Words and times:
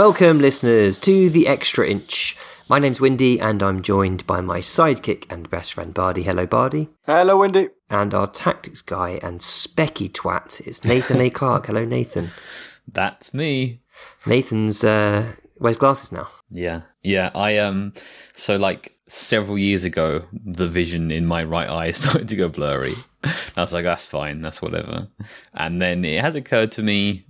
Welcome, 0.00 0.38
listeners, 0.38 0.96
to 1.00 1.28
the 1.28 1.46
Extra 1.46 1.86
Inch. 1.86 2.34
My 2.70 2.78
name's 2.78 3.02
Windy, 3.02 3.38
and 3.38 3.62
I'm 3.62 3.82
joined 3.82 4.26
by 4.26 4.40
my 4.40 4.60
sidekick 4.60 5.30
and 5.30 5.50
best 5.50 5.74
friend 5.74 5.92
Bardi. 5.92 6.22
Hello, 6.22 6.46
Bardi. 6.46 6.88
Hello, 7.04 7.36
Windy. 7.36 7.68
And 7.90 8.14
our 8.14 8.26
tactics 8.26 8.80
guy 8.80 9.20
and 9.22 9.40
specky 9.40 10.10
twat 10.10 10.66
is 10.66 10.86
Nathan 10.86 11.20
A. 11.20 11.28
Clark. 11.28 11.66
Hello, 11.66 11.84
Nathan. 11.84 12.30
That's 12.90 13.34
me. 13.34 13.82
Nathan's 14.24 14.82
uh, 14.82 15.34
wears 15.58 15.76
glasses 15.76 16.12
now. 16.12 16.30
Yeah. 16.50 16.80
Yeah. 17.02 17.30
I 17.34 17.58
um 17.58 17.92
so 18.32 18.56
like 18.56 18.96
several 19.06 19.58
years 19.58 19.84
ago 19.84 20.24
the 20.32 20.66
vision 20.66 21.10
in 21.10 21.26
my 21.26 21.44
right 21.44 21.68
eye 21.68 21.90
started 21.92 22.28
to 22.28 22.36
go 22.36 22.48
blurry. 22.48 22.94
I 23.22 23.34
was 23.60 23.74
like, 23.74 23.84
that's 23.84 24.06
fine, 24.06 24.40
that's 24.40 24.62
whatever. 24.62 25.08
And 25.52 25.82
then 25.82 26.06
it 26.06 26.22
has 26.22 26.36
occurred 26.36 26.72
to 26.72 26.82
me 26.82 27.26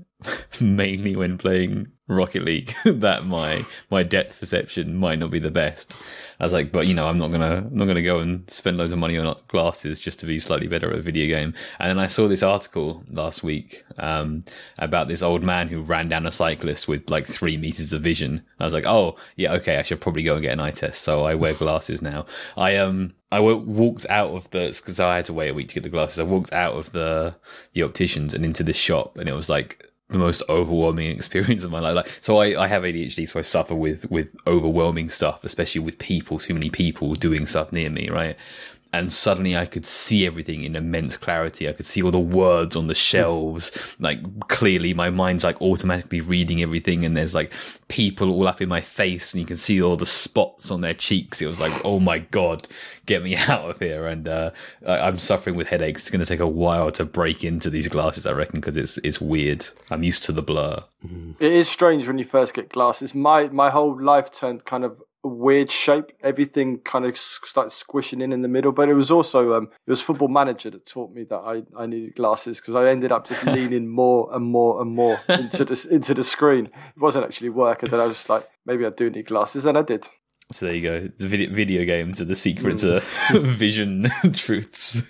mainly 0.60 1.16
when 1.16 1.36
playing 1.36 1.90
Rocket 2.10 2.44
League 2.44 2.74
that 2.84 3.24
my 3.24 3.64
my 3.90 4.02
depth 4.02 4.38
perception 4.38 4.96
might 4.96 5.18
not 5.18 5.30
be 5.30 5.38
the 5.38 5.50
best. 5.50 5.96
I 6.38 6.44
was 6.44 6.52
like, 6.52 6.72
but 6.72 6.86
you 6.86 6.94
know, 6.94 7.06
I'm 7.06 7.18
not 7.18 7.30
gonna 7.30 7.58
I'm 7.58 7.76
not 7.76 7.86
gonna 7.86 8.02
go 8.02 8.18
and 8.18 8.48
spend 8.50 8.76
loads 8.76 8.92
of 8.92 8.98
money 8.98 9.16
on 9.16 9.36
glasses 9.48 10.00
just 10.00 10.18
to 10.20 10.26
be 10.26 10.38
slightly 10.38 10.66
better 10.66 10.90
at 10.90 10.98
a 10.98 11.02
video 11.02 11.26
game. 11.26 11.54
And 11.78 11.90
then 11.90 11.98
I 11.98 12.08
saw 12.08 12.28
this 12.28 12.42
article 12.42 13.04
last 13.10 13.42
week 13.42 13.84
um, 13.98 14.44
about 14.78 15.08
this 15.08 15.22
old 15.22 15.42
man 15.42 15.68
who 15.68 15.82
ran 15.82 16.08
down 16.08 16.26
a 16.26 16.32
cyclist 16.32 16.88
with 16.88 17.08
like 17.10 17.26
three 17.26 17.56
meters 17.56 17.92
of 17.92 18.02
vision. 18.02 18.42
I 18.58 18.64
was 18.64 18.72
like, 18.72 18.86
oh 18.86 19.16
yeah, 19.36 19.52
okay, 19.54 19.76
I 19.76 19.82
should 19.82 20.00
probably 20.00 20.22
go 20.22 20.34
and 20.34 20.42
get 20.42 20.52
an 20.52 20.60
eye 20.60 20.70
test. 20.72 21.02
So 21.02 21.24
I 21.24 21.34
wear 21.34 21.54
glasses 21.54 22.02
now. 22.02 22.26
I 22.56 22.76
um 22.76 23.14
I 23.32 23.38
walked 23.38 24.06
out 24.10 24.30
of 24.30 24.50
the 24.50 24.74
because 24.76 24.98
I 24.98 25.16
had 25.16 25.26
to 25.26 25.32
wait 25.32 25.50
a 25.50 25.54
week 25.54 25.68
to 25.68 25.74
get 25.74 25.84
the 25.84 25.88
glasses. 25.88 26.18
I 26.18 26.24
walked 26.24 26.52
out 26.52 26.74
of 26.74 26.90
the 26.92 27.36
the 27.74 27.82
opticians 27.82 28.34
and 28.34 28.44
into 28.44 28.64
the 28.64 28.72
shop, 28.72 29.16
and 29.16 29.28
it 29.28 29.34
was 29.34 29.48
like 29.48 29.89
the 30.10 30.18
most 30.18 30.42
overwhelming 30.48 31.10
experience 31.16 31.64
of 31.64 31.70
my 31.70 31.80
life. 31.80 31.94
Like, 31.94 32.08
so 32.20 32.38
I, 32.38 32.64
I 32.64 32.66
have 32.66 32.82
ADHD, 32.82 33.28
so 33.28 33.38
I 33.38 33.42
suffer 33.42 33.74
with 33.74 34.10
with 34.10 34.28
overwhelming 34.46 35.10
stuff, 35.10 35.44
especially 35.44 35.80
with 35.80 35.98
people, 35.98 36.38
too 36.38 36.54
many 36.54 36.70
people 36.70 37.14
doing 37.14 37.46
stuff 37.46 37.72
near 37.72 37.90
me, 37.90 38.08
right? 38.10 38.36
And 38.92 39.12
suddenly 39.12 39.54
I 39.56 39.66
could 39.66 39.86
see 39.86 40.26
everything 40.26 40.64
in 40.64 40.74
immense 40.74 41.16
clarity. 41.16 41.68
I 41.68 41.72
could 41.72 41.86
see 41.86 42.02
all 42.02 42.10
the 42.10 42.18
words 42.18 42.74
on 42.74 42.88
the 42.88 42.94
shelves, 42.94 43.96
like 44.00 44.18
clearly. 44.48 44.94
My 44.94 45.10
mind's 45.10 45.44
like 45.44 45.62
automatically 45.62 46.20
reading 46.20 46.60
everything, 46.60 47.04
and 47.04 47.16
there's 47.16 47.34
like 47.34 47.52
people 47.86 48.30
all 48.32 48.48
up 48.48 48.60
in 48.60 48.68
my 48.68 48.80
face, 48.80 49.32
and 49.32 49.40
you 49.40 49.46
can 49.46 49.56
see 49.56 49.80
all 49.80 49.94
the 49.94 50.06
spots 50.06 50.72
on 50.72 50.80
their 50.80 50.94
cheeks. 50.94 51.40
It 51.40 51.46
was 51.46 51.60
like, 51.60 51.72
oh 51.84 52.00
my 52.00 52.18
god, 52.18 52.66
get 53.06 53.22
me 53.22 53.36
out 53.48 53.70
of 53.70 53.78
here! 53.78 54.08
And 54.08 54.26
uh, 54.26 54.50
I- 54.84 54.98
I'm 55.06 55.18
suffering 55.20 55.54
with 55.54 55.68
headaches. 55.68 56.00
It's 56.02 56.10
going 56.10 56.18
to 56.24 56.26
take 56.26 56.40
a 56.40 56.48
while 56.48 56.90
to 56.92 57.04
break 57.04 57.44
into 57.44 57.70
these 57.70 57.86
glasses, 57.86 58.26
I 58.26 58.32
reckon, 58.32 58.56
because 58.60 58.76
it's 58.76 58.98
it's 58.98 59.20
weird. 59.20 59.66
I'm 59.92 60.02
used 60.02 60.24
to 60.24 60.32
the 60.32 60.42
blur. 60.42 60.80
It 61.38 61.52
is 61.52 61.68
strange 61.68 62.08
when 62.08 62.18
you 62.18 62.24
first 62.24 62.54
get 62.54 62.68
glasses. 62.70 63.14
My 63.14 63.46
my 63.48 63.70
whole 63.70 64.02
life 64.02 64.32
turned 64.32 64.64
kind 64.64 64.84
of 64.84 65.00
weird 65.22 65.70
shape. 65.70 66.12
Everything 66.22 66.78
kind 66.78 67.04
of 67.04 67.12
s- 67.12 67.40
started 67.44 67.70
squishing 67.70 68.20
in 68.20 68.32
in 68.32 68.42
the 68.42 68.48
middle. 68.48 68.72
But 68.72 68.88
it 68.88 68.94
was 68.94 69.10
also 69.10 69.54
um, 69.54 69.68
it 69.86 69.90
was 69.90 70.02
Football 70.02 70.28
Manager 70.28 70.70
that 70.70 70.86
taught 70.86 71.12
me 71.12 71.24
that 71.24 71.36
I, 71.36 71.62
I 71.76 71.86
needed 71.86 72.14
glasses 72.16 72.60
because 72.60 72.74
I 72.74 72.88
ended 72.88 73.12
up 73.12 73.26
just 73.26 73.44
leaning 73.56 73.88
more 73.88 74.28
and 74.34 74.44
more 74.44 74.80
and 74.80 74.90
more 74.94 75.18
into 75.28 75.64
the 75.64 75.88
into 75.90 76.14
the 76.14 76.24
screen. 76.24 76.66
It 76.66 77.00
wasn't 77.00 77.24
actually 77.24 77.50
working. 77.50 77.90
Then 77.90 78.00
I 78.00 78.06
was 78.06 78.28
like, 78.28 78.48
maybe 78.66 78.84
I 78.86 78.90
do 78.90 79.10
need 79.10 79.26
glasses, 79.26 79.66
and 79.66 79.76
I 79.76 79.82
did. 79.82 80.08
So 80.52 80.66
there 80.66 80.74
you 80.74 80.82
go. 80.82 81.08
The 81.18 81.28
video, 81.28 81.52
video 81.54 81.84
games 81.84 82.20
are 82.20 82.24
the 82.24 82.34
secret 82.34 82.78
to 82.78 82.98
vision 83.38 84.08
truths. 84.32 85.00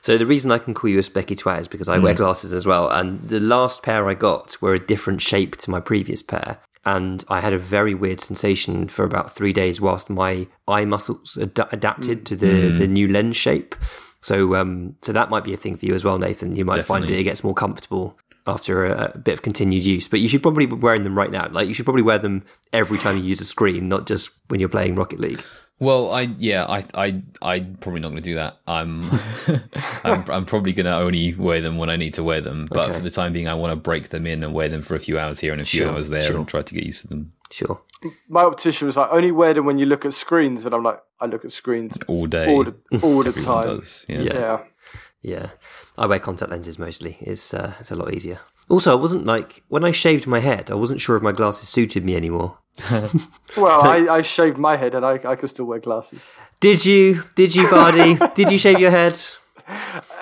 So 0.00 0.16
the 0.16 0.24
reason 0.24 0.50
I 0.50 0.56
can 0.56 0.72
call 0.72 0.88
you 0.88 0.98
a 0.98 1.02
specky 1.02 1.38
twat 1.38 1.60
is 1.60 1.68
because 1.68 1.86
I 1.86 1.98
wear 1.98 2.14
glasses 2.14 2.54
as 2.54 2.64
well. 2.64 2.88
And 2.88 3.28
the 3.28 3.40
last 3.40 3.82
pair 3.82 4.08
I 4.08 4.14
got 4.14 4.56
were 4.62 4.72
a 4.72 4.78
different 4.78 5.20
shape 5.20 5.56
to 5.58 5.70
my 5.70 5.80
previous 5.80 6.22
pair. 6.22 6.60
And 6.84 7.22
I 7.28 7.40
had 7.40 7.52
a 7.52 7.58
very 7.58 7.94
weird 7.94 8.20
sensation 8.20 8.88
for 8.88 9.04
about 9.04 9.34
three 9.34 9.52
days 9.52 9.80
whilst 9.80 10.08
my 10.08 10.46
eye 10.66 10.86
muscles 10.86 11.38
ad- 11.40 11.68
adapted 11.72 12.24
to 12.26 12.36
the, 12.36 12.46
the 12.78 12.86
new 12.86 13.06
lens 13.06 13.36
shape. 13.36 13.74
So, 14.22 14.54
um, 14.54 14.96
so 15.02 15.12
that 15.12 15.28
might 15.30 15.44
be 15.44 15.52
a 15.52 15.58
thing 15.58 15.76
for 15.76 15.86
you 15.86 15.94
as 15.94 16.04
well, 16.04 16.18
Nathan. 16.18 16.56
You 16.56 16.64
might 16.64 16.84
find 16.84 17.04
that 17.04 17.18
it 17.18 17.24
gets 17.24 17.44
more 17.44 17.54
comfortable 17.54 18.18
after 18.46 18.86
a, 18.86 19.12
a 19.14 19.18
bit 19.18 19.32
of 19.34 19.42
continued 19.42 19.84
use. 19.84 20.08
But 20.08 20.20
you 20.20 20.28
should 20.28 20.42
probably 20.42 20.66
be 20.66 20.74
wearing 20.74 21.02
them 21.04 21.16
right 21.16 21.30
now. 21.30 21.48
Like 21.50 21.68
you 21.68 21.74
should 21.74 21.84
probably 21.84 22.02
wear 22.02 22.18
them 22.18 22.44
every 22.72 22.98
time 22.98 23.16
you 23.18 23.24
use 23.24 23.40
a 23.40 23.44
screen, 23.44 23.88
not 23.88 24.06
just 24.06 24.30
when 24.48 24.60
you're 24.60 24.68
playing 24.68 24.94
Rocket 24.94 25.20
League. 25.20 25.42
Well, 25.80 26.12
I 26.12 26.28
yeah, 26.38 26.66
I 26.66 26.84
I 26.94 27.22
I'm 27.42 27.76
probably 27.80 28.00
not 28.00 28.08
going 28.10 28.22
to 28.22 28.30
do 28.30 28.34
that. 28.36 28.58
I'm 28.66 29.10
I'm, 30.04 30.24
I'm 30.30 30.46
probably 30.46 30.72
going 30.72 30.86
to 30.86 30.94
only 30.94 31.34
wear 31.34 31.60
them 31.60 31.78
when 31.78 31.88
I 31.90 31.96
need 31.96 32.14
to 32.14 32.22
wear 32.22 32.40
them. 32.40 32.68
But 32.70 32.90
Okay. 32.90 32.98
for 32.98 33.02
the 33.02 33.10
time 33.10 33.32
being, 33.32 33.48
I 33.48 33.54
want 33.54 33.72
to 33.72 33.76
break 33.76 34.10
them 34.10 34.26
in 34.26 34.44
and 34.44 34.52
wear 34.54 34.68
them 34.68 34.82
for 34.82 34.94
a 34.94 35.00
few 35.00 35.18
hours 35.18 35.40
here 35.40 35.52
and 35.52 35.60
a 35.60 35.64
few 35.64 35.80
Sure, 35.82 35.90
hours 35.92 36.10
there, 36.10 36.22
sure. 36.28 36.36
and 36.36 36.46
try 36.46 36.60
to 36.60 36.74
get 36.74 36.84
used 36.84 37.00
to 37.02 37.08
them 37.08 37.32
Sure. 37.50 37.80
My 38.28 38.42
optician 38.42 38.86
was 38.86 38.96
like, 38.96 39.10
only 39.10 39.32
wear 39.32 39.52
them 39.54 39.64
when 39.66 39.78
you 39.78 39.84
look 39.86 40.04
at 40.04 40.14
screens, 40.14 40.64
and 40.64 40.74
I'm 40.74 40.82
like, 40.84 41.00
I 41.20 41.26
look 41.26 41.44
at 41.44 41.52
screens 41.52 41.98
all 42.06 42.26
day. 42.26 42.46
all 42.48 42.64
the 42.64 42.74
all 43.02 43.22
the 43.22 43.32
time. 43.32 43.66
does. 43.66 44.04
Yeah. 44.08 44.20
Yeah. 44.20 44.32
Yeah. 44.34 44.58
Yeah, 45.22 45.50
I 45.98 46.06
wear 46.06 46.18
contact 46.18 46.50
lenses 46.50 46.78
mostly. 46.78 47.18
It's 47.20 47.52
uh, 47.52 47.74
it's 47.80 47.90
a 47.90 47.94
lot 47.94 48.14
easier. 48.14 48.38
Also, 48.70 48.92
I 48.92 48.94
wasn't 48.94 49.26
like 49.26 49.64
when 49.68 49.84
I 49.84 49.90
shaved 49.90 50.26
my 50.26 50.38
head. 50.38 50.70
I 50.70 50.74
wasn't 50.76 51.00
sure 51.02 51.16
if 51.16 51.22
my 51.22 51.32
glasses 51.32 51.68
suited 51.68 52.04
me 52.04 52.16
anymore. 52.16 52.56
Well, 53.56 53.80
I, 53.82 54.18
I 54.18 54.22
shaved 54.22 54.58
my 54.58 54.76
head, 54.76 54.94
and 54.94 55.04
I 55.04 55.14
I 55.24 55.36
could 55.36 55.50
still 55.50 55.64
wear 55.66 55.80
glasses. 55.80 56.20
Did 56.60 56.84
you? 56.86 57.24
Did 57.34 57.54
you, 57.54 57.68
Bardi? 57.68 58.14
Did 58.34 58.50
you 58.52 58.58
shave 58.58 58.78
your 58.78 58.90
head? 58.92 59.18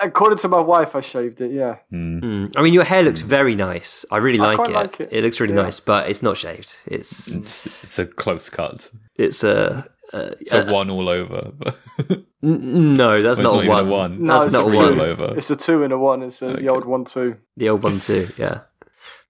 According 0.01 0.37
to 0.39 0.47
my 0.47 0.59
wife, 0.59 0.95
I 0.95 1.01
shaved 1.01 1.41
it. 1.41 1.51
Yeah. 1.51 1.77
Mm. 1.91 2.53
I 2.55 2.61
mean, 2.61 2.73
your 2.73 2.83
hair 2.83 3.03
looks 3.03 3.21
very 3.21 3.55
nice. 3.55 4.05
I 4.11 4.17
really 4.17 4.39
I 4.39 4.43
like, 4.43 4.55
quite 4.57 4.69
it. 4.69 4.73
like 4.73 4.99
it. 5.11 5.23
looks 5.23 5.39
really 5.39 5.55
Yeah. 5.55 5.63
nice, 5.63 5.79
but 5.79 6.09
it's 6.09 6.21
not 6.23 6.37
shaved. 6.37 6.77
It's 6.85 7.27
It's, 7.27 7.65
it's 7.83 7.99
a 7.99 8.05
close 8.05 8.49
cut. 8.49 8.91
it's 9.15 9.43
a. 9.43 9.89
Uh, 10.13 10.31
It's 10.39 10.53
a 10.53 10.65
one 10.71 10.89
all 10.89 11.07
over. 11.09 11.51
n- 12.43 12.97
no, 12.97 13.21
that's 13.21 13.37
it's 13.39 13.43
not, 13.43 13.53
not 13.55 13.61
a 13.61 13.65
even 13.65 13.71
a 13.71 13.83
one. 13.83 13.89
one. 13.89 14.23
No, 14.25 14.33
That's 14.33 14.45
it's 14.45 14.53
not 14.53 14.63
a 14.65 14.67
a 14.67 14.71
two. 14.71 14.77
one. 14.77 14.99
all 14.99 15.05
over. 15.05 15.37
It's 15.37 15.49
a 15.51 15.55
two 15.55 15.83
and 15.83 15.93
a 15.93 15.97
one. 15.99 16.23
It's 16.23 16.41
a, 16.41 16.47
Okay. 16.47 16.61
the 16.63 16.69
old 16.69 16.85
one 16.85 17.05
two. 17.05 17.35
The 17.57 17.69
old 17.69 17.83
one 17.83 17.99
too. 17.99 18.27
Yeah, 18.37 18.61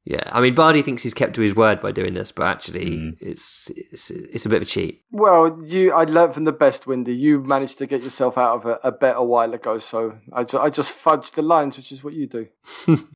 Yeah, 0.05 0.23
I 0.27 0.41
mean, 0.41 0.55
Bardi 0.55 0.81
thinks 0.81 1.03
he's 1.03 1.13
kept 1.13 1.35
to 1.35 1.41
his 1.41 1.55
word 1.55 1.81
by 1.81 1.91
doing 1.91 2.13
this, 2.15 2.31
but 2.31 2.47
actually, 2.47 2.89
Mm. 2.89 3.17
it's, 3.19 3.69
it's 3.75 4.09
it's 4.09 4.45
a 4.45 4.49
bit 4.49 4.55
of 4.55 4.61
a 4.63 4.65
cheat. 4.65 5.03
Well, 5.11 5.61
you, 5.63 5.91
I 5.91 6.05
learned 6.05 6.33
from 6.33 6.45
the 6.45 6.51
best, 6.51 6.87
Windy. 6.87 7.13
You 7.13 7.41
managed 7.41 7.77
to 7.79 7.85
get 7.85 8.01
yourself 8.01 8.37
out 8.37 8.55
of 8.55 8.65
a, 8.65 8.79
a 8.87 8.91
bet 8.91 9.15
a 9.17 9.23
while 9.23 9.53
ago, 9.53 9.77
so 9.77 10.17
I, 10.33 10.45
ju- 10.45 10.57
I 10.57 10.69
just 10.69 10.93
fudged 10.97 11.33
the 11.33 11.41
lines, 11.43 11.77
which 11.77 11.91
is 11.91 12.03
what 12.03 12.13
you 12.13 12.27
do. 12.27 12.47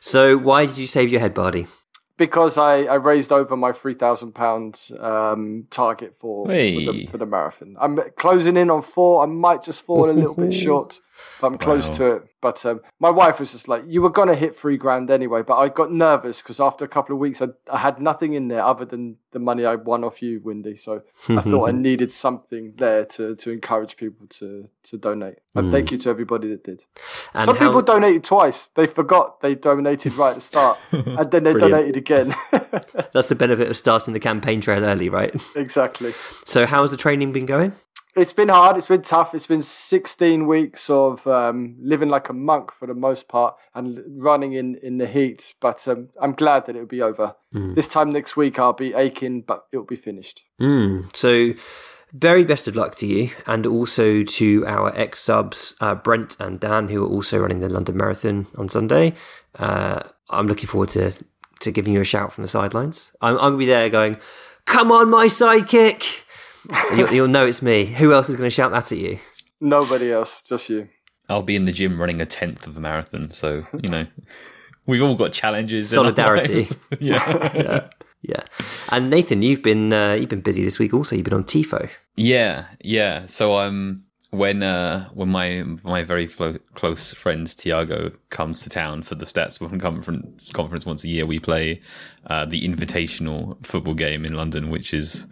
So, 0.00 0.36
why 0.36 0.66
did 0.66 0.78
you 0.78 0.86
save 0.88 1.10
your 1.10 1.20
head, 1.20 1.32
Bardi? 1.34 1.66
Because 2.16 2.58
I, 2.58 2.82
I 2.84 2.94
raised 2.96 3.32
over 3.32 3.56
my 3.56 3.72
three 3.72 3.94
thousand 3.94 4.32
pounds 4.34 4.90
um, 4.98 5.66
target 5.70 6.16
for 6.18 6.46
for, 6.46 6.52
the, 6.52 7.06
for 7.10 7.18
the 7.18 7.26
marathon. 7.26 7.76
I'm 7.80 7.98
closing 8.16 8.56
in 8.56 8.68
on 8.68 8.82
four. 8.82 9.22
I 9.22 9.26
might 9.26 9.62
just 9.62 9.82
fall 9.86 10.10
a 10.10 10.12
little 10.12 10.34
bit 10.34 10.52
short, 10.66 10.88
but 10.90 11.00
I'm 11.42 11.56
close 11.58 11.88
Wow. 11.90 11.96
to 11.96 12.06
it. 12.16 12.22
But 12.42 12.64
um, 12.64 12.80
my 12.98 13.10
wife 13.10 13.38
was 13.38 13.52
just 13.52 13.68
like, 13.68 13.82
"You 13.86 14.00
were 14.00 14.08
gonna 14.10 14.34
hit 14.34 14.56
three 14.56 14.76
grand 14.78 15.10
anyway." 15.10 15.42
But 15.42 15.58
I 15.58 15.68
got 15.68 15.92
nervous 15.92 16.40
because 16.42 16.58
after 16.60 16.84
a 16.84 16.88
couple 16.88 17.14
of 17.14 17.20
weeks, 17.20 17.42
I, 17.42 17.48
I 17.70 17.78
had 17.78 18.00
nothing 18.00 18.32
in 18.32 18.48
there 18.48 18.64
other 18.64 18.86
than 18.86 19.16
the 19.32 19.38
money 19.38 19.64
I 19.66 19.74
won 19.74 20.04
off 20.04 20.22
you, 20.22 20.40
Windy. 20.42 20.76
So 20.76 21.02
I 21.28 21.42
thought 21.42 21.68
I 21.68 21.72
needed 21.72 22.10
something 22.10 22.72
there 22.78 23.04
to, 23.04 23.36
to 23.36 23.50
encourage 23.50 23.96
people 23.98 24.26
to 24.28 24.68
to 24.84 24.96
donate. 24.96 25.36
And 25.54 25.70
thank 25.70 25.90
you 25.90 25.98
to 25.98 26.08
everybody 26.08 26.48
that 26.48 26.64
did. 26.64 26.84
And 27.34 27.44
Some 27.44 27.56
how- 27.56 27.66
people 27.68 27.82
donated 27.82 28.24
twice. 28.24 28.68
They 28.74 28.86
forgot 28.86 29.40
they 29.42 29.54
donated 29.54 30.14
right 30.14 30.30
at 30.30 30.36
the 30.36 30.40
start, 30.40 30.78
and 30.92 31.30
then 31.30 31.44
they 31.44 31.52
Brilliant. 31.52 31.72
donated 31.72 31.96
again. 31.96 32.34
That's 33.12 33.28
the 33.28 33.34
benefit 33.34 33.68
of 33.68 33.76
starting 33.76 34.14
the 34.14 34.20
campaign 34.20 34.60
trail 34.60 34.82
early, 34.84 35.08
right? 35.10 35.34
exactly. 35.56 36.14
So, 36.46 36.64
how 36.66 36.80
has 36.82 36.90
the 36.90 36.96
training 36.96 37.32
been 37.32 37.46
going? 37.46 37.72
It's 38.16 38.32
been 38.32 38.48
hard. 38.48 38.76
It's 38.76 38.88
been 38.88 39.02
tough. 39.02 39.34
It's 39.34 39.46
been 39.46 39.62
16 39.62 40.46
weeks 40.46 40.90
of 40.90 41.26
um, 41.26 41.76
living 41.80 42.08
like 42.08 42.28
a 42.28 42.32
monk 42.32 42.72
for 42.72 42.86
the 42.86 42.94
most 42.94 43.28
part 43.28 43.54
and 43.74 44.02
running 44.06 44.52
in, 44.52 44.76
in 44.82 44.98
the 44.98 45.06
heat. 45.06 45.54
But 45.60 45.86
um, 45.86 46.08
I'm 46.20 46.32
glad 46.32 46.66
that 46.66 46.74
it'll 46.74 46.86
be 46.86 47.02
over. 47.02 47.36
This 47.74 47.88
time 47.88 48.10
next 48.10 48.36
week, 48.36 48.58
I'll 48.58 48.72
be 48.72 48.94
aching, 48.94 49.42
but 49.42 49.66
it'll 49.72 49.84
be 49.84 49.96
finished. 49.96 50.44
Mm. 50.60 51.14
So, 51.14 51.54
very 52.12 52.44
best 52.44 52.66
of 52.66 52.74
luck 52.74 52.96
to 52.96 53.06
you, 53.06 53.30
and 53.46 53.66
also 53.66 54.24
to 54.24 54.64
our 54.66 54.92
ex 54.96 55.20
subs, 55.20 55.74
uh, 55.80 55.94
Brent 55.94 56.36
and 56.40 56.58
Dan, 56.58 56.88
who 56.88 57.04
are 57.04 57.08
also 57.08 57.38
running 57.38 57.60
the 57.60 57.68
London 57.68 57.96
Marathon 57.96 58.48
on 58.56 58.68
Sunday. 58.68 59.14
Uh, 59.56 60.02
I'm 60.28 60.46
looking 60.46 60.66
forward 60.66 60.88
to, 60.90 61.12
to 61.60 61.70
giving 61.70 61.94
you 61.94 62.00
a 62.00 62.04
shout 62.04 62.32
from 62.32 62.42
the 62.42 62.48
sidelines. 62.48 63.12
I'm, 63.20 63.34
I'm 63.34 63.40
going 63.40 63.52
to 63.52 63.58
be 63.58 63.66
there 63.66 63.88
going, 63.90 64.16
Come 64.66 64.92
on, 64.92 65.10
my 65.10 65.26
sidekick! 65.26 66.22
And 66.68 66.98
you'll, 66.98 67.12
you'll 67.12 67.28
know 67.28 67.46
it's 67.46 67.62
me. 67.62 67.86
Who 67.86 68.12
else 68.12 68.28
is 68.28 68.36
going 68.36 68.46
to 68.46 68.54
shout 68.54 68.70
that 68.72 68.90
at 68.92 68.98
you? 68.98 69.18
Nobody 69.60 70.12
else, 70.12 70.42
just 70.42 70.68
you. 70.68 70.88
I'll 71.28 71.42
be 71.42 71.54
in 71.56 71.64
the 71.64 71.72
gym 71.72 72.00
running 72.00 72.20
a 72.20 72.26
tenth 72.26 72.66
of 72.66 72.76
a 72.76 72.80
marathon, 72.80 73.30
so 73.30 73.64
you 73.82 73.88
know 73.88 74.06
we've 74.86 75.02
all 75.02 75.14
got 75.14 75.32
challenges. 75.32 75.90
Solidarity. 75.90 76.68
yeah, 76.98 77.52
yeah. 77.56 77.88
Yeah. 78.22 78.42
And 78.90 79.08
Nathan, 79.08 79.40
you've 79.40 79.62
been 79.62 79.92
uh, 79.92 80.14
you've 80.14 80.28
been 80.28 80.40
busy 80.40 80.64
this 80.64 80.78
week 80.78 80.92
also. 80.92 81.14
You've 81.16 81.24
been 81.24 81.34
on 81.34 81.44
TIFO. 81.44 81.88
yeah, 82.16 82.66
yeah. 82.80 83.26
So 83.26 83.56
um, 83.56 84.04
when 84.30 84.62
uh, 84.62 85.08
when 85.12 85.28
my 85.28 85.64
my 85.84 86.04
very 86.04 86.26
flo- 86.26 86.58
close 86.74 87.12
friend 87.14 87.46
Tiago 87.58 88.12
comes 88.28 88.62
to 88.62 88.68
town 88.68 89.02
for 89.02 89.16
the 89.16 89.24
Statsbomb 89.24 89.80
conference 89.80 90.52
conference 90.52 90.86
once 90.86 91.02
a 91.02 91.08
year, 91.08 91.26
we 91.26 91.40
play 91.40 91.80
uh, 92.26 92.44
the 92.44 92.62
Invitational 92.62 93.64
football 93.66 93.94
game 93.94 94.24
in 94.24 94.34
London, 94.34 94.70
which 94.70 94.94
is 94.94 95.26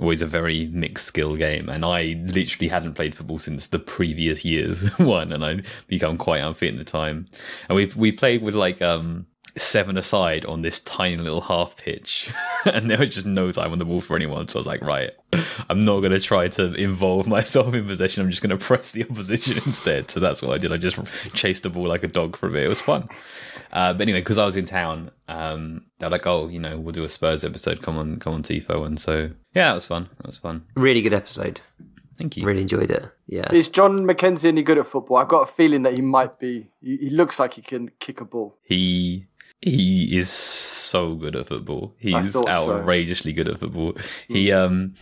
always 0.00 0.22
a 0.22 0.26
very 0.26 0.66
mixed 0.68 1.06
skill 1.06 1.36
game. 1.36 1.68
And 1.68 1.84
I 1.84 2.22
literally 2.26 2.68
hadn't 2.68 2.94
played 2.94 3.14
football 3.14 3.38
since 3.38 3.66
the 3.66 3.78
previous 3.78 4.44
year's 4.44 4.88
one, 4.98 5.30
and 5.30 5.44
I'd 5.44 5.66
become 5.86 6.16
quite 6.16 6.40
unfit 6.40 6.72
at 6.72 6.78
the 6.78 6.90
time. 6.90 7.26
And 7.68 7.76
we 7.76 7.86
we 7.96 8.12
played 8.12 8.42
with 8.42 8.54
like 8.54 8.80
um 8.80 9.26
seven 9.56 9.96
aside 9.96 10.44
on 10.46 10.62
this 10.62 10.78
tiny 10.80 11.16
little 11.16 11.40
half 11.40 11.76
pitch 11.76 12.30
and 12.66 12.90
there 12.90 12.98
was 12.98 13.08
just 13.08 13.26
no 13.26 13.50
time 13.50 13.72
on 13.72 13.78
the 13.78 13.84
ball 13.84 14.00
for 14.00 14.14
anyone 14.14 14.46
so 14.46 14.58
i 14.58 14.60
was 14.60 14.66
like 14.66 14.80
right 14.82 15.10
i'm 15.68 15.84
not 15.84 16.00
going 16.00 16.12
to 16.12 16.20
try 16.20 16.46
to 16.46 16.72
involve 16.74 17.26
myself 17.36 17.74
in 17.74 17.86
possession 17.86 18.22
i'm 18.22 18.30
just 18.30 18.42
going 18.42 18.56
to 18.56 18.64
press 18.64 18.92
the 18.92 19.04
opposition 19.08 19.56
instead 19.66 20.10
so 20.10 20.20
that's 20.20 20.42
what 20.42 20.52
i 20.54 20.58
did 20.58 20.70
i 20.72 20.76
just 20.76 20.96
chased 21.34 21.62
the 21.62 21.70
ball 21.70 21.88
like 21.88 22.02
a 22.04 22.08
dog 22.08 22.36
for 22.36 22.48
a 22.48 22.52
bit 22.52 22.62
it 22.62 22.68
was 22.68 22.80
fun 22.80 23.08
uh, 23.72 23.92
but 23.92 24.02
anyway 24.02 24.20
because 24.20 24.38
i 24.38 24.44
was 24.44 24.56
in 24.56 24.64
town 24.64 25.10
um, 25.28 25.84
they're 25.98 26.10
like 26.10 26.26
oh 26.26 26.46
you 26.48 26.58
know 26.60 26.78
we'll 26.78 26.92
do 26.92 27.04
a 27.04 27.08
spurs 27.08 27.44
episode 27.44 27.82
come 27.82 27.98
on 27.98 28.18
come 28.18 28.34
on 28.34 28.42
tifo 28.42 28.86
and 28.86 29.00
so 29.00 29.30
yeah 29.54 29.68
that 29.68 29.74
was 29.74 29.86
fun 29.86 30.08
that 30.18 30.26
was 30.26 30.38
fun 30.38 30.64
Really 30.76 31.02
good 31.02 31.14
episode. 31.14 31.60
thank 32.16 32.36
you 32.36 32.44
Really 32.44 32.62
enjoyed 32.62 32.90
it. 32.90 33.02
Yeah. 33.26 33.52
Is 33.52 33.68
Jon 33.68 34.06
Mackenzie 34.06 34.48
any 34.48 34.62
good 34.62 34.78
at 34.78 34.86
football? 34.86 35.18
I've 35.18 35.28
got 35.28 35.42
a 35.48 35.52
feeling 35.52 35.82
that 35.82 35.96
he 35.98 36.02
might 36.02 36.38
be. 36.38 36.70
He, 36.80 36.96
he 36.96 37.10
looks 37.10 37.38
like 37.38 37.52
he 37.54 37.60
can 37.62 37.90
kick 38.00 38.22
a 38.22 38.24
ball. 38.24 38.56
He 38.62 39.26
he 39.60 40.16
is 40.16 40.30
so 40.30 41.14
good 41.14 41.36
at 41.36 41.48
football. 41.48 41.94
He's 41.98 42.32
thought 42.32 42.46
so. 42.46 42.48
outrageously 42.48 43.32
good 43.32 43.48
at 43.48 43.58
football. 43.58 43.94
He 44.28 44.52
um 44.52 44.94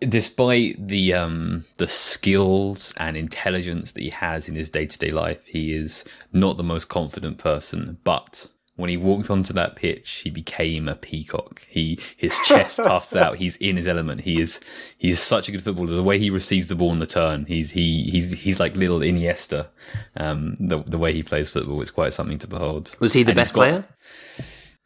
despite 0.00 0.86
the 0.86 1.14
um 1.14 1.64
the 1.78 1.88
skills 1.88 2.92
and 2.96 3.16
intelligence 3.16 3.92
that 3.92 4.02
he 4.02 4.10
has 4.10 4.48
in 4.48 4.54
his 4.54 4.70
day-to-day 4.70 5.10
life, 5.10 5.46
he 5.46 5.74
is 5.74 6.04
not 6.32 6.56
the 6.56 6.62
most 6.62 6.86
confident 6.86 7.38
person, 7.38 7.98
but 8.04 8.48
when 8.76 8.88
he 8.88 8.96
walked 8.96 9.30
onto 9.30 9.52
that 9.52 9.76
pitch, 9.76 10.22
he 10.24 10.30
became 10.30 10.88
a 10.88 10.94
peacock. 10.96 11.64
He 11.68 11.98
his 12.16 12.36
chest 12.46 12.78
puffs 12.82 13.14
out. 13.14 13.36
He's 13.36 13.56
in 13.58 13.76
his 13.76 13.86
element. 13.86 14.22
He 14.22 14.40
is 14.40 14.60
he 14.98 15.10
is 15.10 15.20
such 15.20 15.48
a 15.48 15.52
good 15.52 15.62
footballer. 15.62 15.94
The 15.94 16.02
way 16.02 16.18
he 16.18 16.30
receives 16.30 16.68
the 16.68 16.74
ball 16.74 16.90
on 16.90 16.98
the 16.98 17.06
turn, 17.06 17.44
he's 17.46 17.70
he 17.72 18.04
he's 18.10 18.32
he's 18.38 18.58
like 18.60 18.74
little 18.76 19.00
Iniesta. 19.00 19.68
Um, 20.16 20.54
the 20.58 20.82
the 20.86 20.98
way 20.98 21.12
he 21.12 21.22
plays 21.22 21.50
football 21.50 21.80
is 21.82 21.90
quite 21.90 22.12
something 22.12 22.38
to 22.38 22.46
behold. 22.46 22.96
Was 22.98 23.12
he 23.12 23.22
the 23.22 23.30
And 23.32 23.36
best 23.36 23.52
got- 23.54 23.60
player? 23.68 23.84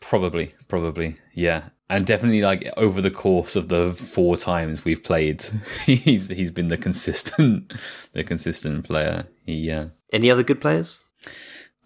Probably, 0.01 0.53
probably, 0.69 1.17
yeah, 1.35 1.71
and 1.91 2.07
definitely 2.07 2.41
like 2.43 2.71
over 2.77 3.01
the 3.01 3.11
course 3.11 3.57
of 3.57 3.69
the 3.69 3.93
four 3.93 4.37
times 4.37 4.85
we've 4.85 5.03
played, 5.03 5.43
he's 5.85 6.29
he's 6.29 6.53
been 6.53 6.69
the 6.69 6.77
consistent, 6.77 7.73
the 8.13 8.23
consistent 8.23 8.85
player. 8.85 9.27
He, 9.47 9.69
uh, 9.71 9.87
Any 10.13 10.31
other 10.31 10.45
good 10.45 10.61
players? 10.61 11.03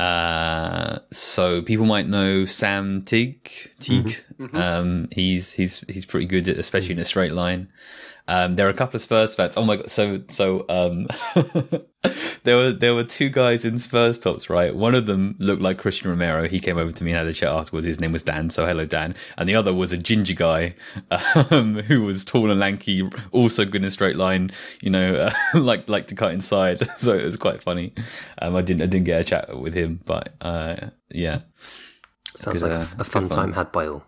Uh, 0.01 0.99
so 1.13 1.61
people 1.61 1.85
might 1.85 2.09
know 2.09 2.47
Sam 2.47 3.03
Tig, 3.03 3.51
Teague. 3.81 4.17
Um, 4.55 5.09
he's 5.13 5.53
he's 5.53 5.85
he's 5.89 6.07
pretty 6.07 6.25
good, 6.25 6.49
at, 6.49 6.57
especially 6.57 6.93
in 6.93 6.99
a 6.99 7.05
straight 7.05 7.35
line. 7.35 7.69
Um, 8.31 8.55
there 8.55 8.69
are 8.69 8.71
a 8.71 8.75
couple 8.75 8.97
of 8.97 9.03
Spurs 9.03 9.35
fans. 9.35 9.57
Oh 9.57 9.65
my 9.65 9.75
god! 9.75 9.91
So 9.91 10.23
so 10.29 10.65
um, 10.69 11.09
there 12.45 12.57
were 12.57 12.73
there 12.73 12.95
were 12.95 13.03
two 13.03 13.29
guys 13.29 13.65
in 13.65 13.77
Spurs 13.81 14.21
tops, 14.21 14.49
right? 14.49 14.73
One 14.73 14.95
of 14.95 15.07
them 15.07 15.35
looked 15.41 15.61
like 15.61 15.83
Cristian 15.83 16.11
Romero. 16.11 16.47
He 16.47 16.61
came 16.61 16.79
over 16.79 16.93
to 16.93 17.03
me 17.05 17.11
and 17.11 17.19
had 17.19 17.27
a 17.27 17.33
chat 17.33 17.53
afterwards. 17.53 17.87
His 17.87 17.99
name 17.99 18.13
was 18.13 18.23
Dan. 18.23 18.49
So 18.49 18.65
hello, 18.65 18.87
Dan. 18.87 19.17
And 19.37 19.49
the 19.49 19.57
other 19.57 19.75
was 19.75 19.93
a 19.93 19.99
ginger 19.99 20.35
guy 20.35 20.75
um, 21.51 21.75
who 21.89 22.03
was 22.03 22.25
tall 22.25 22.53
and 22.53 22.61
lanky, 22.61 23.03
also 23.33 23.65
good 23.65 23.83
in 23.83 23.89
a 23.89 23.91
straight 23.91 24.15
line. 24.15 24.53
You 24.81 24.91
know, 24.91 25.15
uh, 25.15 25.33
like 25.59 25.89
like 25.89 26.07
to 26.07 26.15
cut 26.15 26.33
inside. 26.33 26.87
So 26.99 27.19
it 27.19 27.25
was 27.25 27.37
quite 27.37 27.65
funny. 27.65 27.93
Um, 28.39 28.55
I 28.55 28.63
didn't 28.63 28.85
I 28.85 28.87
didn't 28.87 29.07
get 29.07 29.23
a 29.23 29.25
chat 29.25 29.59
with 29.61 29.75
him, 29.75 30.01
but 30.05 30.35
uh, 30.41 30.77
yeah. 31.11 31.41
Sounds 32.37 32.63
like 32.63 32.71
a- 32.71 32.77
uh, 32.77 32.87
a, 33.01 33.05
fun 33.05 33.25
good 33.25 33.33
time 33.35 33.45
fun. 33.47 33.53
had 33.55 33.73
by 33.73 33.89
all. 33.89 34.05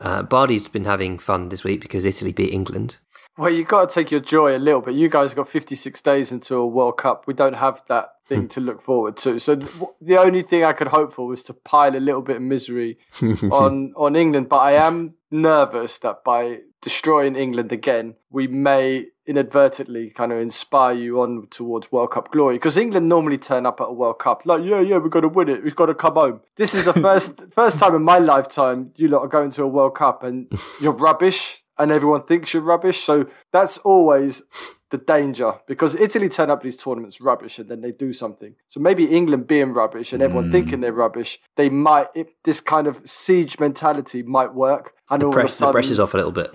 Uh, 0.00 0.22
Bardi's 0.22 0.68
been 0.68 0.84
having 0.84 1.18
fun 1.18 1.50
this 1.50 1.62
week 1.62 1.82
because 1.82 2.06
Italy 2.06 2.32
beat 2.32 2.52
England. 2.52 2.96
Well, 3.38 3.50
you 3.50 3.64
got 3.64 3.88
to 3.88 3.94
take 3.94 4.10
your 4.10 4.20
joy 4.20 4.54
a 4.54 4.58
little 4.58 4.82
bit. 4.82 4.94
You 4.94 5.08
guys 5.08 5.32
got 5.32 5.48
56 5.48 6.02
days 6.02 6.32
until 6.32 6.58
a 6.58 6.66
World 6.66 6.98
Cup. 6.98 7.26
We 7.26 7.32
don't 7.32 7.54
have 7.54 7.82
that 7.88 8.16
hmm. 8.26 8.34
thing 8.34 8.48
to 8.48 8.60
look 8.60 8.82
forward 8.82 9.16
to. 9.18 9.38
So 9.38 9.56
the 10.00 10.18
only 10.18 10.42
thing 10.42 10.64
I 10.64 10.74
could 10.74 10.88
hope 10.88 11.14
for 11.14 11.26
was 11.26 11.42
to 11.44 11.54
pile 11.54 11.96
a 11.96 11.98
little 11.98 12.22
bit 12.22 12.36
of 12.36 12.42
misery 12.42 12.98
on 13.22 13.94
on 13.96 14.16
England. 14.16 14.48
But 14.50 14.58
I 14.58 14.72
am 14.72 15.14
nervous 15.30 15.96
that 15.98 16.24
by 16.24 16.58
destroying 16.82 17.36
England 17.36 17.72
again, 17.72 18.16
we 18.30 18.46
may 18.46 19.06
inadvertently 19.24 20.10
kind 20.10 20.32
of 20.32 20.38
inspire 20.38 20.94
you 20.94 21.22
on 21.22 21.46
towards 21.48 21.90
World 21.90 22.10
Cup 22.10 22.30
glory. 22.32 22.56
Because 22.56 22.76
England 22.76 23.08
normally 23.08 23.38
turn 23.38 23.64
up 23.64 23.80
at 23.80 23.84
a 23.84 23.92
World 23.92 24.18
Cup 24.18 24.42
like, 24.44 24.62
yeah, 24.64 24.80
yeah, 24.80 24.98
we've 24.98 25.10
got 25.10 25.20
to 25.20 25.28
win 25.28 25.48
it. 25.48 25.64
We've 25.64 25.76
got 25.76 25.86
to 25.86 25.94
come 25.94 26.14
home. 26.14 26.40
This 26.56 26.74
is 26.74 26.84
the 26.84 26.92
first 27.06 27.32
first 27.52 27.78
time 27.78 27.94
in 27.94 28.02
my 28.02 28.18
lifetime 28.18 28.92
you 28.96 29.08
lot 29.08 29.20
are 29.20 29.28
going 29.28 29.52
to 29.52 29.62
a 29.62 29.68
World 29.68 29.94
Cup 29.94 30.22
and 30.22 30.52
you're 30.82 30.92
rubbish 30.92 31.61
and 31.78 31.90
everyone 31.90 32.24
thinks 32.24 32.54
you're 32.54 32.62
rubbish. 32.62 33.04
So 33.04 33.26
that's 33.52 33.78
always 33.78 34.42
the 34.90 34.98
danger 34.98 35.54
because 35.66 35.94
Italy 35.94 36.28
turn 36.28 36.50
up 36.50 36.62
these 36.62 36.76
tournaments 36.76 37.20
rubbish 37.20 37.58
and 37.58 37.68
then 37.68 37.80
they 37.80 37.90
do 37.90 38.12
something. 38.12 38.54
So 38.68 38.78
maybe 38.78 39.06
England 39.06 39.46
being 39.46 39.72
rubbish 39.72 40.12
and 40.12 40.22
everyone 40.22 40.48
mm. 40.48 40.52
thinking 40.52 40.80
they're 40.80 40.92
rubbish, 40.92 41.40
they 41.56 41.68
might 41.68 42.08
it, 42.14 42.28
this 42.44 42.60
kind 42.60 42.86
of 42.86 43.00
siege 43.08 43.58
mentality 43.58 44.22
might 44.22 44.54
work. 44.54 44.94
And 45.10 45.22
all 45.22 45.30
of 45.30 45.34
a 45.34 45.40
Press, 45.40 45.54
the 45.54 45.56
sudden, 45.58 45.72
pressure's 45.72 45.98
off 45.98 46.14
a 46.14 46.18
little 46.18 46.32
bit. 46.32 46.50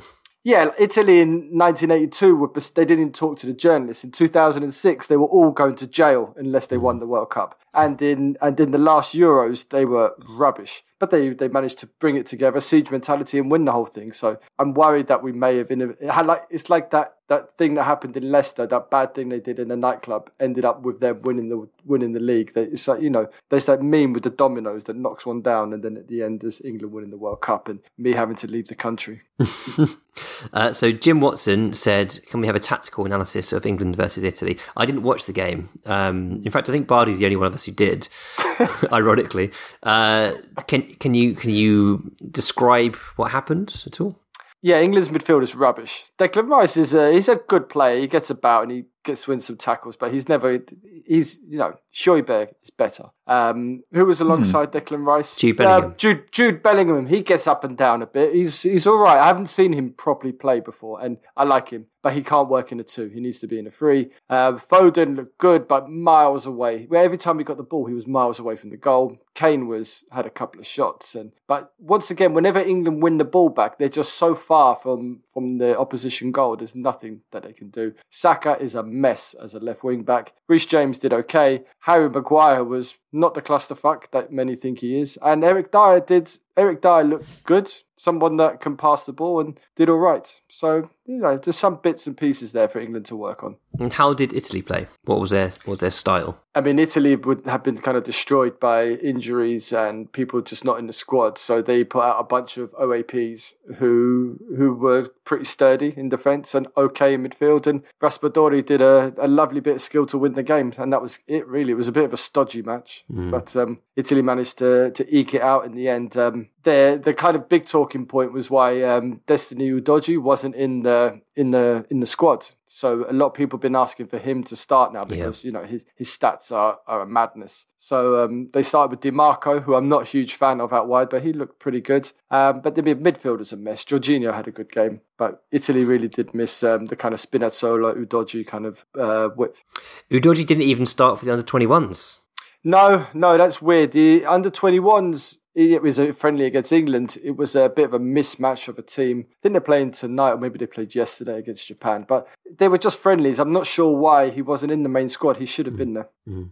Yeah, 0.48 0.72
Italy 0.80 1.20
in 1.20 1.50
1982 1.51 2.34
were 2.34 2.50
they 2.74 2.86
didn't 2.86 3.13
talk 3.13 3.38
to 3.39 3.46
the 3.46 3.51
journalists. 3.51 4.06
In 4.06 4.12
2006, 4.12 5.08
they 5.08 5.18
were 5.18 5.25
all 5.25 5.51
going 5.51 5.75
to 5.75 5.86
jail 5.86 6.34
unless 6.38 6.68
they 6.68 6.77
won 6.77 6.96
mm. 6.96 7.00
the 7.01 7.06
World 7.06 7.32
Cup. 7.32 7.60
And 7.74 8.01
in 8.01 8.38
and 8.42 8.58
in 8.58 8.72
the 8.72 8.77
last 8.77 9.13
Euros, 9.13 9.68
they 9.68 9.84
were 9.84 10.16
rubbish. 10.25 10.86
But 11.00 11.12
they 11.12 11.32
they 11.32 11.50
managed 11.50 11.80
to 11.80 11.88
bring 12.00 12.16
it 12.16 12.25
together, 12.25 12.62
siege 12.62 12.89
mentality, 12.92 13.39
and 13.39 13.51
win 13.51 13.66
the 13.66 13.74
whole 13.74 13.88
thing. 13.88 14.13
So 14.13 14.38
I'm 14.58 14.74
worried 14.74 15.08
that 15.08 15.22
we 15.22 15.34
may 15.34 15.58
have 15.58 15.70
in 15.70 15.82
it 15.82 15.98
had 16.10 16.25
like 16.25 16.44
it's 16.50 16.70
like 16.70 16.92
that 16.92 17.17
that 17.28 17.58
thing 17.58 17.74
that 17.74 17.84
happened 17.84 18.16
in 18.16 18.32
Leicester, 18.32 18.66
that 18.66 18.90
bad 18.90 19.14
thing 19.14 19.30
they 19.30 19.40
did 19.40 19.60
in 19.60 19.68
the 19.68 19.76
nightclub, 19.76 20.30
ended 20.40 20.64
up 20.64 20.82
with 20.82 21.00
them 21.00 21.22
winning 21.24 21.50
the 21.50 21.68
winning 21.86 22.14
the 22.14 22.20
league. 22.20 22.52
It's 22.56 22.88
like 22.88 23.02
you 23.02 23.10
know, 23.10 23.30
there's 23.50 23.66
that 23.66 23.82
meme 23.82 24.14
with 24.14 24.24
the 24.24 24.30
dominoes 24.30 24.86
that 24.86 24.96
knocks 24.96 25.26
one 25.26 25.42
down, 25.42 25.74
and 25.74 25.84
then 25.84 25.98
at 25.98 26.08
the 26.08 26.24
end, 26.24 26.42
there's 26.42 26.62
England 26.62 26.94
winning 26.94 27.12
the 27.12 27.18
World 27.18 27.42
Cup 27.42 27.68
and 27.68 27.80
me 27.98 28.14
having 28.14 28.36
to 28.38 28.48
leave 28.48 28.68
the 28.68 28.76
country. 28.76 29.22
uh, 30.54 30.74
so 30.74 30.92
Jim 30.92 31.20
Watson 31.20 31.74
said, 31.74 32.20
"Can 32.30 32.40
we 32.40 32.48
have 32.48 32.56
a 32.56 32.62
tactical 32.62 33.06
analysis 33.06 33.52
of 33.52 33.66
England 33.66 33.96
versus 33.96 34.24
Italy?" 34.24 34.58
I 34.78 34.86
didn't 34.86 35.04
watch 35.04 35.26
the 35.26 35.34
game. 35.34 35.70
Um, 35.86 36.42
in 36.46 36.52
fact, 36.52 36.70
I 36.70 36.72
think 36.72 36.88
Bardi's 36.88 37.20
the 37.20 37.26
only 37.26 37.36
one 37.36 37.48
of 37.48 37.54
us 37.54 37.66
who 37.66 37.72
did. 37.74 38.08
ironically, 38.92 39.52
uh, 39.84 40.34
can 40.68 40.84
can 40.96 41.14
you 41.14 41.34
can 41.34 41.50
you 41.50 42.12
describe 42.32 42.96
what 43.16 43.32
happened 43.32 43.84
at 43.86 44.00
all? 44.02 44.20
Yeah, 44.62 44.82
England's 44.82 45.10
midfield 45.10 45.44
is 45.44 45.56
rubbish. 45.56 46.06
Declan 46.18 46.50
Rice 46.50 46.78
is 46.78 46.94
a, 46.94 47.14
he's 47.14 47.30
a 47.30 47.36
good 47.36 47.70
player. 47.70 48.00
He 48.00 48.08
gets 48.08 48.30
about 48.30 48.64
and 48.64 48.72
he 48.72 48.84
gets 49.08 49.24
to 49.24 49.32
win 49.32 49.40
some 49.40 49.58
tackles, 49.58 49.96
but 49.96 50.14
he's 50.14 50.30
never 50.30 50.60
he's 51.06 51.40
you 51.48 51.58
know 51.58 51.74
Højbjerg 51.96 52.50
is 52.64 52.70
better. 52.70 53.06
Um, 53.28 53.84
who 53.92 54.06
was 54.06 54.22
alongside 54.22 54.72
hmm. 54.72 54.78
Declan 54.78 55.04
Rice? 55.04 55.36
Jude 55.36 55.58
Bellingham. 55.58 55.92
Uh, 55.92 55.96
Jude, 55.96 56.32
Jude 56.32 56.64
Bellingham. 56.64 57.08
He 57.08 57.22
gets 57.22 57.46
up 57.46 57.64
and 57.64 57.78
down 57.78 58.02
a 58.02 58.08
bit. 58.08 58.34
He's 58.34 58.62
he's 58.62 58.88
all 58.88 58.98
right. 58.98 59.18
I 59.18 59.28
haven't 59.28 59.48
seen 59.48 59.74
him 59.74 59.92
properly 59.92 60.32
play 60.32 60.60
before, 60.62 61.04
and 61.04 61.18
I 61.36 61.44
like 61.44 61.70
him, 61.70 61.88
but 62.02 62.14
he 62.14 62.24
can't 62.24 62.48
work 62.48 62.72
in 62.72 62.80
a 62.80 62.84
two. 62.84 63.08
He 63.08 63.20
needs 63.20 63.40
to 63.40 63.48
be 63.48 63.60
in 63.60 63.68
a 63.68 63.72
three. 63.72 64.12
Uh, 64.30 64.54
Foden 64.54 65.18
looked 65.18 65.38
good, 65.40 65.68
but 65.68 65.90
miles 65.90 66.46
away. 66.46 66.86
Where 66.88 67.04
every 67.04 67.18
time 67.18 67.38
he 67.38 67.44
got 67.44 67.58
the 67.58 67.64
ball, 67.64 67.88
he 67.88 67.94
was 67.94 68.08
miles 68.08 68.40
away 68.40 68.56
from 68.56 68.70
the 68.70 68.78
goal. 68.78 69.18
Kane 69.34 69.68
was 69.68 70.06
had 70.12 70.26
a 70.26 70.30
couple 70.32 70.60
of 70.62 70.66
shots, 70.66 71.14
and 71.14 71.34
but 71.48 71.74
once 71.80 72.10
again, 72.10 72.34
whenever 72.34 72.60
England 72.60 73.04
win 73.04 73.18
the 73.18 73.26
ball 73.26 73.50
back, 73.50 73.78
they're 73.78 73.90
just 73.90 74.14
so 74.14 74.36
far 74.36 74.80
from 74.82 75.22
from 75.34 75.58
the 75.58 75.78
opposition 75.78 76.32
goal. 76.32 76.56
There's 76.56 76.76
nothing 76.76 77.22
that 77.32 77.44
they 77.44 77.54
can 77.54 77.70
do. 77.70 77.94
Saka 78.10 78.58
is 78.60 78.74
a 78.74 78.84
mess 79.00 79.36
as 79.42 79.54
a 79.54 79.60
left 79.60 79.84
wing 79.84 80.04
back. 80.04 80.34
Reece 80.48 80.66
James 80.66 81.00
did 81.00 81.13
okay. 81.13 81.63
Harry 81.82 82.10
Maguire 82.10 82.63
was 82.63 82.96
not 83.12 83.34
the 83.34 83.42
clusterfuck 83.42 84.12
that 84.12 84.32
many 84.32 84.56
think 84.56 84.80
he 84.80 85.00
is. 85.00 85.18
And 85.22 85.44
Eric 85.44 85.72
Dier 85.72 86.00
did. 86.00 86.38
Eric 86.58 86.82
Dier 86.82 87.04
looked 87.04 87.44
good, 87.44 87.72
someone 87.96 88.38
that 88.38 88.60
can 88.60 88.76
pass 88.76 89.06
the 89.06 89.14
ball 89.14 89.40
and 89.40 89.60
did 89.76 89.90
all 89.90 89.98
right. 89.98 90.42
So 90.50 90.90
you 91.08 91.20
know, 91.20 91.38
there's 91.38 91.58
some 91.58 91.80
bits 91.82 92.06
and 92.06 92.18
pieces 92.18 92.52
there 92.52 92.68
for 92.68 92.80
England 92.80 93.06
to 93.06 93.16
work 93.16 93.42
on. 93.42 93.56
And 93.80 93.94
how 93.94 94.14
did 94.14 94.34
Italy 94.34 94.62
play? 94.62 94.88
What 95.06 95.22
was 95.22 95.30
their 95.30 95.48
what 95.64 95.68
was 95.68 95.80
their 95.80 95.92
style? 95.92 96.44
I 96.54 96.60
mean, 96.60 96.80
Italy 96.80 97.16
would 97.16 97.46
have 97.46 97.64
been 97.64 97.78
kind 97.78 97.96
of 97.96 98.04
destroyed 98.04 98.60
by 98.60 98.88
injuries 98.88 99.72
and 99.72 100.12
people 100.12 100.42
just 100.42 100.66
not 100.66 100.80
in 100.80 100.88
the 100.88 100.94
squad. 100.94 101.38
So 101.38 101.62
they 101.62 101.86
put 101.86 102.04
out 102.04 102.20
a 102.20 102.24
bunch 102.24 102.58
of 102.58 102.72
OAPs 102.74 103.54
who 103.78 104.38
who 104.58 104.74
were 104.74 105.10
pretty 105.24 105.46
sturdy 105.46 105.94
in 105.96 106.10
defence 106.10 106.54
and 106.54 106.68
okay 106.76 107.14
in 107.14 107.24
midfield. 107.24 107.68
And 107.68 107.84
Raspadori 108.02 108.66
did 108.66 108.82
a, 108.82 109.14
a 109.18 109.30
lovely 109.30 109.62
bit 109.62 109.78
of 109.78 109.82
skill 109.82 110.06
to 110.08 110.18
win 110.18 110.34
the 110.34 110.44
game, 110.44 110.74
and 110.78 110.92
that 110.92 111.02
was 111.02 111.20
it. 111.28 111.48
Really, 111.48 111.72
it 111.72 111.78
was 111.78 111.88
a 111.88 111.94
bit 111.94 112.06
of 112.06 112.14
a 112.14 112.18
stodgy 112.18 112.62
match, 112.62 113.06
mm. 113.10 113.32
but 113.32 113.56
um, 113.56 113.80
Italy 113.96 114.22
managed 114.22 114.58
to 114.58 114.92
to 114.92 115.16
eke 115.16 115.36
it 115.36 115.42
out 115.42 115.66
in 115.66 115.74
the 115.74 115.88
end. 115.88 116.18
Um, 116.18 116.47
the 116.63 117.00
the 117.01 117.13
kind 117.13 117.36
of 117.36 117.48
big 117.48 117.66
talking 117.66 118.06
point 118.06 118.34
was 118.34 118.50
why 118.50 118.82
um, 118.84 119.22
Destiny 119.25 119.70
Udogie 119.70 120.22
wasn't 120.22 120.56
in 120.56 120.84
the 120.84 121.22
in 121.36 121.51
the 121.51 121.86
in 121.89 122.00
the 122.00 122.06
squad. 122.06 122.51
So 122.66 123.06
a 123.10 123.13
lot 123.13 123.27
of 123.27 123.34
people 123.34 123.58
have 123.58 123.62
been 123.62 123.75
asking 123.75 124.08
for 124.08 124.18
him 124.18 124.44
to 124.46 124.56
start 124.56 124.92
now 124.94 125.06
because 125.06 125.44
yeah. 125.44 125.48
you 125.48 125.51
know 125.54 125.63
his 125.63 125.84
his 125.96 126.10
stats 126.10 126.51
are, 126.51 126.80
are 126.88 127.01
a 127.01 127.06
madness. 127.06 127.66
So 127.77 128.24
um, 128.24 128.50
they 128.54 128.63
started 128.63 128.92
with 128.92 129.01
Dimarco, 129.01 129.63
who 129.63 129.75
I'm 129.75 129.88
not 129.88 130.01
a 130.04 130.06
huge 130.06 130.34
fan 130.36 130.60
of 130.60 130.74
out 130.74 130.88
wide, 130.88 131.10
but 131.10 131.24
he 131.24 131.32
looked 131.32 131.60
pretty 131.60 131.80
good. 131.80 132.12
Um, 132.30 132.62
but 132.62 132.75
the 132.75 132.82
midfielders 132.82 133.54
a 133.54 133.56
mess. 133.56 133.86
Jorginho 133.86 134.34
had 134.34 134.48
a 134.48 134.51
good 134.51 134.72
game, 134.72 135.01
but 135.18 135.44
Italy 135.51 135.86
really 135.86 136.08
did 136.08 136.34
miss 136.34 136.63
um, 136.63 136.86
the 136.86 136.96
kind 136.96 137.13
of 137.13 137.22
Spinazzola, 137.22 137.96
Udogie 137.96 138.46
kind 138.46 138.66
of 138.66 138.86
uh, 139.00 139.30
width. 139.36 139.63
Udogie 140.12 140.46
didn't 140.46 140.63
even 140.63 140.86
start 140.86 141.20
for 141.20 141.25
the 141.25 141.32
under 141.32 141.44
21s. 141.44 142.22
No, 142.63 143.06
no, 143.13 143.38
that's 143.38 143.62
weird. 143.62 143.94
The 143.94 144.25
under 144.25 144.51
21s 144.51 145.38
it 145.58 145.82
was 145.82 145.98
a 145.98 146.14
friendly 146.14 146.46
against 146.46 146.72
England. 146.72 147.18
It 147.24 147.36
was 147.36 147.56
a 147.56 147.68
bit 147.68 147.86
of 147.86 147.94
a 147.96 148.00
mismatch 148.00 148.68
of 148.68 148.78
a 148.78 148.84
team. 148.84 149.26
I 149.28 149.36
think 149.42 149.54
they're 149.54 149.62
playing 149.62 149.92
tonight, 149.92 150.34
or 150.34 150.38
maybe 150.38 150.60
they 150.60 150.68
played 150.68 150.94
yesterday 150.94 151.40
against 151.40 151.68
Japan. 151.68 152.06
But 152.08 152.28
they 152.60 152.68
were 152.68 152.78
just 152.78 153.00
friendlies. 153.00 153.40
I'm 153.40 153.52
not 153.52 153.66
sure 153.66 153.92
why 153.98 154.30
he 154.30 154.44
wasn't 154.44 154.72
in 154.72 154.84
the 154.84 154.90
main 154.90 155.10
squad. 155.10 155.38
He 155.38 155.48
should 155.48 155.66
have 155.66 155.76
been 155.76 155.96
there. 155.96 156.10
Mm. 156.30 156.52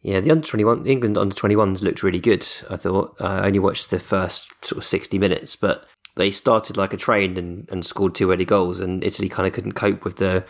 Yeah, 0.00 0.18
the 0.20 0.32
under 0.32 0.46
21, 0.46 0.84
England 0.84 1.16
under 1.16 1.34
21s 1.34 1.80
looked 1.80 2.02
really 2.02 2.20
good. 2.20 2.46
I 2.68 2.76
thought 2.76 3.14
I 3.20 3.46
only 3.46 3.60
watched 3.60 3.90
the 3.90 4.00
first 4.00 4.52
sort 4.64 4.78
of 4.78 4.84
60 4.84 5.16
minutes, 5.18 5.54
but 5.54 5.86
they 6.16 6.32
started 6.32 6.76
like 6.76 6.92
a 6.92 6.98
train 6.98 7.38
and, 7.38 7.68
and 7.70 7.86
scored 7.86 8.16
two 8.16 8.32
early 8.32 8.44
goals, 8.44 8.80
and 8.80 9.04
Italy 9.04 9.28
kind 9.28 9.46
of 9.46 9.52
couldn't 9.52 9.72
cope 9.72 10.04
with 10.04 10.16
the 10.16 10.44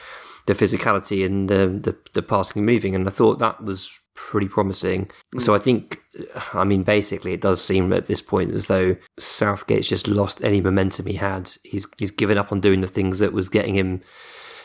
the 0.47 0.55
physicality 0.55 1.25
and 1.25 1.49
the, 1.49 1.69
the, 1.83 1.97
the 2.13 2.23
passing 2.23 2.61
and 2.61 2.67
moving. 2.67 2.95
And 2.95 3.07
I 3.07 3.11
thought 3.11 3.39
that 3.39 3.63
was 3.63 3.99
pretty 4.15 4.49
promising. 4.49 5.11
Mm. 5.35 5.43
So 5.43 5.55
I 5.55 5.59
think, 5.59 6.01
I 6.53 6.65
mean, 6.65 6.83
basically, 6.83 7.33
it 7.33 7.41
does 7.41 7.63
seem 7.63 7.93
at 7.93 8.07
this 8.07 8.23
point 8.23 8.53
as 8.53 8.67
though 8.67 8.97
Southgate's 9.19 9.89
just 9.89 10.09
lost 10.09 10.43
any 10.45 10.61
momentum 10.61 11.07
he 11.07 11.15
had. 11.15 11.53
He's 11.63 11.87
he's 11.99 12.11
given 12.11 12.39
up 12.39 12.53
on 12.53 12.61
doing 12.61 12.81
the 12.81 12.89
things 12.89 13.19
that 13.19 13.33
was 13.33 13.49
getting 13.49 13.75
him 13.75 14.03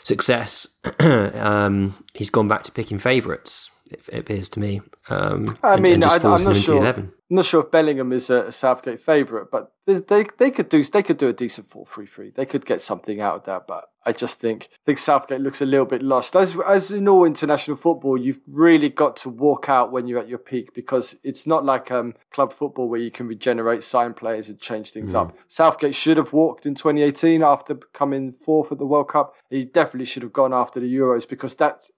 success. 0.04 0.68
um, 1.00 2.04
he's 2.14 2.30
gone 2.30 2.48
back 2.48 2.64
to 2.64 2.72
picking 2.72 3.00
favourites. 3.00 3.72
It, 3.92 4.02
it, 4.12 4.20
appears 4.20 4.50
to 4.50 4.60
me. 4.60 4.82
Um, 5.10 5.58
I 5.64 5.80
mean, 5.80 5.96
and, 5.96 6.04
and 6.04 6.12
I, 6.12 6.16
am 6.16 6.44
not 6.44 6.56
sure. 6.58 7.12
I'm 7.30 7.36
not 7.36 7.46
sure 7.46 7.64
if 7.64 7.70
Bellingham 7.70 8.12
is 8.12 8.30
a, 8.32 8.52
Southgate 8.52 9.02
favourite, 9.02 9.52
but 9.52 9.72
they, 9.86 10.00
they, 10.00 10.26
they 10.38 10.52
could 10.52 10.68
do 10.68 10.84
they 10.84 11.04
could 11.04 11.18
do 11.18 11.28
a 11.28 11.34
decent 11.34 11.70
four 11.70 11.86
three 11.86 12.08
three. 12.08 12.32
They 12.32 12.46
could 12.46 12.66
get 12.66 12.82
something 12.82 13.22
out 13.22 13.36
of 13.36 13.44
that, 13.46 13.68
but 13.68 13.90
I 14.04 14.14
just 14.14 14.40
think 14.40 14.70
I 14.72 14.78
think 14.88 14.98
Southgate 14.98 15.42
looks 15.42 15.62
a 15.62 15.66
little 15.66 15.86
bit 15.86 16.02
lost. 16.02 16.36
As 16.36 16.56
as 16.68 16.90
in 16.90 17.08
all 17.08 17.26
international 17.26 17.78
football, 17.78 18.18
you've 18.18 18.40
really 18.48 18.90
got 18.90 19.16
to 19.18 19.30
walk 19.30 19.70
out 19.70 19.92
when 19.92 20.08
you're 20.08 20.20
at 20.20 20.28
your 20.28 20.40
peak 20.40 20.74
because 20.74 21.18
it's 21.24 21.46
not 21.46 21.64
like 21.64 21.92
um, 21.92 22.16
club 22.32 22.52
football 22.52 22.90
where 22.90 23.00
you 23.00 23.12
can 23.12 23.28
regenerate, 23.28 23.84
sign 23.84 24.16
players, 24.16 24.50
and 24.50 24.60
change 24.60 24.92
things 24.92 25.14
mm. 25.14 25.20
up. 25.22 25.38
Southgate 25.48 25.94
should 25.94 26.18
have 26.18 26.34
walked 26.34 26.66
in 26.66 26.74
2018 26.74 27.44
after 27.44 27.76
coming 27.94 28.34
fourth 28.44 28.72
at 28.72 28.80
the 28.80 28.86
World 28.88 29.10
Cup. 29.10 29.36
He 29.52 29.66
definitely 29.66 30.06
should 30.06 30.24
have 30.24 30.34
gone 30.34 30.54
after 30.54 30.80
the 30.80 30.92
Euros 30.92 31.30
because 31.30 31.56
that's 31.56 31.92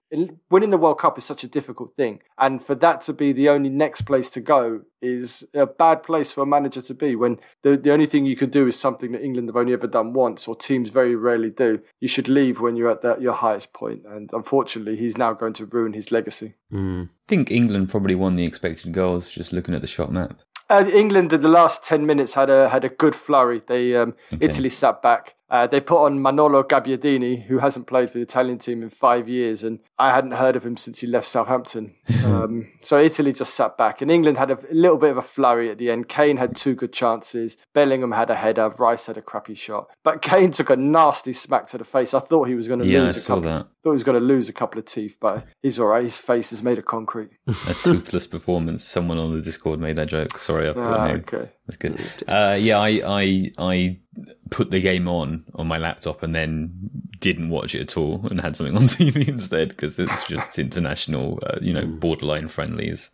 winning 0.50 0.70
the 0.70 0.76
World 0.76 0.98
Cup 0.98 1.16
is 1.16 1.24
such 1.24 1.42
a 1.42 1.48
difficult 1.48 1.96
thing, 1.96 2.20
and 2.36 2.62
for 2.62 2.74
that 2.74 3.00
to 3.02 3.14
be 3.14 3.32
the 3.32 3.48
only 3.48 3.70
next 3.70 4.02
place 4.02 4.28
to 4.30 4.40
go 4.40 4.82
is 5.02 5.44
a 5.54 5.66
bad 5.66 6.02
place 6.02 6.32
for 6.32 6.42
a 6.42 6.46
manager 6.46 6.80
to 6.80 6.94
be 6.94 7.16
when 7.16 7.38
the, 7.62 7.76
the 7.76 7.92
only 7.92 8.06
thing 8.06 8.24
you 8.24 8.36
can 8.36 8.50
do 8.50 8.66
is 8.66 8.78
something 8.78 9.12
that 9.12 9.22
England 9.22 9.48
have 9.48 9.56
only 9.56 9.72
ever 9.72 9.86
done 9.86 10.12
once 10.12 10.46
or 10.46 10.54
teams 10.54 10.90
very 10.90 11.14
rarely 11.14 11.50
do. 11.50 11.80
You 12.00 12.08
should 12.08 12.28
leave 12.28 12.60
when 12.60 12.76
you're 12.76 12.90
at 12.90 13.02
that, 13.02 13.20
your 13.20 13.34
highest 13.34 13.72
point. 13.72 14.04
And 14.06 14.30
unfortunately, 14.32 14.96
he's 14.96 15.18
now 15.18 15.32
going 15.32 15.54
to 15.54 15.66
ruin 15.66 15.92
his 15.92 16.12
legacy. 16.12 16.54
Mm. 16.72 17.08
I 17.08 17.28
think 17.28 17.50
England 17.50 17.88
probably 17.88 18.14
won 18.14 18.36
the 18.36 18.44
expected 18.44 18.92
goals 18.92 19.30
just 19.30 19.52
looking 19.52 19.74
at 19.74 19.80
the 19.80 19.86
shot 19.86 20.12
map. 20.12 20.40
Uh, 20.70 20.88
England 20.92 21.32
in 21.32 21.40
the 21.42 21.48
last 21.48 21.84
ten 21.84 22.06
minutes 22.06 22.34
had 22.34 22.48
a 22.48 22.68
had 22.70 22.84
a 22.84 22.88
good 22.88 23.14
flurry. 23.14 23.60
They 23.66 23.94
um, 23.94 24.14
okay. 24.32 24.46
Italy 24.46 24.70
sat 24.70 25.02
back. 25.02 25.34
Uh, 25.52 25.66
they 25.66 25.82
put 25.82 26.02
on 26.02 26.22
Manolo 26.22 26.62
Gabbiadini, 26.62 27.42
who 27.44 27.58
hasn't 27.58 27.86
played 27.86 28.10
for 28.10 28.16
the 28.16 28.22
Italian 28.22 28.56
team 28.56 28.82
in 28.82 28.88
five 28.88 29.28
years, 29.28 29.62
and 29.62 29.80
I 29.98 30.14
hadn't 30.14 30.30
heard 30.30 30.56
of 30.56 30.64
him 30.64 30.78
since 30.78 31.00
he 31.00 31.06
left 31.06 31.26
Southampton. 31.26 31.94
um, 32.24 32.72
so 32.80 32.98
Italy 32.98 33.34
just 33.34 33.52
sat 33.52 33.76
back, 33.76 34.00
and 34.00 34.10
England 34.10 34.38
had 34.38 34.50
a, 34.50 34.58
little 34.70 34.96
bit 34.96 35.10
of 35.10 35.18
a 35.18 35.22
flurry 35.22 35.70
at 35.70 35.76
the 35.76 35.90
end. 35.90 36.08
Kane 36.08 36.38
had 36.38 36.56
two 36.56 36.74
good 36.74 36.94
chances. 36.94 37.58
Bellingham 37.74 38.12
had 38.12 38.30
a 38.30 38.34
header. 38.34 38.70
Rice 38.78 39.04
had 39.04 39.18
a 39.18 39.22
crappy 39.22 39.52
shot, 39.52 39.90
but 40.02 40.22
Kane 40.22 40.52
took 40.52 40.70
a 40.70 40.76
nasty 40.76 41.34
smack 41.34 41.68
to 41.68 41.76
the 41.76 41.84
face. 41.84 42.14
I 42.14 42.20
thought 42.20 42.48
he 42.48 42.54
was 42.54 42.66
going 42.66 42.80
to 42.80 42.86
yeah, 42.86 43.00
lose. 43.00 43.18
I 43.18 43.20
a 43.20 43.26
couple, 43.26 43.42
that. 43.42 43.66
Thought 43.82 43.90
he 43.90 43.94
was 43.94 44.04
going 44.04 44.18
to 44.18 44.24
lose 44.24 44.48
a 44.48 44.54
couple 44.54 44.78
of 44.78 44.86
teeth, 44.86 45.18
but 45.20 45.46
he's 45.60 45.78
all 45.78 45.88
right. 45.88 46.02
His 46.02 46.16
face 46.16 46.54
is 46.54 46.62
made 46.62 46.78
of 46.78 46.86
concrete. 46.86 47.28
a 47.46 47.74
toothless 47.84 48.26
performance. 48.26 48.84
Someone 48.84 49.18
on 49.18 49.34
the 49.34 49.42
Discord 49.42 49.80
made 49.80 49.96
that 49.96 50.08
joke. 50.08 50.38
Sorry, 50.38 50.70
I 50.70 50.72
forgot. 50.72 50.98
Ah, 50.98 51.12
okay, 51.12 51.50
that's 51.66 51.76
good. 51.76 52.00
Uh, 52.26 52.56
yeah, 52.60 52.78
I, 52.78 53.02
I, 53.04 53.52
I 53.58 53.98
put 54.50 54.70
the 54.70 54.80
game 54.80 55.08
on 55.08 55.44
on 55.54 55.66
my 55.66 55.78
laptop 55.78 56.22
and 56.22 56.34
then 56.34 56.72
didn't 57.20 57.50
watch 57.50 57.74
it 57.74 57.80
at 57.80 57.96
all 57.96 58.26
and 58.28 58.40
had 58.40 58.56
something 58.56 58.76
on 58.76 58.82
TV 58.84 59.28
instead 59.28 59.68
because 59.68 59.98
it's 59.98 60.24
just 60.24 60.58
international, 60.58 61.38
uh, 61.46 61.58
you 61.60 61.72
know, 61.72 61.86
borderline 61.86 62.48
friendlies 62.48 63.10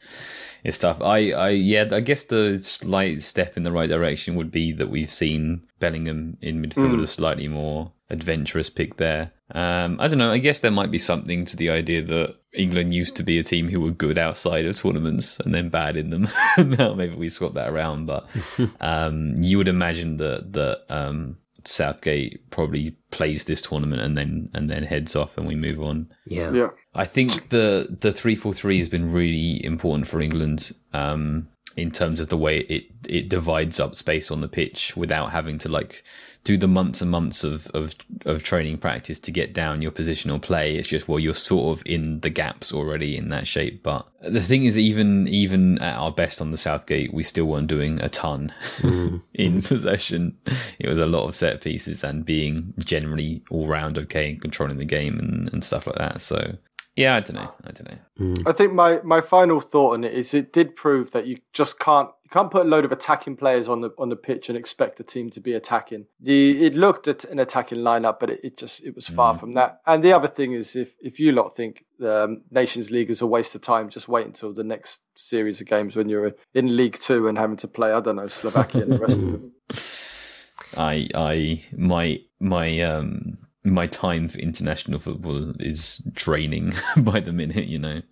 and 0.65 0.75
stuff. 0.75 1.01
I, 1.01 1.33
I, 1.33 1.49
yeah, 1.51 1.89
I 1.91 2.01
guess 2.01 2.25
the 2.25 2.59
slight 2.61 3.23
step 3.23 3.57
in 3.57 3.63
the 3.63 3.73
right 3.73 3.89
direction 3.89 4.35
would 4.37 4.51
be 4.51 4.73
that 4.73 4.91
we've 4.91 5.11
seen 5.11 5.63
Bellingham 5.79 6.37
in 6.41 6.63
midfield 6.63 6.97
mm. 6.97 7.03
a 7.03 7.07
slightly 7.07 7.49
more 7.49 7.93
adventurous 8.11 8.71
pick 8.71 8.97
there. 8.97 9.33
Um, 9.53 9.99
I 10.01 10.09
don't 10.09 10.19
know. 10.19 10.31
I 10.31 10.39
guess 10.39 10.61
there 10.61 10.71
might 10.71 10.91
be 10.91 10.99
something 10.99 11.45
to 11.47 11.57
the 11.57 11.71
idea 11.71 12.03
that 12.03 12.37
England 12.53 12.95
used 12.95 13.17
to 13.17 13.23
be 13.23 13.39
a 13.39 13.43
team 13.43 13.69
who 13.69 13.81
were 13.81 13.91
good 13.91 14.19
outside 14.19 14.67
of 14.67 14.77
tournaments 14.77 15.39
and 15.41 15.55
then 15.55 15.69
bad 15.69 15.97
in 15.97 16.11
them. 16.11 16.29
now 16.59 16.95
maybe 16.95 17.15
we 17.15 17.29
swap 17.29 17.55
that 17.55 17.69
around, 17.69 18.07
but 18.07 18.29
um, 18.81 19.35
you 19.41 19.59
would 19.59 19.69
imagine 19.69 20.17
that 20.19 20.53
that 20.53 20.85
um, 20.89 21.39
Southgate 21.65 22.51
probably 22.51 22.97
plays 23.11 23.45
this 23.45 23.61
tournament 23.63 24.03
and 24.03 24.17
then 24.17 24.51
and 24.55 24.69
then 24.69 24.83
heads 24.83 25.17
off 25.17 25.37
and 25.37 25.47
we 25.47 25.55
move 25.55 25.81
on. 25.81 26.09
Yeah, 26.27 26.53
yeah. 26.53 26.69
I 26.95 27.05
think 27.05 27.49
the 27.51 27.97
the 28.01 28.13
three 28.13 28.35
four 28.35 28.53
three 28.53 28.79
has 28.79 28.89
been 28.89 29.13
really 29.13 29.65
important 29.65 30.07
for 30.07 30.21
England. 30.21 30.73
Um, 30.93 31.49
in 31.77 31.93
terms 31.93 32.19
of 32.19 32.29
the 32.29 32.37
way 32.37 32.59
it 32.59 32.87
it 33.09 33.29
divides 33.29 33.79
up 33.79 33.95
space 33.95 34.31
on 34.31 34.41
the 34.41 34.49
pitch 34.49 34.97
without 34.97 35.31
having 35.31 35.59
to 35.59 35.69
like 35.69 36.03
do 36.49 36.57
the 36.57 36.67
months 36.67 37.03
and 37.03 37.11
months 37.11 37.45
of, 37.45 37.67
of, 37.75 37.95
of 38.25 38.43
training 38.43 38.79
practice 38.79 39.21
to 39.21 39.31
get 39.31 39.53
down 39.53 39.83
your 39.83 39.91
positional 39.91 40.41
play. 40.41 40.77
It's 40.77 40.89
just 40.89 41.07
well, 41.07 41.19
you're 41.19 41.35
sort 41.35 41.77
of 41.77 41.83
in 41.85 42.21
the 42.21 42.31
gaps 42.31 42.73
already 42.73 43.19
in 43.19 43.29
that 43.29 43.47
shape. 43.47 43.83
But 43.83 44.09
the 44.23 44.41
thing 44.41 44.65
is, 44.65 44.79
even 44.79 45.29
even 45.29 45.79
at 45.83 45.99
our 45.99 46.11
best 46.11 46.41
on 46.41 46.51
the 46.51 46.57
Southgate, 46.57 47.13
we 47.13 47.23
still 47.23 47.45
weren't 47.45 47.67
doing 47.67 48.01
a 48.01 48.09
ton 48.09 48.51
mm. 48.79 49.21
in 49.35 49.61
possession. 49.61 50.39
It 50.79 50.89
was 50.89 50.99
a 50.99 51.05
lot 51.05 51.29
of 51.29 51.35
set 51.35 51.61
pieces 51.61 52.03
and 52.03 52.25
being 52.25 52.73
generally 52.79 53.43
all 53.51 53.67
round 53.67 53.99
okay 53.99 54.31
and 54.31 54.41
controlling 54.41 54.79
the 54.79 54.87
game 54.87 55.19
and, 55.19 55.53
and 55.53 55.63
stuff 55.63 55.87
like 55.87 55.97
that. 55.97 56.23
So 56.23 56.57
yeah, 56.99 57.15
I 57.17 57.21
don't 57.21 57.37
know. 57.37 57.53
I 57.65 57.71
don't 57.71 57.91
know. 57.91 57.99
Mm. 58.19 58.43
I 58.49 58.53
think 58.53 58.73
my, 58.73 59.01
my 59.03 59.21
final 59.21 59.61
thought 59.61 59.95
on 59.95 60.03
it 60.03 60.13
is 60.13 60.35
it 60.35 60.53
did 60.53 60.75
prove 60.75 61.13
that 61.13 61.27
you 61.27 61.39
just 61.53 61.79
can't 61.79 62.11
you 62.25 62.31
can't 62.31 62.51
put 62.51 62.67
a 62.67 62.69
load 62.69 62.85
of 62.85 62.91
attacking 62.91 63.37
players 63.37 63.69
on 63.69 63.81
the 63.81 63.91
on 63.97 64.09
the 64.09 64.17
pitch 64.17 64.49
and 64.49 64.59
expect 64.59 64.99
the 64.99 65.05
team 65.05 65.31
to 65.31 65.41
be 65.41 65.53
attacking. 65.53 66.07
The 66.21 66.67
it 66.67 66.75
looked 66.75 67.07
at 67.07 67.25
an 67.25 67.39
attacking 67.39 67.79
lineup, 67.79 68.19
but 68.19 68.31
it, 68.31 68.41
it 68.43 68.59
just 68.59 68.83
it 68.85 68.97
was 68.97 69.09
far 69.09 69.35
mm. 69.35 69.41
from 69.41 69.53
that. 69.53 69.81
And 69.87 70.03
the 70.03 70.13
other 70.13 70.29
thing 70.29 70.53
is, 70.53 70.75
if 70.75 70.95
if 71.01 71.21
you 71.21 71.31
lot 71.31 71.57
think 71.57 71.85
the 71.99 72.25
um, 72.25 72.43
Nations 72.51 72.91
League 72.91 73.11
is 73.11 73.23
a 73.23 73.27
waste 73.27 73.55
of 73.55 73.61
time, 73.61 73.89
just 73.89 74.09
wait 74.09 74.27
until 74.27 74.53
the 74.53 74.65
next 74.65 75.01
series 75.15 75.61
of 75.61 75.69
games 75.69 75.95
when 75.95 76.09
you're 76.09 76.33
in 76.53 76.77
League 76.77 76.99
Two 76.99 77.29
and 77.29 77.39
having 77.39 77.57
to 77.59 77.69
play 77.69 77.93
I 77.93 78.01
don't 78.01 78.17
know 78.17 78.29
Slovakia 78.29 78.83
and 78.83 78.93
the 78.93 78.99
rest 78.99 79.19
of 79.23 79.33
them. 79.33 79.53
I 80.77 81.09
I 81.15 81.63
my 81.73 82.21
my 82.41 82.81
um 82.81 83.39
my 83.65 83.87
time 83.87 84.29
for 84.29 84.39
international 84.39 84.99
football 84.99 85.53
is 85.61 85.99
draining 86.13 86.73
by 86.99 87.21
the 87.21 87.33
minute, 87.33 87.67
you 87.67 87.79
know, 87.79 88.03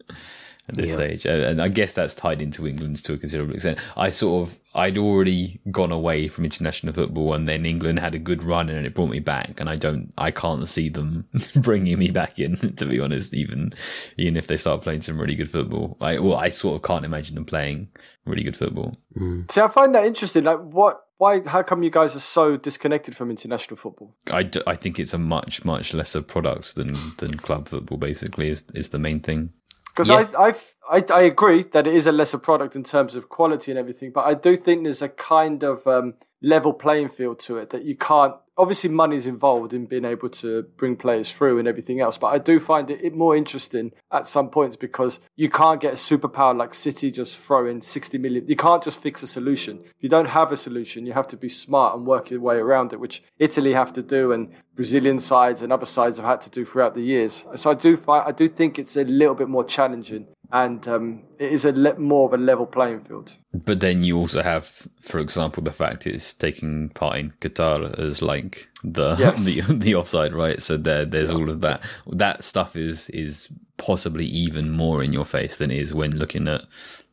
at 0.69 0.75
this 0.75 0.89
yeah. 0.89 0.95
stage. 0.95 1.27
And 1.27 1.63
I 1.63 1.69
guess 1.69 1.93
that's 1.93 2.15
tied 2.15 2.43
into 2.43 2.67
England's 2.67 3.03
to 3.03 3.15
a 3.15 3.19
considerable 3.19 3.55
extent. 3.55 3.79
I 3.97 4.09
sort 4.09 4.49
of, 4.49 4.59
I'd 4.75 4.99
already 4.99 5.61
gone 5.71 5.93
away 5.93 6.29
from 6.29 6.45
international 6.45 6.93
football 6.93 7.35
and 7.35 7.49
then 7.49 7.65
England 7.65 8.01
had 8.01 8.15
a 8.15 8.19
good 8.19 8.43
run 8.43 8.69
and 8.69 8.85
it 8.87 8.95
brought 8.95 9.11
me 9.11 9.21
back. 9.21 9.61
And 9.61 9.71
I 9.71 9.77
don't, 9.77 10.13
I 10.19 10.31
can't 10.31 10.69
see 10.69 10.89
them 10.89 11.27
bringing 11.57 11.99
me 11.99 12.11
back 12.11 12.39
in, 12.39 12.57
to 12.77 12.85
be 12.85 13.01
honest, 13.01 13.33
even, 13.33 13.73
even 14.17 14.37
if 14.37 14.49
they 14.49 14.57
start 14.57 14.83
playing 14.83 15.03
some 15.03 15.21
really 15.21 15.37
good 15.37 15.51
football. 15.51 15.97
I, 16.01 16.19
well, 16.19 16.37
I 16.37 16.49
sort 16.49 16.77
of 16.77 16.83
can't 16.83 17.05
imagine 17.05 17.37
them 17.37 17.45
playing 17.45 17.89
really 18.25 18.43
good 18.43 18.57
football. 18.57 18.95
Mm. 19.17 19.51
See, 19.51 19.61
I 19.61 19.69
find 19.69 19.95
that 19.95 20.07
interesting. 20.07 20.45
Like, 20.45 20.61
what, 20.61 21.06
why? 21.19 21.41
How 21.47 21.63
come 21.63 21.83
you 21.83 21.91
guys 21.91 22.15
are 22.15 22.21
so 22.21 22.57
disconnected 22.57 23.17
from 23.17 23.31
international 23.31 23.77
football? 23.77 24.15
I, 24.31 24.43
d- 24.43 24.63
I 24.67 24.77
think 24.77 24.99
it's 24.99 25.15
a 25.15 25.19
much 25.19 25.65
much 25.65 25.95
lesser 25.95 26.23
product 26.23 26.75
than 26.75 26.95
than 27.19 27.37
club 27.39 27.69
football. 27.69 27.99
Basically, 27.99 28.51
is 28.51 28.63
is 28.75 28.91
the 28.91 28.99
main 28.99 29.21
thing. 29.21 29.51
Because 29.87 30.11
yeah. 30.11 30.27
I, 30.39 30.55
I 30.91 31.05
I 31.11 31.23
agree 31.23 31.63
that 31.73 31.87
it 31.87 31.95
is 31.95 32.07
a 32.07 32.13
lesser 32.13 32.39
product 32.39 32.77
in 32.77 32.85
terms 32.85 33.17
of 33.17 33.29
quality 33.31 33.71
and 33.73 33.79
everything, 33.79 34.13
but 34.13 34.27
I 34.27 34.35
do 34.35 34.57
think 34.57 34.85
there's 34.85 35.03
a 35.03 35.09
kind 35.09 35.63
of 35.63 35.87
um, 35.87 36.15
level 36.43 36.73
playing 36.73 37.09
field 37.09 37.39
to 37.39 37.57
it 37.59 37.71
that 37.71 37.85
you 37.85 37.97
can't 37.97 38.35
obviously 38.59 38.89
money's 38.89 39.27
involved 39.27 39.75
in 39.75 39.85
being 39.85 40.05
able 40.05 40.29
to 40.31 40.63
bring 40.77 40.97
players 40.97 41.31
through 41.31 41.59
and 41.59 41.69
everything 41.69 42.01
else 42.01 42.17
but 42.17 42.29
i 42.29 42.39
do 42.39 42.59
find 42.59 42.91
it 42.91 43.15
more 43.15 43.37
interesting 43.37 43.93
at 44.11 44.27
some 44.27 44.49
points 44.49 44.77
because 44.77 45.21
you 45.35 45.49
can't 45.49 45.81
get 45.81 45.93
a 45.93 45.97
superpower 45.97 46.57
like 46.57 46.75
city 46.75 47.11
just 47.11 47.37
throw 47.37 47.67
in 47.67 47.81
60 47.81 48.19
million. 48.19 48.47
You 48.47 48.57
can't 48.57 48.83
just 48.83 49.01
fix 49.01 49.23
a 49.23 49.27
solution. 49.27 49.81
If 49.85 49.95
you 50.01 50.09
don't 50.09 50.27
have 50.27 50.53
a 50.53 50.57
solution 50.57 51.07
you 51.07 51.13
have 51.13 51.29
to 51.29 51.37
be 51.37 51.49
smart 51.49 51.97
and 51.97 52.07
work 52.07 52.31
your 52.31 52.41
way 52.41 52.57
around 52.57 52.93
it 52.93 53.01
which 53.01 53.23
italy 53.39 53.73
have 53.73 53.93
to 53.95 54.03
do 54.03 54.33
and 54.33 54.51
brazilian 54.75 55.19
sides 55.19 55.63
and 55.63 55.73
other 55.73 55.87
sides 55.87 56.19
have 56.19 56.27
had 56.27 56.41
to 56.43 56.51
do 56.51 56.65
throughout 56.65 56.95
the 56.95 57.03
years. 57.03 57.45
So 57.55 57.71
i 57.71 57.75
do 57.75 57.97
find 57.97 58.25
i 58.27 58.33
do 58.33 58.49
think 58.49 58.79
it's 58.79 58.97
a 58.97 59.05
little 59.05 59.35
bit 59.35 59.49
more 59.49 59.65
challenging 59.65 60.29
and 60.53 60.87
um, 60.89 61.23
it 61.39 61.53
is 61.53 61.65
a 61.65 61.73
le- 61.73 61.99
more 61.99 62.27
of 62.27 62.33
a 62.33 62.43
level 62.43 62.67
playing 62.67 63.01
field. 63.05 63.33
But 63.53 63.81
then 63.81 64.05
you 64.05 64.17
also 64.17 64.43
have, 64.43 64.89
for 65.01 65.19
example, 65.19 65.63
the 65.63 65.73
fact 65.73 66.07
it's 66.07 66.35
taking 66.35 66.91
part 66.91 67.19
in 67.19 67.33
Qatar 67.41 67.99
as 67.99 68.23
like 68.23 68.69
the 68.85 69.17
yes. 69.19 69.45
the, 69.45 69.61
the 69.75 69.95
offside, 69.95 70.33
right? 70.33 70.61
So 70.63 70.77
there, 70.77 71.05
there's 71.05 71.31
yeah. 71.31 71.37
all 71.37 71.51
of 71.51 71.61
that. 71.63 71.83
That 72.09 72.45
stuff 72.45 72.77
is 72.77 73.11
is 73.11 73.49
possibly 73.77 74.25
even 74.27 74.71
more 74.71 75.03
in 75.03 75.13
your 75.13 75.25
face 75.25 75.59
than 75.59 75.71
is 75.71 75.95
when 75.95 76.17
looking 76.17 76.49
at 76.49 76.63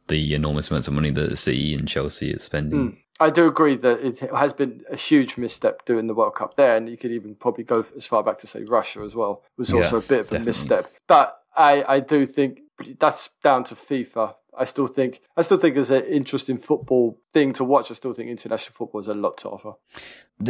the 0.07 0.33
enormous 0.33 0.69
amounts 0.69 0.87
of 0.87 0.93
money 0.93 1.11
that 1.11 1.37
City 1.37 1.73
and 1.73 1.87
Chelsea 1.87 2.33
are 2.33 2.39
spending. 2.39 2.91
Mm. 2.91 2.97
I 3.19 3.29
do 3.29 3.47
agree 3.47 3.77
that 3.77 3.99
it 3.99 4.19
has 4.31 4.53
been 4.53 4.83
a 4.91 4.95
huge 4.95 5.37
misstep 5.37 5.85
doing 5.85 6.07
the 6.07 6.13
World 6.13 6.35
Cup 6.35 6.55
there, 6.55 6.75
and 6.75 6.89
you 6.89 6.97
could 6.97 7.11
even 7.11 7.35
probably 7.35 7.63
go 7.63 7.85
as 7.95 8.05
far 8.05 8.23
back 8.23 8.39
to 8.39 8.47
say 8.47 8.65
Russia 8.69 9.01
as 9.01 9.15
well 9.15 9.43
was 9.55 9.71
also 9.71 9.97
yeah, 9.97 10.03
a 10.03 10.07
bit 10.07 10.19
of 10.19 10.27
a 10.27 10.29
definitely. 10.31 10.45
misstep. 10.45 10.87
But 11.07 11.39
I, 11.55 11.83
I 11.87 11.99
do 11.99 12.25
think 12.25 12.59
that's 12.99 13.29
down 13.43 13.63
to 13.65 13.75
FIFA. 13.75 14.35
I 14.57 14.65
still 14.65 14.87
think 14.87 15.21
I 15.35 15.41
still 15.41 15.57
think 15.57 15.75
it's 15.75 15.89
an 15.89 16.05
interesting 16.05 16.57
football 16.57 17.19
thing 17.33 17.53
to 17.53 17.63
watch. 17.63 17.89
I 17.89 17.95
still 17.95 18.13
think 18.13 18.29
international 18.29 18.75
football 18.75 19.01
has 19.01 19.07
a 19.07 19.13
lot 19.13 19.37
to 19.37 19.49
offer. 19.49 19.73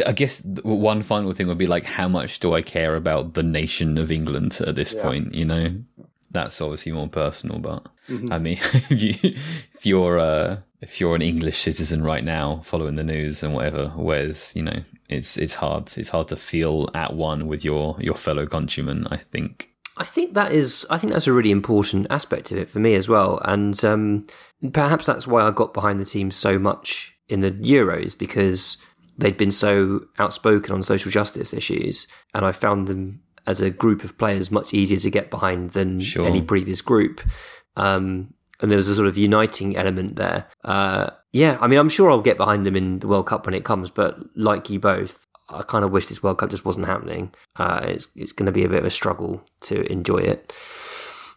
I 0.06 0.12
guess 0.12 0.44
one 0.64 1.02
final 1.02 1.32
thing 1.34 1.48
would 1.48 1.58
be 1.58 1.68
like, 1.68 1.86
how 1.86 2.08
much 2.08 2.40
do 2.40 2.54
I 2.54 2.62
care 2.62 2.96
about 2.96 3.34
the 3.34 3.44
nation 3.44 3.98
of 3.98 4.12
England 4.12 4.60
at 4.66 4.76
this 4.76 4.94
yeah. 4.94 5.02
point? 5.04 5.34
You 5.34 5.46
know, 5.46 5.76
that's 6.32 6.60
obviously 6.60 6.92
more 6.92 7.08
personal. 7.08 7.60
But 7.60 7.88
mm-hmm. 8.10 8.32
I 8.32 8.40
mean, 8.40 8.58
if, 8.74 9.02
you, 9.02 9.14
if 9.74 9.86
you're 9.86 10.20
uh, 10.20 10.58
if 10.82 11.00
you're 11.00 11.16
an 11.16 11.22
English 11.22 11.60
citizen 11.60 12.04
right 12.04 12.24
now, 12.24 12.62
following 12.64 12.96
the 12.96 13.04
news 13.04 13.44
and 13.44 13.54
whatever, 13.54 13.90
whereas 13.96 14.54
you 14.56 14.64
know, 14.64 14.84
it's 15.10 15.38
it's 15.38 15.56
hard 15.56 15.92
it's 15.98 16.10
hard 16.10 16.28
to 16.30 16.36
feel 16.36 16.90
at 16.94 17.16
one 17.16 17.48
with 17.48 17.64
your 17.64 17.96
your 18.00 18.16
fellow 18.16 18.46
countrymen. 18.46 19.08
I 19.10 19.18
think 19.18 19.73
I 19.98 20.04
think 20.04 20.34
that 20.34 20.52
is, 20.52 20.86
I 20.90 20.98
think 20.98 21.14
that's 21.14 21.28
a 21.28 21.34
really 21.34 21.52
important 21.52 22.08
aspect 22.10 22.52
of 22.52 22.58
it 22.58 22.70
for 22.70 22.80
me 22.80 22.96
as 22.96 23.08
well. 23.08 23.40
And 23.46 23.84
um, 23.84 24.28
perhaps 24.72 25.06
that's 25.06 25.28
why 25.28 25.44
I 25.44 25.52
got 25.52 25.74
behind 25.74 26.00
the 26.00 26.06
team 26.06 26.32
so 26.32 26.58
much 26.58 27.16
in 27.30 27.42
the 27.42 27.52
Euros 27.52 28.18
because 28.18 28.78
they'd 29.18 29.38
been 29.38 29.52
so 29.52 30.06
outspoken 30.18 30.74
on 30.74 30.84
social 30.84 31.12
justice 31.12 31.54
issues. 31.54 32.08
And 32.34 32.46
I 32.46 32.52
found 32.52 32.88
them 32.88 33.22
as 33.46 33.62
a 33.62 33.70
group 33.70 34.04
of 34.04 34.18
players 34.18 34.50
much 34.50 34.74
easier 34.74 35.00
to 35.00 35.10
get 35.12 35.30
behind 35.30 35.72
than 35.72 36.00
sure. 36.00 36.26
any 36.26 36.42
previous 36.42 36.82
group. 36.82 37.22
Um, 37.76 38.34
and 38.62 38.72
there 38.72 38.78
was 38.78 38.88
a 38.88 38.96
sort 38.96 39.08
of 39.08 39.18
uniting 39.18 39.76
element 39.76 40.16
there. 40.16 40.48
Uh, 40.64 41.10
yeah, 41.34 41.58
I 41.60 41.68
mean, 41.68 41.80
I'm 41.80 41.90
sure 41.90 42.10
I'll 42.10 42.22
get 42.22 42.38
behind 42.38 42.66
them 42.66 42.76
in 42.76 43.00
the 43.00 43.08
World 43.08 43.28
Cup 43.28 43.46
when 43.46 43.56
it 43.56 43.66
comes, 43.66 43.90
but 43.90 44.18
like 44.36 44.70
you 44.70 44.80
both, 44.80 45.28
I 45.50 45.64
kind 45.64 45.84
of 45.84 45.92
wish 45.92 46.08
this 46.08 46.24
World 46.24 46.38
Cup 46.38 46.50
just 46.50 46.66
wasn't 46.66 46.86
happening. 46.86 47.34
Uh, 47.56 47.86
it's 47.88 48.08
it's 48.16 48.32
going 48.32 48.46
to 48.46 48.52
be 48.52 48.64
a 48.64 48.70
bit 48.70 48.80
of 48.80 48.86
a 48.86 48.90
struggle 48.90 49.44
to 49.62 49.90
enjoy 49.92 50.18
it, 50.18 50.54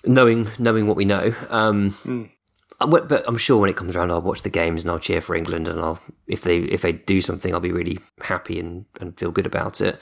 knowing 0.04 0.48
knowing 0.58 0.86
what 0.86 0.96
we 0.96 1.04
know. 1.04 1.34
Um, 1.48 1.96
mm. 2.04 2.30
But 2.78 3.24
I'm 3.26 3.38
sure 3.38 3.58
when 3.58 3.70
it 3.70 3.76
comes 3.76 3.96
around, 3.96 4.10
I'll 4.10 4.20
watch 4.20 4.42
the 4.42 4.50
games 4.50 4.84
and 4.84 4.90
I'll 4.90 4.98
cheer 4.98 5.22
for 5.22 5.34
England. 5.34 5.66
And 5.66 5.80
I'll 5.80 6.00
if 6.26 6.42
they 6.42 6.58
if 6.58 6.82
they 6.82 6.92
do 6.92 7.20
something, 7.20 7.54
I'll 7.54 7.60
be 7.60 7.72
really 7.72 7.98
happy 8.20 8.60
and, 8.60 8.84
and 9.00 9.18
feel 9.18 9.30
good 9.30 9.46
about 9.46 9.80
it. 9.80 9.98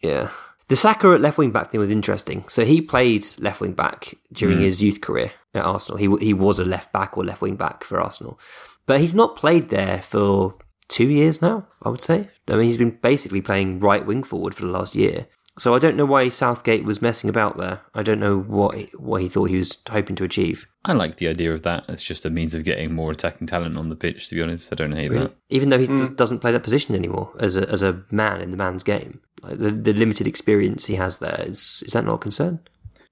Yeah. 0.00 0.30
The 0.68 0.76
Saka 0.76 1.12
at 1.12 1.20
left 1.20 1.38
wing 1.38 1.50
back 1.50 1.70
thing 1.70 1.80
was 1.80 1.90
interesting. 1.90 2.44
So 2.48 2.64
he 2.64 2.80
played 2.80 3.26
left 3.38 3.60
wing 3.60 3.72
back 3.72 4.14
during 4.32 4.58
mm. 4.58 4.62
his 4.62 4.82
youth 4.82 5.00
career 5.00 5.32
at 5.54 5.64
Arsenal. 5.64 5.98
He 5.98 6.08
he 6.24 6.32
was 6.32 6.58
a 6.58 6.64
left 6.64 6.92
back 6.92 7.18
or 7.18 7.24
left 7.24 7.42
wing 7.42 7.56
back 7.56 7.84
for 7.84 8.00
Arsenal, 8.00 8.38
but 8.86 9.00
he's 9.00 9.14
not 9.14 9.36
played 9.36 9.68
there 9.68 10.00
for 10.00 10.54
two 10.88 11.08
years 11.08 11.40
now, 11.40 11.66
I 11.82 11.88
would 11.88 12.02
say. 12.02 12.28
I 12.48 12.56
mean, 12.56 12.66
he's 12.66 12.78
been 12.78 12.98
basically 13.02 13.40
playing 13.40 13.80
right 13.80 14.04
wing 14.04 14.22
forward 14.22 14.54
for 14.54 14.62
the 14.62 14.72
last 14.72 14.94
year. 14.94 15.26
So 15.58 15.74
I 15.74 15.78
don't 15.78 15.96
know 15.96 16.06
why 16.06 16.30
Southgate 16.30 16.84
was 16.84 17.02
messing 17.02 17.28
about 17.28 17.58
there. 17.58 17.82
I 17.94 18.02
don't 18.02 18.20
know 18.20 18.38
what 18.38 18.74
he, 18.74 18.90
what 18.96 19.20
he 19.20 19.28
thought 19.28 19.50
he 19.50 19.58
was 19.58 19.76
hoping 19.90 20.16
to 20.16 20.24
achieve. 20.24 20.66
I 20.84 20.94
like 20.94 21.16
the 21.16 21.28
idea 21.28 21.52
of 21.52 21.62
that. 21.62 21.84
It's 21.88 22.02
just 22.02 22.24
a 22.24 22.30
means 22.30 22.54
of 22.54 22.64
getting 22.64 22.94
more 22.94 23.10
attacking 23.10 23.48
talent 23.48 23.76
on 23.76 23.90
the 23.90 23.96
pitch. 23.96 24.28
To 24.28 24.34
be 24.34 24.42
honest, 24.42 24.72
I 24.72 24.76
don't 24.76 24.92
hate 24.92 25.10
really? 25.10 25.26
that. 25.26 25.36
Even 25.50 25.68
though 25.68 25.78
he 25.78 25.86
mm. 25.86 26.16
doesn't 26.16 26.38
play 26.38 26.52
that 26.52 26.62
position 26.62 26.94
anymore 26.94 27.32
as 27.38 27.56
a 27.56 27.68
as 27.68 27.82
a 27.82 28.02
man 28.10 28.40
in 28.40 28.50
the 28.50 28.56
man's 28.56 28.82
game, 28.82 29.20
like 29.42 29.58
the 29.58 29.70
the 29.70 29.92
limited 29.92 30.26
experience 30.26 30.86
he 30.86 30.94
has 30.94 31.18
there 31.18 31.44
is 31.46 31.82
is 31.86 31.92
that 31.92 32.06
not 32.06 32.14
a 32.14 32.18
concern? 32.18 32.60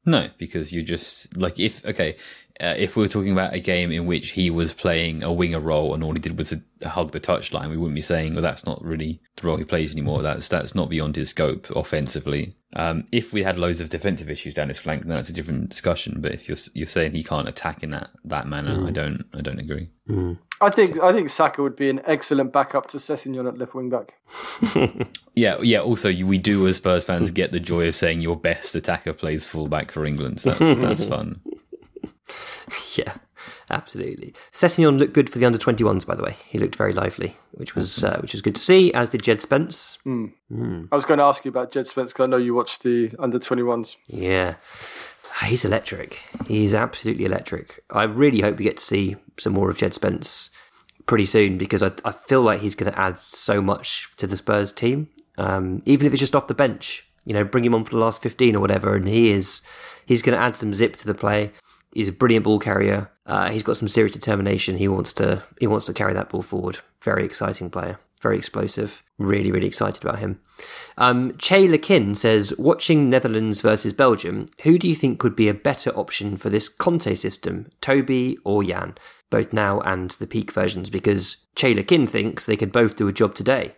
No, 0.06 0.28
because 0.38 0.72
you 0.72 0.82
just 0.82 1.36
like 1.36 1.60
if 1.60 1.84
okay, 1.84 2.16
uh, 2.60 2.74
if 2.76 2.94
we 2.94 3.02
were 3.02 3.08
talking 3.08 3.32
about 3.32 3.54
a 3.54 3.60
game 3.60 3.90
in 3.90 4.06
which 4.06 4.32
he 4.32 4.50
was 4.50 4.72
playing 4.72 5.22
a 5.22 5.32
winger 5.32 5.60
role 5.60 5.94
and 5.94 6.04
all 6.04 6.12
he 6.12 6.18
did 6.18 6.36
was 6.36 6.52
a, 6.52 6.60
a 6.82 6.88
hug 6.88 7.12
the 7.12 7.20
touchline, 7.20 7.70
we 7.70 7.76
wouldn't 7.76 7.94
be 7.94 8.00
saying, 8.00 8.34
"Well, 8.34 8.42
that's 8.42 8.66
not 8.66 8.82
really 8.84 9.20
the 9.36 9.46
role 9.46 9.56
he 9.56 9.64
plays 9.64 9.92
anymore. 9.92 10.22
That's 10.22 10.48
that's 10.48 10.74
not 10.74 10.90
beyond 10.90 11.16
his 11.16 11.30
scope 11.30 11.70
offensively." 11.70 12.56
Um, 12.76 13.06
if 13.10 13.32
we 13.32 13.42
had 13.42 13.58
loads 13.58 13.80
of 13.80 13.90
defensive 13.90 14.30
issues 14.30 14.54
down 14.54 14.68
his 14.68 14.78
flank, 14.78 15.02
then 15.02 15.16
that's 15.16 15.28
a 15.28 15.32
different 15.32 15.70
discussion. 15.70 16.20
But 16.20 16.32
if 16.32 16.48
you're 16.48 16.58
you're 16.74 16.86
saying 16.86 17.12
he 17.12 17.24
can't 17.24 17.48
attack 17.48 17.82
in 17.82 17.90
that 17.90 18.10
that 18.24 18.46
manner, 18.46 18.76
mm. 18.76 18.88
I 18.88 18.90
don't 18.90 19.24
I 19.34 19.40
don't 19.40 19.58
agree. 19.58 19.88
Mm. 20.08 20.38
I 20.60 20.68
think 20.68 21.00
I 21.00 21.12
think 21.12 21.30
Saka 21.30 21.62
would 21.62 21.76
be 21.76 21.88
an 21.88 22.02
excellent 22.04 22.52
backup 22.52 22.88
to 22.88 22.98
Sessegnon 22.98 23.48
at 23.48 23.56
left 23.56 23.74
wing 23.74 23.88
back. 23.88 24.14
yeah, 25.34 25.58
yeah. 25.62 25.80
Also, 25.80 26.12
we 26.12 26.36
do 26.36 26.66
as 26.68 26.76
Spurs 26.76 27.04
fans 27.04 27.30
get 27.30 27.52
the 27.52 27.60
joy 27.60 27.88
of 27.88 27.96
saying 27.96 28.20
your 28.20 28.36
best 28.36 28.74
attacker 28.74 29.14
plays 29.14 29.46
fullback 29.46 29.90
for 29.90 30.04
England. 30.04 30.40
So 30.40 30.50
that's 30.50 30.76
that's 30.76 31.04
fun. 31.04 31.40
yeah, 32.96 33.14
absolutely. 33.68 34.34
Sessegnon 34.52 34.98
looked 34.98 35.12
good 35.12 35.30
for 35.30 35.38
the 35.38 35.46
under 35.46 35.58
21s, 35.58 36.06
by 36.06 36.14
the 36.14 36.22
way. 36.22 36.36
He 36.48 36.58
looked 36.58 36.76
very 36.76 36.92
lively, 36.92 37.36
which 37.52 37.74
was 37.74 38.04
uh, 38.04 38.18
which 38.20 38.32
was 38.32 38.42
good 38.42 38.54
to 38.54 38.60
see, 38.60 38.92
as 38.92 39.08
did 39.08 39.22
Jed 39.22 39.42
Spence. 39.42 39.98
Mm. 40.06 40.32
Mm. 40.52 40.88
I 40.90 40.96
was 40.96 41.04
going 41.04 41.18
to 41.18 41.24
ask 41.24 41.44
you 41.44 41.50
about 41.50 41.72
Jed 41.72 41.86
Spence 41.86 42.12
because 42.12 42.24
I 42.24 42.30
know 42.30 42.36
you 42.36 42.54
watched 42.54 42.82
the 42.82 43.10
under 43.18 43.38
21s. 43.38 43.96
Yeah. 44.06 44.56
He's 45.44 45.64
electric. 45.64 46.20
He's 46.46 46.74
absolutely 46.74 47.24
electric. 47.24 47.82
I 47.90 48.04
really 48.04 48.40
hope 48.40 48.58
we 48.58 48.64
get 48.64 48.78
to 48.78 48.84
see 48.84 49.16
some 49.38 49.52
more 49.52 49.70
of 49.70 49.78
Jed 49.78 49.94
Spence 49.94 50.50
pretty 51.06 51.26
soon 51.26 51.56
because 51.56 51.82
I, 51.82 51.92
I 52.04 52.12
feel 52.12 52.42
like 52.42 52.60
he's 52.60 52.74
going 52.74 52.92
to 52.92 52.98
add 52.98 53.18
so 53.18 53.62
much 53.62 54.08
to 54.16 54.26
the 54.26 54.36
Spurs 54.36 54.72
team. 54.72 55.08
Um, 55.38 55.82
even 55.86 56.06
if 56.06 56.12
it's 56.12 56.20
just 56.20 56.34
off 56.34 56.48
the 56.48 56.54
bench, 56.54 57.06
you 57.24 57.32
know, 57.32 57.44
bring 57.44 57.64
him 57.64 57.74
on 57.74 57.84
for 57.84 57.92
the 57.92 57.98
last 57.98 58.22
15 58.22 58.56
or 58.56 58.60
whatever. 58.60 58.96
And 58.96 59.08
he 59.08 59.30
is, 59.30 59.62
he's 60.04 60.22
going 60.22 60.36
to 60.36 60.42
add 60.42 60.56
some 60.56 60.74
zip 60.74 60.96
to 60.96 61.06
the 61.06 61.14
play. 61.14 61.52
He's 61.92 62.08
a 62.08 62.12
brilliant 62.12 62.44
ball 62.44 62.58
carrier. 62.58 63.10
Uh, 63.26 63.50
he's 63.50 63.62
got 63.62 63.76
some 63.76 63.88
serious 63.88 64.12
determination. 64.12 64.76
He 64.76 64.88
wants 64.88 65.12
to, 65.14 65.42
he 65.58 65.66
wants 65.66 65.86
to 65.86 65.92
carry 65.92 66.14
that 66.14 66.28
ball 66.28 66.42
forward. 66.42 66.78
Very 67.02 67.24
exciting 67.24 67.70
player. 67.70 67.98
Very 68.20 68.36
explosive. 68.36 69.02
Really, 69.18 69.50
really 69.50 69.66
excited 69.66 70.04
about 70.04 70.18
him. 70.18 70.40
Um, 70.98 71.36
Che 71.38 71.66
Lekin 71.66 72.16
says, 72.16 72.52
watching 72.58 73.08
Netherlands 73.08 73.60
versus 73.62 73.92
Belgium, 73.92 74.46
who 74.62 74.78
do 74.78 74.88
you 74.88 74.94
think 74.94 75.18
could 75.18 75.34
be 75.34 75.48
a 75.48 75.54
better 75.54 75.90
option 75.90 76.36
for 76.36 76.50
this 76.50 76.68
Conte 76.68 77.14
system, 77.14 77.70
Toby 77.80 78.36
or 78.44 78.62
Jan? 78.62 78.94
Both 79.30 79.52
now 79.52 79.80
and 79.80 80.10
the 80.12 80.26
peak 80.26 80.52
versions, 80.52 80.90
because 80.90 81.46
Che 81.54 81.74
Lekin 81.74 82.08
thinks 82.08 82.44
they 82.44 82.56
could 82.56 82.72
both 82.72 82.96
do 82.96 83.08
a 83.08 83.12
job 83.12 83.34
today 83.34 83.76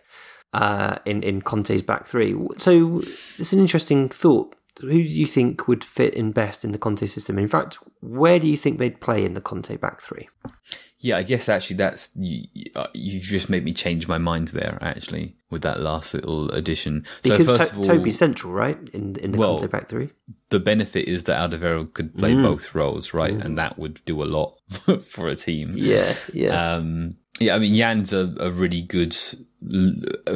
uh, 0.51 0.97
in, 1.05 1.23
in 1.23 1.41
Conte's 1.41 1.81
back 1.81 2.05
three. 2.05 2.35
So 2.57 3.01
it's 3.37 3.53
an 3.53 3.59
interesting 3.59 4.09
thought. 4.09 4.55
Who 4.81 4.89
do 4.89 4.99
you 4.99 5.27
think 5.27 5.67
would 5.67 5.83
fit 5.83 6.15
in 6.15 6.31
best 6.31 6.65
in 6.65 6.71
the 6.71 6.77
Conte 6.77 7.05
system? 7.05 7.37
In 7.37 7.47
fact, 7.47 7.77
where 8.01 8.39
do 8.39 8.47
you 8.47 8.57
think 8.57 8.79
they'd 8.79 8.99
play 8.99 9.23
in 9.23 9.33
the 9.33 9.41
Conte 9.41 9.75
back 9.77 10.01
three? 10.01 10.29
Yeah, 10.99 11.17
I 11.17 11.23
guess 11.23 11.49
actually 11.49 11.75
that's 11.75 12.09
you. 12.15 12.47
Uh, 12.75 12.87
you 12.93 13.19
just 13.19 13.49
made 13.49 13.65
me 13.65 13.73
change 13.73 14.07
my 14.07 14.17
mind 14.17 14.47
there. 14.49 14.77
Actually, 14.81 15.35
with 15.49 15.61
that 15.63 15.81
last 15.81 16.13
little 16.13 16.49
addition, 16.51 17.05
because 17.21 17.47
so 17.47 17.57
to- 17.57 17.75
all, 17.75 17.83
Toby's 17.83 18.17
central, 18.17 18.53
right? 18.53 18.77
In 18.93 19.17
in 19.17 19.31
the 19.31 19.37
well, 19.37 19.57
Conte 19.57 19.69
back 19.69 19.89
three. 19.89 20.11
The 20.49 20.61
benefit 20.61 21.09
is 21.09 21.25
that 21.25 21.37
Alderweireld 21.51 21.93
could 21.93 22.15
play 22.15 22.31
mm. 22.31 22.43
both 22.43 22.73
roles, 22.73 23.13
right, 23.13 23.33
mm. 23.33 23.43
and 23.43 23.57
that 23.57 23.77
would 23.77 23.99
do 24.05 24.23
a 24.23 24.25
lot 24.25 24.57
for 25.03 25.27
a 25.27 25.35
team. 25.35 25.73
Yeah, 25.75 26.15
yeah, 26.31 26.75
um, 26.75 27.17
yeah. 27.37 27.55
I 27.55 27.59
mean, 27.59 27.75
Jan's 27.75 28.13
a, 28.13 28.33
a 28.39 28.49
really 28.49 28.81
good 28.81 29.13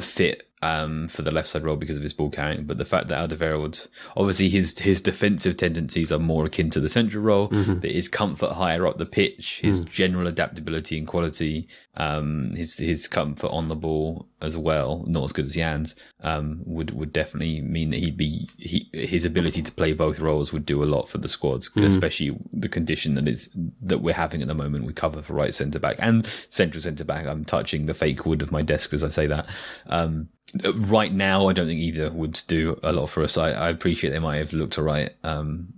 fit 0.02 0.47
um, 0.62 1.08
for 1.08 1.22
the 1.22 1.32
left 1.32 1.48
side 1.48 1.63
role 1.63 1.76
because 1.76 1.98
of 1.98 2.04
his 2.04 2.13
ball 2.13 2.30
carrying, 2.30 2.65
but 2.65 2.78
the 2.78 2.86
fact 2.86 3.08
that 3.08 3.30
Alderweireld, 3.30 3.88
obviously 4.15 4.50
his 4.50 4.78
his 4.80 5.02
defensive 5.02 5.58
tendencies 5.58 6.12
are 6.12 6.20
more 6.20 6.46
akin 6.46 6.70
to 6.72 6.80
the 6.80 6.89
central 6.89 7.24
role, 7.24 7.50
mm-hmm. 7.50 7.76
but 7.76 7.91
his 7.91 8.08
comfort 8.08 8.54
higher 8.54 8.88
up 8.88 8.98
the 8.98 9.06
pitch, 9.06 9.60
his 9.62 9.82
mm. 9.82 9.89
general 9.89 10.28
adaptability 10.28 10.98
and 10.98 11.08
quality, 11.08 11.67
um, 11.96 12.52
his 12.56 12.78
his 12.78 13.08
comfort 13.08 13.50
on 13.50 13.67
the 13.67 13.76
ball 13.76 14.28
as 14.41 14.58
well, 14.58 15.04
not 15.08 15.23
as 15.23 15.32
good 15.32 15.45
as 15.45 15.56
Jan's, 15.56 15.95
um, 16.21 16.62
would 16.65 16.91
would 16.91 17.12
definitely 17.12 17.62
mean 17.62 17.89
that 17.89 17.97
he'd 17.97 18.17
be 18.17 18.47
he, 18.58 18.89
his 18.93 19.26
ability 19.26 19.63
to 19.63 19.71
play 19.71 19.93
both 19.93 20.19
roles 20.19 20.54
would 20.54 20.65
do 20.65 20.84
a 20.84 20.86
lot 20.86 21.10
for 21.10 21.17
the 21.17 21.30
squads, 21.30 21.69
mm. 21.71 21.84
especially 21.84 22.38
the 22.54 22.69
condition 22.69 23.15
that 23.15 23.28
is 23.28 23.50
that 23.82 24.00
we're 24.00 24.13
having 24.13 24.41
at 24.41 24.47
the 24.47 24.54
moment. 24.54 24.86
We 24.86 24.93
cover 24.93 25.21
for 25.21 25.34
right 25.34 25.54
centre 25.54 25.80
back 25.80 25.95
and 26.00 26.26
central 26.26 26.82
centre 26.82 27.04
back. 27.04 27.26
I'm 27.26 27.45
touching 27.45 27.86
the 27.86 27.93
fake 27.93 28.26
wood 28.26 28.41
of 28.41 28.52
my 28.52 28.62
desk 28.62 28.93
as 28.93 29.04
I 29.04 29.10
say 29.10 29.28
that. 29.28 29.47
Um, 29.88 30.30
right 30.63 31.13
now, 31.13 31.47
I 31.47 31.54
don't 31.54 31.67
think 31.67 31.82
either 31.82 32.12
would 32.12 32.39
do 32.47 32.80
a 32.84 32.93
lot 32.93 33.08
for 33.08 33.23
us. 33.23 33.38
I, 33.38 33.50
I 33.50 33.69
appreciate 33.69 34.12
they 34.12 34.19
might 34.19 34.38
have 34.38 34.54
looked 34.54 34.78
alright 34.78 35.12
um, 35.23 35.73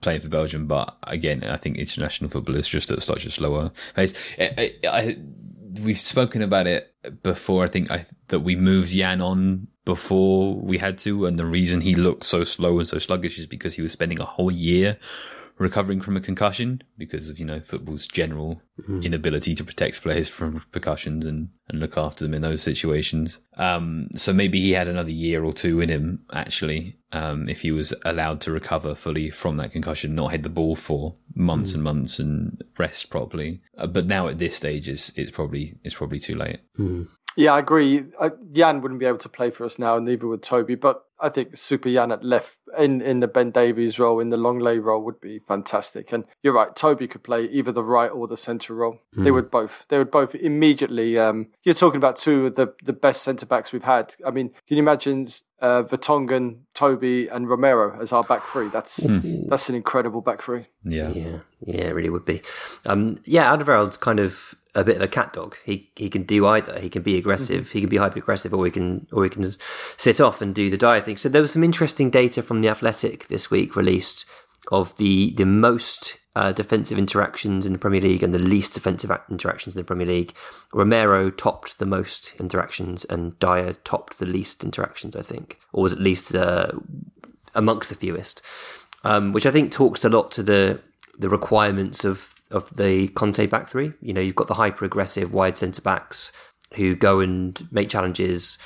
playing 0.00 0.20
for 0.20 0.28
Belgium, 0.28 0.66
but 0.66 0.96
again, 1.04 1.44
I 1.44 1.56
think 1.56 1.76
international 1.76 2.30
football 2.30 2.56
is 2.56 2.68
just 2.68 2.90
at 2.90 3.02
such 3.02 3.26
a 3.26 3.30
slower 3.30 3.70
pace. 3.94 4.14
I, 4.38 4.74
I, 4.84 5.16
we've 5.82 5.98
spoken 5.98 6.42
about 6.42 6.66
it 6.66 6.94
before. 7.22 7.64
I 7.64 7.68
think 7.68 7.90
I, 7.90 8.06
that 8.28 8.40
we 8.40 8.56
moved 8.56 8.90
Jan 8.90 9.20
on 9.20 9.68
before 9.84 10.54
we 10.54 10.78
had 10.78 10.98
to, 10.98 11.26
and 11.26 11.38
the 11.38 11.46
reason 11.46 11.80
he 11.80 11.94
looked 11.94 12.24
so 12.24 12.44
slow 12.44 12.78
and 12.78 12.86
so 12.86 12.98
sluggish 12.98 13.38
is 13.38 13.46
because 13.46 13.74
he 13.74 13.82
was 13.82 13.92
spending 13.92 14.20
a 14.20 14.24
whole 14.24 14.50
year 14.50 14.98
recovering 15.60 16.00
from 16.00 16.16
a 16.16 16.20
concussion 16.20 16.82
because 16.96 17.28
of 17.28 17.38
you 17.38 17.44
know 17.44 17.60
football's 17.60 18.08
general 18.08 18.60
mm. 18.88 19.04
inability 19.04 19.54
to 19.54 19.62
protect 19.62 20.02
players 20.02 20.28
from 20.28 20.62
percussions 20.72 21.26
and, 21.26 21.50
and 21.68 21.78
look 21.78 21.96
after 21.96 22.24
them 22.24 22.34
in 22.34 22.42
those 22.42 22.62
situations. 22.62 23.38
Um, 23.58 24.08
so 24.12 24.32
maybe 24.32 24.58
he 24.58 24.72
had 24.72 24.88
another 24.88 25.10
year 25.10 25.44
or 25.44 25.52
two 25.52 25.80
in 25.80 25.90
him 25.90 26.24
actually 26.32 26.96
um, 27.12 27.48
if 27.48 27.60
he 27.60 27.72
was 27.72 27.92
allowed 28.04 28.40
to 28.42 28.52
recover 28.52 28.94
fully 28.94 29.30
from 29.30 29.58
that 29.58 29.72
concussion, 29.72 30.14
not 30.14 30.30
hit 30.30 30.42
the 30.42 30.48
ball 30.48 30.76
for 30.76 31.14
months 31.34 31.72
mm. 31.72 31.74
and 31.74 31.82
months 31.82 32.18
and 32.18 32.62
rest 32.78 33.10
properly. 33.10 33.60
Uh, 33.76 33.86
but 33.86 34.06
now 34.06 34.28
at 34.28 34.38
this 34.38 34.56
stage, 34.56 34.88
it's, 34.88 35.10
it's 35.10 35.30
probably 35.30 35.78
it's 35.84 35.94
probably 35.94 36.20
too 36.20 36.36
late. 36.36 36.60
Mm. 36.78 37.08
Yeah, 37.36 37.52
I 37.54 37.60
agree. 37.60 38.04
I, 38.20 38.30
Jan 38.52 38.80
wouldn't 38.80 39.00
be 39.00 39.06
able 39.06 39.18
to 39.18 39.28
play 39.28 39.50
for 39.50 39.64
us 39.64 39.78
now, 39.78 39.98
neither 39.98 40.26
would 40.26 40.42
Toby. 40.42 40.74
But 40.74 41.04
I 41.20 41.28
think 41.28 41.56
Super 41.56 41.90
Jan 41.90 42.12
at 42.12 42.24
left 42.24 42.56
in, 42.78 43.00
in 43.00 43.20
the 43.20 43.28
Ben 43.28 43.50
Davies 43.50 43.98
role, 43.98 44.20
in 44.20 44.30
the 44.30 44.36
Lenglet 44.36 44.82
role, 44.82 45.02
would 45.02 45.20
be 45.20 45.38
fantastic. 45.38 46.12
And 46.12 46.24
you're 46.42 46.52
right, 46.52 46.74
Toby 46.74 47.08
could 47.08 47.22
play 47.22 47.44
either 47.44 47.72
the 47.72 47.84
right 47.84 48.10
or 48.10 48.26
the 48.26 48.36
centre 48.36 48.74
role. 48.74 48.98
Mm. 49.16 49.24
They 49.24 49.30
would 49.30 49.50
both. 49.50 49.86
They 49.88 49.98
would 49.98 50.10
both 50.10 50.34
immediately. 50.34 51.18
Um, 51.18 51.48
you're 51.62 51.74
talking 51.74 51.98
about 51.98 52.16
two 52.16 52.46
of 52.46 52.54
the, 52.54 52.74
the 52.82 52.92
best 52.92 53.22
centre 53.22 53.46
backs 53.46 53.72
we've 53.72 53.82
had. 53.82 54.14
I 54.26 54.30
mean, 54.30 54.50
can 54.66 54.76
you 54.76 54.82
imagine 54.82 55.28
uh, 55.60 55.82
Vertonghen, 55.82 56.60
Toby, 56.74 57.28
and 57.28 57.48
Romero 57.48 58.00
as 58.00 58.12
our 58.12 58.22
back 58.22 58.42
three? 58.42 58.68
That's 58.68 59.00
mm. 59.00 59.48
that's 59.48 59.68
an 59.68 59.74
incredible 59.74 60.20
back 60.20 60.42
three. 60.42 60.66
Yeah, 60.84 61.10
yeah, 61.10 61.40
yeah. 61.60 61.88
It 61.88 61.94
really 61.94 62.10
would 62.10 62.24
be. 62.24 62.42
Um, 62.86 63.18
yeah, 63.24 63.54
Alderweireld's 63.54 63.96
kind 63.96 64.20
of 64.20 64.54
a 64.74 64.84
bit 64.84 64.96
of 64.96 65.02
a 65.02 65.08
cat 65.08 65.32
dog. 65.32 65.56
He 65.64 65.90
he 65.96 66.08
can 66.08 66.22
do 66.22 66.46
either. 66.46 66.78
He 66.78 66.88
can 66.88 67.02
be 67.02 67.16
aggressive, 67.18 67.64
mm-hmm. 67.66 67.72
he 67.72 67.80
can 67.80 67.90
be 67.90 67.96
hyper 67.96 68.18
aggressive, 68.18 68.54
or 68.54 68.64
he 68.64 68.70
can 68.70 69.06
or 69.12 69.24
he 69.24 69.30
can 69.30 69.44
sit 69.96 70.20
off 70.20 70.40
and 70.40 70.54
do 70.54 70.70
the 70.70 70.76
Dier 70.76 71.00
So 71.18 71.28
there 71.28 71.42
was 71.42 71.52
some 71.52 71.64
interesting 71.64 72.10
data 72.10 72.42
from 72.42 72.60
the 72.60 72.68
Athletic 72.68 73.28
this 73.28 73.50
week 73.50 73.76
released 73.76 74.24
of 74.70 74.96
the 74.96 75.32
the 75.34 75.46
most 75.46 76.18
uh, 76.36 76.52
defensive 76.52 76.98
interactions 76.98 77.66
in 77.66 77.72
the 77.72 77.78
Premier 77.78 78.00
League 78.00 78.22
and 78.22 78.32
the 78.32 78.38
least 78.38 78.74
defensive 78.74 79.10
interactions 79.30 79.74
in 79.74 79.80
the 79.80 79.84
Premier 79.84 80.06
League. 80.06 80.32
Romero 80.72 81.30
topped 81.30 81.78
the 81.78 81.86
most 81.86 82.34
interactions, 82.38 83.04
and 83.04 83.38
Dier 83.38 83.74
topped 83.84 84.18
the 84.18 84.26
least 84.26 84.62
interactions. 84.62 85.16
I 85.16 85.22
think, 85.22 85.58
or 85.72 85.82
was 85.82 85.92
at 85.92 86.00
least 86.00 86.34
uh, 86.34 86.72
amongst 87.54 87.88
the 87.88 87.96
fewest, 87.96 88.42
um, 89.04 89.32
which 89.32 89.46
I 89.46 89.50
think 89.50 89.72
talks 89.72 90.04
a 90.04 90.08
lot 90.08 90.30
to 90.32 90.42
the 90.42 90.80
the 91.18 91.28
requirements 91.28 92.04
of 92.04 92.34
of 92.50 92.74
the 92.76 93.08
Conte 93.08 93.46
back 93.46 93.68
three. 93.68 93.92
You 94.00 94.12
know, 94.12 94.20
you've 94.20 94.36
got 94.36 94.48
the 94.48 94.54
hyper 94.54 94.84
aggressive 94.84 95.32
wide 95.32 95.56
centre 95.56 95.82
backs 95.82 96.32
who 96.74 96.94
go 96.94 97.20
and 97.20 97.66
make 97.72 97.88
challenges 97.88 98.58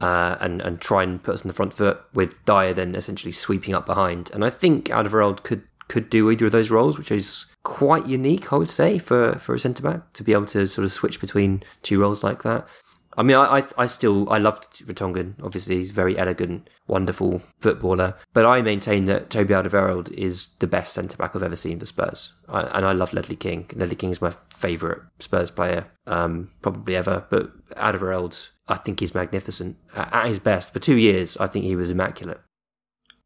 uh, 0.00 0.36
and 0.40 0.60
and 0.62 0.80
try 0.80 1.02
and 1.02 1.22
put 1.22 1.34
us 1.34 1.42
in 1.42 1.48
the 1.48 1.54
front 1.54 1.74
foot, 1.74 2.00
with 2.14 2.44
Dier 2.44 2.72
then 2.72 2.94
essentially 2.94 3.32
sweeping 3.32 3.74
up 3.74 3.86
behind. 3.86 4.30
And 4.32 4.44
I 4.44 4.50
think 4.50 4.86
Alderweireld 4.86 5.42
could 5.42 5.62
could 5.88 6.08
do 6.08 6.30
either 6.30 6.46
of 6.46 6.52
those 6.52 6.70
roles, 6.70 6.96
which 6.96 7.10
is 7.10 7.46
quite 7.64 8.06
unique, 8.06 8.52
I 8.52 8.56
would 8.56 8.70
say, 8.70 8.98
for 8.98 9.34
for 9.34 9.54
a 9.54 9.58
centre 9.58 9.82
back 9.82 10.12
to 10.14 10.22
be 10.22 10.32
able 10.32 10.46
to 10.46 10.66
sort 10.66 10.84
of 10.84 10.92
switch 10.92 11.20
between 11.20 11.62
two 11.82 12.00
roles 12.00 12.22
like 12.22 12.42
that. 12.44 12.66
I 13.16 13.22
mean, 13.22 13.36
I, 13.36 13.58
I, 13.58 13.64
I 13.76 13.86
still 13.86 14.30
I 14.30 14.38
loved 14.38 14.86
Vertonghen. 14.86 15.34
Obviously, 15.42 15.76
he's 15.76 15.90
a 15.90 15.94
very 15.94 16.16
elegant, 16.16 16.70
wonderful 16.86 17.42
footballer. 17.60 18.14
But 18.32 18.46
I 18.46 18.62
maintain 18.62 19.06
that 19.06 19.30
Toby 19.30 19.54
Alderweireld 19.54 20.12
is 20.12 20.54
the 20.60 20.66
best 20.66 20.92
centre 20.92 21.16
back 21.16 21.34
I've 21.34 21.42
ever 21.42 21.56
seen 21.56 21.80
for 21.80 21.86
Spurs. 21.86 22.32
I, 22.48 22.62
and 22.76 22.86
I 22.86 22.92
love 22.92 23.12
Ledley 23.12 23.36
King. 23.36 23.68
Ledley 23.74 23.96
King 23.96 24.10
is 24.10 24.22
my 24.22 24.34
favourite 24.54 25.00
Spurs 25.18 25.50
player, 25.50 25.90
um, 26.06 26.50
probably 26.62 26.94
ever. 26.94 27.26
But 27.28 27.50
Alderweireld, 27.70 28.50
I 28.68 28.76
think 28.76 29.00
he's 29.00 29.14
magnificent 29.14 29.76
at 29.94 30.28
his 30.28 30.38
best. 30.38 30.72
For 30.72 30.78
two 30.78 30.96
years, 30.96 31.36
I 31.38 31.48
think 31.48 31.64
he 31.64 31.74
was 31.74 31.90
immaculate. 31.90 32.40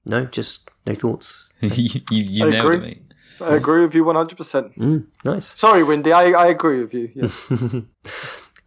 No, 0.06 0.24
just 0.24 0.70
no 0.86 0.94
thoughts. 0.94 1.52
you 1.60 2.00
you, 2.10 2.48
nailed 2.48 2.54
agree. 2.54 2.76
it, 2.76 2.82
mate. 2.82 3.02
I 3.40 3.56
agree 3.56 3.82
with 3.82 3.94
you 3.94 4.04
one 4.04 4.16
hundred 4.16 4.38
percent. 4.38 4.76
Mm, 4.78 5.06
nice. 5.24 5.58
Sorry, 5.58 5.82
Windy. 5.82 6.12
I, 6.12 6.30
I 6.30 6.46
agree 6.46 6.82
with 6.82 6.94
you. 6.94 7.10
Yeah. 7.14 7.80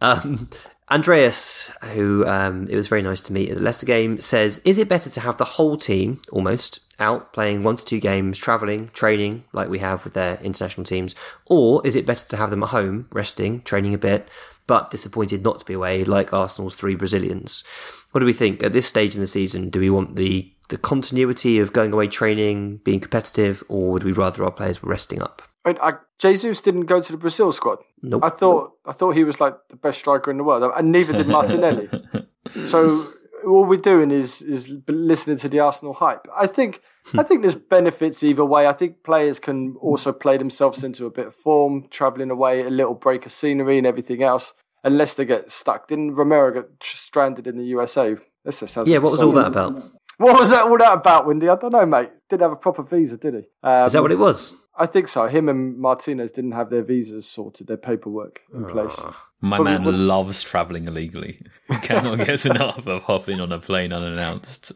um, 0.00 0.50
Andreas, 0.90 1.70
who 1.92 2.26
um, 2.26 2.66
it 2.68 2.74
was 2.74 2.88
very 2.88 3.02
nice 3.02 3.20
to 3.22 3.32
meet 3.32 3.50
at 3.50 3.56
the 3.56 3.62
Leicester 3.62 3.84
game, 3.84 4.20
says, 4.20 4.60
"Is 4.64 4.78
it 4.78 4.88
better 4.88 5.10
to 5.10 5.20
have 5.20 5.36
the 5.36 5.44
whole 5.44 5.76
team 5.76 6.20
almost 6.32 6.80
out 6.98 7.32
playing 7.32 7.62
one 7.62 7.76
to 7.76 7.84
two 7.84 8.00
games, 8.00 8.38
travelling, 8.38 8.88
training 8.94 9.44
like 9.52 9.68
we 9.68 9.78
have 9.78 10.04
with 10.04 10.14
their 10.14 10.38
international 10.42 10.84
teams, 10.84 11.14
or 11.46 11.86
is 11.86 11.94
it 11.94 12.06
better 12.06 12.26
to 12.28 12.36
have 12.36 12.50
them 12.50 12.62
at 12.62 12.70
home, 12.70 13.06
resting, 13.12 13.60
training 13.62 13.94
a 13.94 13.98
bit, 13.98 14.28
but 14.66 14.90
disappointed 14.90 15.44
not 15.44 15.58
to 15.58 15.64
be 15.64 15.74
away 15.74 16.04
like 16.04 16.32
Arsenal's 16.32 16.74
three 16.74 16.94
Brazilians?" 16.94 17.64
What 18.12 18.20
do 18.20 18.26
we 18.26 18.32
think 18.32 18.62
at 18.62 18.72
this 18.72 18.86
stage 18.86 19.14
in 19.14 19.20
the 19.20 19.26
season? 19.26 19.68
Do 19.68 19.80
we 19.80 19.90
want 19.90 20.16
the 20.16 20.50
the 20.68 20.78
continuity 20.78 21.58
of 21.58 21.72
going 21.72 21.92
away 21.92 22.06
training, 22.06 22.80
being 22.84 23.00
competitive, 23.00 23.62
or 23.68 23.90
would 23.90 24.04
we 24.04 24.12
rather 24.12 24.44
our 24.44 24.50
players 24.50 24.82
were 24.82 24.90
resting 24.90 25.20
up? 25.20 25.42
I 25.68 25.72
mean, 25.72 25.80
I, 25.82 25.92
Jesus 26.18 26.62
didn't 26.62 26.86
go 26.86 27.00
to 27.00 27.12
the 27.12 27.18
Brazil 27.18 27.52
squad. 27.52 27.78
Nope. 28.02 28.24
I 28.24 28.30
thought 28.30 28.72
I 28.86 28.92
thought 28.92 29.16
he 29.16 29.24
was 29.24 29.40
like 29.40 29.54
the 29.68 29.76
best 29.76 29.98
striker 29.98 30.30
in 30.30 30.38
the 30.38 30.44
world, 30.44 30.72
and 30.76 30.92
neither 30.92 31.12
did 31.12 31.28
Martinelli. 31.28 31.88
so 32.66 33.12
all 33.46 33.64
we're 33.64 33.78
doing 33.80 34.10
is 34.10 34.42
is 34.42 34.72
listening 34.88 35.36
to 35.38 35.48
the 35.48 35.60
Arsenal 35.60 35.94
hype. 35.94 36.26
I 36.34 36.46
think 36.46 36.80
I 37.16 37.22
think 37.22 37.42
there's 37.42 37.54
benefits 37.54 38.22
either 38.22 38.44
way. 38.44 38.66
I 38.66 38.72
think 38.72 39.02
players 39.04 39.38
can 39.38 39.76
also 39.80 40.12
play 40.12 40.38
themselves 40.38 40.82
into 40.82 41.06
a 41.06 41.10
bit 41.10 41.26
of 41.26 41.34
form, 41.34 41.88
travelling 41.90 42.30
away, 42.30 42.62
a 42.62 42.70
little 42.70 42.94
break 42.94 43.26
of 43.26 43.32
scenery, 43.32 43.78
and 43.78 43.86
everything 43.86 44.22
else. 44.22 44.54
Unless 44.84 45.14
they 45.14 45.24
get 45.24 45.50
stuck. 45.50 45.88
Didn't 45.88 46.14
Romero 46.14 46.52
get 46.52 46.70
stranded 46.80 47.48
in 47.48 47.58
the 47.58 47.64
USA? 47.64 48.16
This 48.44 48.58
sounds 48.58 48.88
yeah. 48.88 48.98
What 48.98 49.12
was 49.12 49.22
all 49.22 49.32
that 49.32 49.48
about? 49.48 49.82
What 50.18 50.38
was 50.38 50.50
that 50.50 50.64
all 50.64 50.78
that 50.78 50.92
about, 50.92 51.26
Windy? 51.26 51.48
I 51.48 51.54
don't 51.56 51.72
know, 51.72 51.86
mate. 51.86 52.10
Didn't 52.28 52.42
have 52.42 52.52
a 52.52 52.56
proper 52.56 52.82
visa, 52.82 53.16
did 53.16 53.34
he? 53.34 53.42
Um, 53.62 53.84
Is 53.84 53.92
that 53.92 54.02
what 54.02 54.10
it 54.10 54.18
was? 54.18 54.56
I 54.78 54.86
think 54.86 55.08
so. 55.08 55.26
Him 55.26 55.48
and 55.48 55.76
Martinez 55.78 56.30
didn't 56.32 56.52
have 56.52 56.70
their 56.70 56.82
visas 56.82 57.26
sorted, 57.28 57.66
their 57.66 57.76
paperwork 57.76 58.40
in 58.54 58.64
place. 58.66 58.98
My 59.40 59.56
Probably 59.56 59.72
man 59.72 59.84
would- 59.84 59.94
loves 59.94 60.42
traveling 60.42 60.86
illegally. 60.86 61.40
He 61.68 61.76
cannot 61.76 62.18
get 62.26 62.46
enough 62.46 62.86
of 62.86 63.02
hopping 63.02 63.40
on 63.40 63.52
a 63.52 63.58
plane 63.58 63.92
unannounced. 63.92 64.72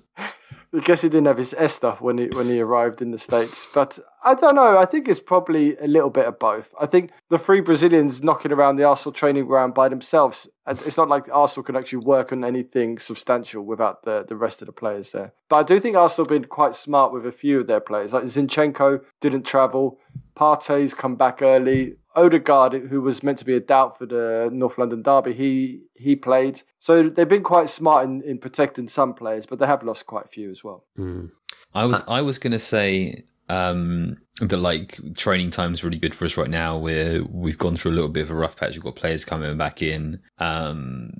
I 0.75 0.79
guess 0.81 1.03
he 1.03 1.09
didn't 1.11 1.27
have 1.27 1.37
his 1.37 1.55
stuff 1.73 2.01
when 2.01 2.17
he 2.17 2.27
when 2.29 2.47
he 2.47 2.59
arrived 2.61 3.03
in 3.03 3.11
the 3.11 3.19
states, 3.19 3.67
but 3.75 3.99
I 4.25 4.33
don't 4.35 4.55
know. 4.55 4.79
I 4.79 4.87
think 4.87 5.07
it's 5.07 5.21
probably 5.21 5.77
a 5.77 5.87
little 5.87 6.09
bit 6.09 6.25
of 6.25 6.39
both. 6.39 6.69
I 6.81 6.87
think 6.87 7.11
the 7.29 7.39
three 7.39 7.61
Brazilians 7.61 8.23
knocking 8.23 8.53
around 8.53 8.77
the 8.77 8.85
Arsenal 8.85 9.13
training 9.13 9.45
ground 9.47 9.75
by 9.75 9.91
themselves. 9.91 10.49
It's 10.67 10.97
not 10.97 11.11
like 11.11 11.25
Arsenal 11.31 11.65
can 11.65 11.77
actually 11.77 12.05
work 12.07 12.33
on 12.33 12.43
anything 12.43 12.99
substantial 12.99 13.63
without 13.67 14.05
the 14.05 14.25
the 14.27 14.37
rest 14.37 14.63
of 14.63 14.67
the 14.67 14.73
players 14.73 15.13
there. 15.13 15.35
But 15.51 15.57
I 15.57 15.63
do 15.65 15.79
think 15.79 15.95
Arsenal 15.97 16.25
have 16.25 16.31
been 16.41 16.49
quite 16.49 16.75
smart 16.75 17.13
with 17.13 17.27
a 17.27 17.33
few 17.33 17.61
of 17.61 17.67
their 17.67 17.81
players. 17.81 18.15
Like 18.15 18.25
Zinchenko 18.25 19.01
didn't 19.21 19.43
travel, 19.45 19.92
Partey's 20.35 20.95
come 20.95 21.17
back 21.17 21.43
early. 21.43 21.97
Odegaard, 22.15 22.75
who 22.91 23.01
was 23.01 23.23
meant 23.23 23.39
to 23.39 23.45
be 23.45 23.55
a 23.55 23.61
doubt 23.61 23.97
for 23.97 24.05
the 24.05 24.51
North 24.53 24.77
London 24.77 25.03
derby, 25.03 25.33
he 25.33 25.81
he 25.95 26.15
played. 26.15 26.63
So 26.79 27.09
they've 27.09 27.29
been 27.29 27.43
quite 27.43 27.71
smart 27.71 28.05
in, 28.05 28.23
in 28.23 28.39
protecting 28.39 28.89
some 28.89 29.15
players, 29.15 29.47
but 29.47 29.59
they 29.59 29.67
have 29.67 29.83
lost 29.83 30.07
quite 30.07 30.27
a 30.27 30.29
few 30.29 30.51
as 30.51 30.63
well. 30.63 30.85
I 31.75 31.85
was 31.87 32.03
I 32.07 32.21
was 32.21 32.39
gonna 32.39 32.59
say 32.59 33.25
um, 33.49 34.19
that 34.41 34.57
like 34.57 34.99
training 35.15 35.51
time's 35.51 35.85
really 35.85 35.99
good 35.99 36.15
for 36.15 36.25
us 36.25 36.37
right 36.37 36.51
now. 36.51 36.79
We're 36.79 37.25
we've 37.25 37.59
gone 37.59 37.77
through 37.77 37.93
a 37.93 37.95
little 37.95 38.11
bit 38.11 38.23
of 38.23 38.31
a 38.31 38.35
rough 38.35 38.57
patch. 38.57 38.75
We've 38.75 38.83
got 38.83 38.97
players 38.97 39.25
coming 39.25 39.57
back 39.57 39.83
in, 39.83 40.21
um, 40.39 41.13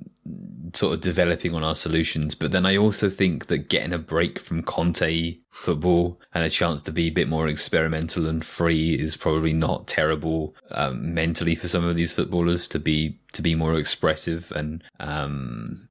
sort 0.73 0.93
of 0.93 1.01
developing 1.01 1.53
on 1.53 1.63
our 1.63 1.75
solutions. 1.75 2.35
But 2.35 2.51
then 2.51 2.65
I 2.65 2.77
also 2.77 3.09
think 3.09 3.47
that 3.47 3.69
getting 3.69 3.93
a 3.93 3.99
break 3.99 4.39
from 4.39 4.63
Conte 4.63 5.37
football 5.49 6.19
and 6.33 6.43
a 6.43 6.49
chance 6.49 6.81
to 6.83 6.91
be 6.91 7.07
a 7.07 7.11
bit 7.11 7.27
more 7.27 7.47
experimental 7.47 8.27
and 8.27 8.43
free 8.43 8.95
is 8.95 9.15
probably 9.15 9.53
not 9.53 9.87
terrible 9.87 10.55
um, 10.71 11.13
mentally 11.13 11.55
for 11.55 11.67
some 11.67 11.83
of 11.83 11.95
these 11.95 12.13
footballers 12.13 12.67
to 12.69 12.79
be 12.79 13.19
to 13.33 13.41
be 13.41 13.55
more 13.55 13.75
expressive 13.75 14.51
and 14.55 14.83
um, 14.99 15.89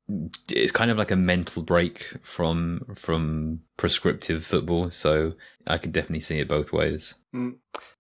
it's 0.49 0.73
kind 0.73 0.91
of 0.91 0.97
like 0.97 1.11
a 1.11 1.17
mental 1.17 1.63
break 1.63 2.15
from 2.23 2.85
from 2.95 3.61
prescriptive 3.77 4.45
football. 4.45 4.91
So 4.91 5.35
I 5.67 5.79
could 5.79 5.93
definitely 5.93 6.21
see 6.21 6.41
it 6.41 6.49
both 6.49 6.73
ways. 6.73 7.15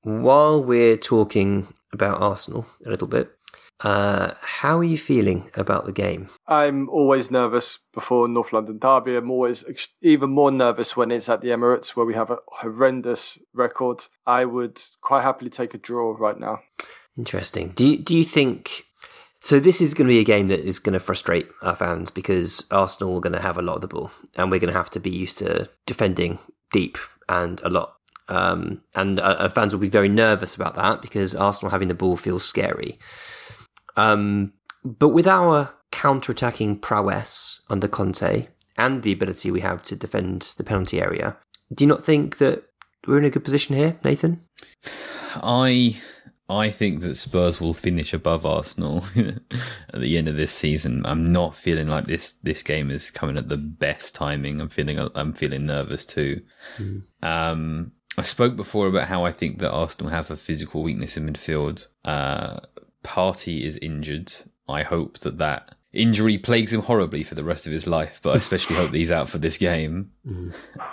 While 0.02 0.62
we're 0.62 0.96
talking 0.96 1.72
about 1.92 2.20
Arsenal 2.20 2.66
a 2.86 2.90
little 2.90 3.06
bit, 3.06 3.30
uh, 3.82 4.32
how 4.40 4.78
are 4.78 4.84
you 4.84 4.98
feeling 4.98 5.50
about 5.56 5.86
the 5.86 5.92
game? 5.92 6.28
I'm 6.46 6.88
always 6.88 7.30
nervous 7.30 7.78
before 7.92 8.28
North 8.28 8.52
London 8.52 8.78
Derby. 8.78 9.16
I'm 9.16 9.30
always 9.30 9.64
ex- 9.68 9.88
even 10.00 10.30
more 10.30 10.50
nervous 10.52 10.96
when 10.96 11.10
it's 11.10 11.28
at 11.28 11.40
the 11.40 11.48
Emirates, 11.48 11.90
where 11.90 12.06
we 12.06 12.14
have 12.14 12.30
a 12.30 12.38
horrendous 12.46 13.38
record. 13.52 14.06
I 14.26 14.44
would 14.44 14.80
quite 15.00 15.22
happily 15.22 15.50
take 15.50 15.74
a 15.74 15.78
draw 15.78 16.14
right 16.16 16.38
now. 16.38 16.60
Interesting. 17.18 17.70
Do 17.70 17.86
you, 17.86 17.98
do 17.98 18.16
you 18.16 18.24
think 18.24 18.84
so? 19.40 19.58
This 19.58 19.80
is 19.80 19.94
going 19.94 20.06
to 20.06 20.12
be 20.12 20.20
a 20.20 20.24
game 20.24 20.46
that 20.46 20.60
is 20.60 20.78
going 20.78 20.94
to 20.94 21.00
frustrate 21.00 21.48
our 21.60 21.74
fans 21.74 22.10
because 22.10 22.66
Arsenal 22.70 23.16
are 23.16 23.20
going 23.20 23.34
to 23.34 23.42
have 23.42 23.58
a 23.58 23.62
lot 23.62 23.76
of 23.76 23.80
the 23.80 23.88
ball, 23.88 24.12
and 24.36 24.50
we're 24.50 24.60
going 24.60 24.72
to 24.72 24.78
have 24.78 24.90
to 24.90 25.00
be 25.00 25.10
used 25.10 25.38
to 25.38 25.68
defending 25.86 26.38
deep 26.72 26.98
and 27.28 27.60
a 27.64 27.68
lot. 27.68 27.96
Um, 28.28 28.82
and 28.94 29.18
uh, 29.18 29.36
our 29.40 29.50
fans 29.50 29.74
will 29.74 29.80
be 29.80 29.88
very 29.88 30.08
nervous 30.08 30.54
about 30.54 30.76
that 30.76 31.02
because 31.02 31.34
Arsenal 31.34 31.72
having 31.72 31.88
the 31.88 31.94
ball 31.94 32.16
feels 32.16 32.44
scary. 32.44 32.98
Um, 33.96 34.52
but 34.84 35.10
with 35.10 35.26
our 35.26 35.74
counter-attacking 35.90 36.78
prowess 36.78 37.60
under 37.68 37.88
Conte 37.88 38.48
and 38.76 39.02
the 39.02 39.12
ability 39.12 39.50
we 39.50 39.60
have 39.60 39.82
to 39.84 39.96
defend 39.96 40.54
the 40.56 40.64
penalty 40.64 41.00
area, 41.00 41.36
do 41.72 41.84
you 41.84 41.88
not 41.88 42.04
think 42.04 42.38
that 42.38 42.64
we're 43.06 43.18
in 43.18 43.24
a 43.24 43.30
good 43.30 43.44
position 43.44 43.76
here, 43.76 43.98
Nathan? 44.04 44.40
I 45.34 46.00
I 46.48 46.70
think 46.70 47.00
that 47.00 47.16
Spurs 47.16 47.60
will 47.60 47.72
finish 47.72 48.12
above 48.12 48.44
Arsenal 48.44 49.04
at 49.16 50.00
the 50.00 50.18
end 50.18 50.28
of 50.28 50.36
this 50.36 50.52
season. 50.52 51.04
I'm 51.06 51.24
not 51.24 51.56
feeling 51.56 51.88
like 51.88 52.04
this 52.04 52.34
this 52.42 52.62
game 52.62 52.90
is 52.90 53.10
coming 53.10 53.38
at 53.38 53.48
the 53.48 53.56
best 53.56 54.14
timing. 54.14 54.60
I'm 54.60 54.68
feeling 54.68 54.98
I'm 55.14 55.32
feeling 55.32 55.66
nervous 55.66 56.04
too. 56.04 56.42
Um, 57.22 57.92
I 58.18 58.22
spoke 58.22 58.56
before 58.56 58.88
about 58.88 59.08
how 59.08 59.24
I 59.24 59.32
think 59.32 59.58
that 59.58 59.72
Arsenal 59.72 60.10
have 60.10 60.30
a 60.30 60.36
physical 60.36 60.82
weakness 60.82 61.16
in 61.16 61.26
midfield. 61.26 61.86
Uh, 62.04 62.60
Partey 63.02 63.62
is 63.62 63.76
injured. 63.78 64.32
I 64.68 64.82
hope 64.82 65.18
that 65.20 65.38
that 65.38 65.74
injury 65.92 66.38
plagues 66.38 66.72
him 66.72 66.82
horribly 66.82 67.22
for 67.22 67.34
the 67.34 67.44
rest 67.44 67.66
of 67.66 67.72
his 67.72 67.86
life, 67.86 68.20
but 68.22 68.30
I 68.30 68.36
especially 68.36 68.76
hope 68.76 68.90
that 68.90 68.98
he's 68.98 69.12
out 69.12 69.28
for 69.28 69.38
this 69.38 69.58
game. 69.58 70.10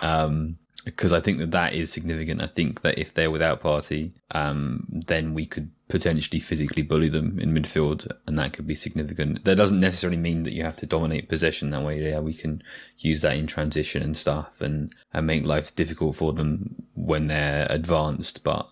Um, 0.02 0.58
because 0.86 1.13
I 1.13 1.19
think 1.19 1.39
that 1.39 1.52
that 1.52 1.74
is 1.74 1.91
significant. 1.91 2.41
I 2.41 2.48
think 2.48 2.82
that 2.82 2.98
if 2.98 3.13
they're 3.13 3.30
without 3.32 3.62
Partey, 3.62 4.12
um, 4.32 4.88
then 4.89 5.34
we 5.34 5.45
could 5.45 5.69
potentially 5.88 6.39
physically 6.39 6.84
bully 6.84 7.10
them 7.10 7.39
in 7.39 7.54
midfield, 7.54 8.10
and 8.26 8.38
that 8.38 8.54
could 8.54 8.65
be 8.65 8.76
significant. 8.76 9.43
That 9.43 9.56
doesn't 9.56 9.80
necessarily 9.80 10.17
mean 10.17 10.43
that 10.43 10.54
you 10.54 10.63
have 10.63 10.78
to 10.78 10.86
dominate 10.86 11.30
possession 11.30 11.69
that 11.72 11.84
way. 11.84 12.02
Yeah, 12.10 12.19
we 12.19 12.34
can 12.34 12.63
use 13.00 13.22
that 13.22 13.36
in 13.36 13.45
transition 13.45 14.02
and 14.02 14.15
stuff, 14.15 14.62
and 14.62 14.93
and 15.13 15.28
make 15.28 15.43
life 15.43 15.76
difficult 15.76 16.15
for 16.15 16.34
them 16.34 16.76
when 16.95 17.28
they're 17.28 17.67
advanced. 17.69 18.43
But 18.43 18.69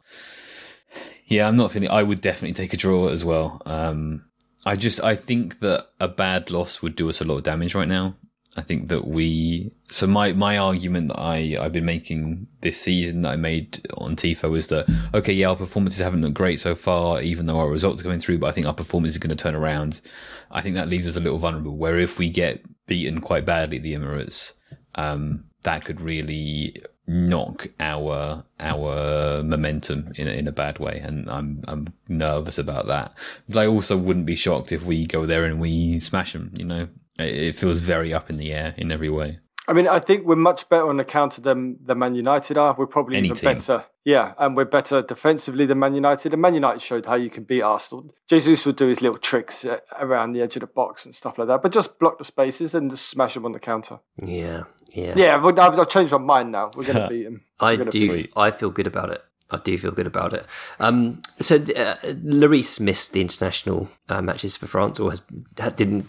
yeah, 1.28 1.48
I'm 1.48 1.58
not 1.58 1.72
feeling. 1.72 1.90
I 1.90 2.04
would 2.04 2.22
definitely 2.22 2.54
take 2.54 2.74
a 2.74 2.78
draw 2.78 3.10
as 3.10 3.24
well. 3.24 3.62
Um, 3.66 4.24
I 4.66 4.76
just 4.76 5.04
I 5.04 5.16
think 5.16 5.60
that 5.60 5.88
a 6.00 6.08
bad 6.08 6.50
loss 6.50 6.82
would 6.82 6.96
do 6.96 7.10
us 7.10 7.22
a 7.22 7.26
lot 7.26 7.38
of 7.38 7.44
damage 7.44 7.76
right 7.76 7.88
now. 7.88 8.16
I 8.56 8.62
think 8.62 8.88
that 8.88 9.08
we. 9.08 9.72
So 9.90 10.08
my 10.08 10.34
my 10.34 10.58
argument 10.58 11.10
that 11.10 11.20
I 11.20 11.58
I've 11.60 11.74
been 11.74 11.86
making 11.86 12.48
this 12.62 12.80
season 12.80 13.22
that 13.22 13.30
I 13.30 13.36
made 13.36 13.86
on 13.96 14.16
Tifo 14.16 14.58
is 14.58 14.70
that 14.70 14.88
okay, 15.14 15.34
yeah, 15.34 15.50
our 15.50 15.56
performances 15.56 16.00
haven't 16.00 16.22
looked 16.22 16.34
great 16.34 16.60
so 16.60 16.76
far, 16.76 17.22
even 17.22 17.46
though 17.46 17.60
our 17.60 17.70
results 17.70 18.02
are 18.02 18.04
coming 18.04 18.20
through. 18.20 18.40
But 18.40 18.48
I 18.48 18.52
think 18.54 18.66
our 18.66 18.74
performance 18.74 19.14
is 19.14 19.20
going 19.20 19.36
to 19.36 19.42
turn 19.42 19.54
around. 19.54 20.02
I 20.50 20.62
think 20.62 20.76
that 20.76 20.88
leaves 20.88 21.08
us 21.08 21.18
a 21.18 21.22
little 21.22 21.38
vulnerable. 21.38 21.78
Where 21.78 21.98
if 21.98 22.18
we 22.18 22.30
get 22.30 22.64
beaten 22.88 23.22
quite 23.22 23.46
badly 23.46 23.78
at 23.78 23.84
the 23.84 23.94
Emirates, 23.94 24.54
um, 24.96 25.44
that 25.64 25.86
could 25.86 26.02
really 26.02 26.82
knock 27.08 27.68
our 27.80 28.44
our 28.60 29.42
momentum 29.44 30.12
in 30.16 30.28
in 30.28 30.48
a 30.48 30.52
bad 30.52 30.80
way, 30.80 31.00
and 31.04 31.30
I'm 31.30 31.64
I'm 31.68 31.94
nervous 32.08 32.58
about 32.58 32.88
that. 32.88 33.14
But 33.48 33.60
I 33.60 33.68
also 33.68 33.98
wouldn't 33.98 34.26
be 34.26 34.36
shocked 34.36 34.72
if 34.72 34.84
we 34.84 35.06
go 35.06 35.26
there 35.26 35.46
and 35.46 35.60
we 35.60 36.00
smash 36.00 36.34
them. 36.34 36.52
You 36.58 36.66
know, 36.66 36.88
it, 37.18 37.36
it 37.36 37.56
feels 37.56 37.80
very 37.80 38.14
up 38.14 38.30
in 38.30 38.38
the 38.38 38.54
air 38.54 38.76
in 38.78 38.92
every 38.92 39.10
way. 39.10 39.40
I 39.70 39.74
mean, 39.74 39.88
I 39.88 40.00
think 40.00 40.26
we're 40.26 40.36
much 40.38 40.70
better 40.70 40.88
on 40.88 40.96
the 40.98 41.04
counter 41.04 41.42
than, 41.42 41.78
than 41.84 42.00
Man 42.00 42.16
United 42.16 42.58
are. 42.58 42.74
We're 42.78 42.86
probably 42.88 43.18
Any 43.18 43.28
even 43.28 43.36
team. 43.38 43.54
better. 43.54 43.86
Yeah, 44.06 44.34
and 44.38 44.56
we're 44.56 44.64
better 44.64 45.02
defensively 45.02 45.66
than 45.66 45.80
Man 45.80 45.94
United. 45.94 46.32
And 46.32 46.42
Man 46.42 46.54
United 46.54 46.82
showed 46.82 47.06
how 47.06 47.16
you 47.16 47.30
can 47.30 47.44
beat 47.44 47.62
Arsenal. 47.62 48.10
Jesus 48.30 48.66
would 48.66 48.78
do 48.78 48.88
his 48.88 49.02
little 49.02 49.18
tricks 49.18 49.66
uh, 49.66 49.80
around 50.00 50.32
the 50.32 50.42
edge 50.42 50.56
of 50.56 50.62
the 50.62 50.68
box 50.68 51.06
and 51.06 51.14
stuff 51.14 51.38
like 51.38 51.50
that, 51.50 51.62
but 51.62 51.74
just 51.74 52.00
block 52.00 52.18
the 52.18 52.24
spaces 52.24 52.74
and 52.74 52.90
just 52.92 53.10
smash 53.10 53.34
them 53.34 53.44
on 53.46 53.52
the 53.52 53.60
counter. 53.60 54.00
Yeah, 54.24 54.64
yeah. 54.92 55.14
Yeah, 55.18 55.38
but 55.40 55.60
I've, 55.60 55.78
I've 55.78 55.90
changed 55.90 56.14
my 56.14 56.20
mind 56.20 56.54
now. 56.54 56.72
We're 56.78 56.84
going 56.86 56.96
to 57.02 57.08
beat 57.10 57.26
him. 57.26 57.42
I 57.60 57.76
do. 57.76 57.86
beat- 58.14 58.32
I 58.38 58.52
feel 58.52 58.70
good 58.70 58.88
about 58.88 59.10
it. 59.10 59.22
I 59.50 59.60
do 59.64 59.78
feel 59.78 59.92
good 59.92 60.08
about 60.08 60.34
it. 60.34 60.46
Um, 60.80 61.22
so 61.40 61.56
uh, 61.56 61.96
Lloris 62.04 62.82
missed 62.82 63.14
the 63.14 63.22
international 63.22 63.90
uh, 64.10 64.22
matches 64.22 64.58
for 64.58 64.68
France, 64.68 65.00
or 65.00 65.10
has 65.10 65.22
ha- 65.58 65.70
didn't 65.70 66.06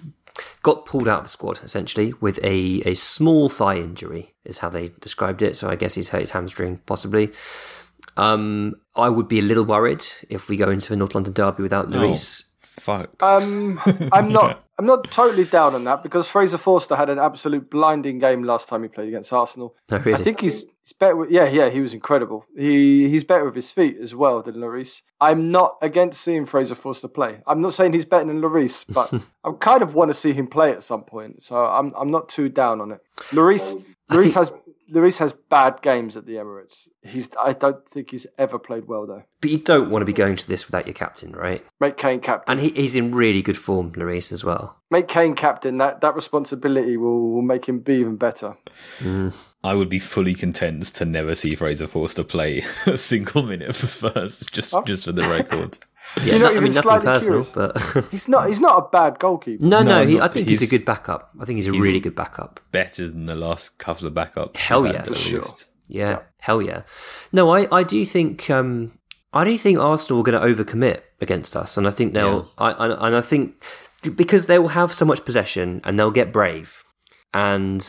got 0.63 0.87
pulled 0.87 1.09
out 1.09 1.19
of 1.19 1.25
the 1.25 1.31
squad 1.31 1.61
essentially 1.63 2.13
with 2.21 2.39
a 2.43 2.83
a 2.85 2.95
small 2.95 3.49
thigh 3.49 3.77
injury, 3.77 4.35
is 4.45 4.59
how 4.59 4.69
they 4.69 4.91
described 5.01 5.43
it. 5.43 5.57
So 5.57 5.69
I 5.69 5.77
guess 5.77 5.95
he's 5.95 6.09
hurt 6.09 6.23
his 6.23 6.31
hamstring 6.31 6.81
possibly. 6.87 7.33
Um, 8.17 8.81
I 8.97 9.09
would 9.09 9.29
be 9.29 9.39
a 9.39 9.43
little 9.43 9.65
worried 9.65 10.05
if 10.29 10.49
we 10.49 10.57
go 10.57 10.71
into 10.71 10.93
a 10.93 10.97
North 10.97 11.15
London 11.15 11.33
derby 11.33 11.63
without 11.63 11.87
Lloris. 11.87 12.43
Fuck. 12.57 13.23
Um, 13.23 13.81
I'm 14.13 14.33
not. 14.33 14.65
I'm 14.79 14.87
not 14.87 15.11
totally 15.11 15.45
down 15.45 15.75
on 15.75 15.83
that 15.85 16.05
because 16.05 16.29
Fraser 16.29 16.59
Forster 16.59 16.95
had 16.95 17.11
an 17.11 17.19
absolute 17.19 17.69
blinding 17.69 18.21
game 18.21 18.45
last 18.45 18.69
time 18.69 18.85
he 18.85 18.89
played 18.89 19.09
against 19.09 19.33
Arsenal. 19.33 19.75
No, 19.91 19.99
really? 19.99 20.21
I 20.21 20.23
think 20.23 20.41
he's 20.41 20.65
he's 20.89 20.95
better. 20.95 21.17
With, 21.17 21.31
yeah, 21.31 21.49
yeah, 21.49 21.69
he 21.69 21.81
was 21.81 21.93
incredible. 21.93 22.47
He 22.57 23.09
he's 23.09 23.25
better 23.25 23.45
with 23.45 23.55
his 23.55 23.71
feet 23.71 23.99
as 24.01 24.15
well 24.15 24.43
than 24.43 24.57
Lloris. 24.57 25.03
I'm 25.21 25.51
not 25.51 25.77
against 25.83 26.21
seeing 26.21 26.47
Fraser 26.47 26.75
Forster 26.75 27.09
play. 27.09 27.41
I'm 27.47 27.61
not 27.61 27.75
saying 27.75 27.93
he's 27.93 28.05
better 28.05 28.27
than 28.27 28.41
Lloris, 28.41 28.85
but 28.89 29.13
I 29.45 29.53
kind 29.61 29.83
of 29.83 29.95
want 29.95 30.11
to 30.11 30.15
see 30.15 30.33
him 30.33 30.47
play 30.47 30.73
at 30.73 30.83
some 30.83 31.03
point. 31.03 31.43
So 31.43 31.57
I'm 31.57 31.93
I'm 31.97 32.11
not 32.11 32.29
too 32.29 32.49
down 32.49 32.81
on 32.81 32.93
it. 32.93 33.01
Lloris 33.31 33.73
um, 33.73 33.85
Lloris 34.11 34.23
think- 34.23 34.35
has 34.35 34.53
Lloris 34.91 35.19
has 35.19 35.35
bad 35.35 35.83
games 35.83 36.17
at 36.17 36.25
the 36.25 36.37
Emirates. 36.37 36.89
He's 37.03 37.29
I 37.39 37.53
don't 37.53 37.87
think 37.91 38.11
he's 38.11 38.27
ever 38.39 38.59
played 38.59 38.87
well 38.87 39.07
though. 39.07 39.25
But 39.43 39.51
you 39.51 39.59
don't 39.59 39.91
want 39.91 40.01
to 40.03 40.07
be 40.07 40.15
going 40.15 40.37
to 40.37 40.49
this 40.49 40.67
without 40.67 40.87
your 40.87 40.95
captain, 40.95 41.33
right? 41.33 41.63
Make 41.79 41.99
Kane 41.99 42.21
captain. 42.21 42.53
And 42.53 42.61
he, 42.61 42.71
he's 42.71 42.97
in 42.97 43.13
really 43.13 43.43
good 43.43 43.59
form, 43.59 43.93
Lloris, 43.93 44.33
as 44.33 44.43
well. 44.43 44.79
Make 44.91 45.07
Kane 45.07 45.35
captain. 45.35 45.77
That 45.77 46.01
that 46.01 46.15
responsibility 46.15 46.97
will, 46.97 47.33
will 47.35 47.43
make 47.43 47.67
him 47.67 47.81
be 47.81 47.97
even 47.97 48.17
better. 48.17 48.57
Mm. 49.01 49.35
I 49.65 49.75
would 49.75 49.89
be 49.89 49.99
fully 49.99 50.35
content 50.35 50.85
to 50.95 51.05
never 51.05 51.35
see 51.35 51.55
Fraser 51.57 51.87
Forster 51.89 52.23
play 52.25 52.63
a 52.87 52.97
single 52.97 53.43
minute 53.43 53.75
for 53.75 53.87
Spurs, 53.87 54.47
just 54.47 54.75
just 54.87 55.05
for 55.05 55.13
the 55.13 55.29
record. 55.29 55.79
Yeah, 56.25 56.25
you 56.25 56.39
know, 56.39 56.39
no- 56.39 56.47
I 56.47 56.51
even 56.53 56.65
mean 56.65 56.73
nothing 56.73 57.01
personal, 57.03 57.45
curious. 57.45 57.83
but 57.95 58.05
He's 58.11 58.29
not. 58.29 58.49
He's 58.49 58.61
not 58.61 58.79
a 58.79 58.89
bad 58.89 59.19
goalkeeper. 59.19 59.63
no, 59.63 59.83
no, 59.83 60.01
No, 60.03 60.07
he, 60.07 60.15
not- 60.17 60.31
I 60.31 60.33
think 60.33 60.49
he's, 60.49 60.63
a 60.63 60.67
good 60.67 60.87
backup. 60.87 61.29
I 61.39 61.45
think 61.45 61.59
he's 61.59 61.69
a 61.69 61.73
he's- 61.73 61.83
really 61.83 62.01
good 62.01 62.15
backup. 62.15 62.61
Better 62.73 63.11
than 63.11 63.27
the 63.27 63.35
last 63.35 63.77
couple 63.77 64.07
of 64.09 64.15
backups. 64.15 64.57
Hell 64.57 64.87
yeah, 64.87 65.03
for 65.03 65.15
sure. 65.15 65.41
least. 65.41 65.67
Yeah, 65.87 66.21
hell 66.39 66.63
yeah. 66.63 66.85
No, 67.31 67.51
I, 67.51 67.69
I 67.71 67.83
do 67.83 68.07
think 68.07 68.49
um, 68.49 68.99
I 69.35 69.45
do 69.45 69.59
think 69.59 69.79
Arsenal 69.79 70.21
are 70.21 70.25
going 70.25 70.41
to 70.57 70.65
overcommit 70.65 71.01
against 71.21 71.55
us, 71.55 71.77
and 71.77 71.87
I 71.87 71.91
think 71.91 72.15
they'll. 72.15 72.51
I, 72.57 72.71
I 72.73 73.07
and 73.09 73.15
I 73.15 73.21
think 73.21 73.63
because 74.17 74.47
they 74.47 74.59
will 74.59 74.69
have 74.69 74.91
so 74.93 75.05
much 75.05 75.27
possession 75.27 75.83
and 75.85 75.99
they'll 75.99 76.11
get 76.11 76.33
brave, 76.33 76.85
and 77.35 77.87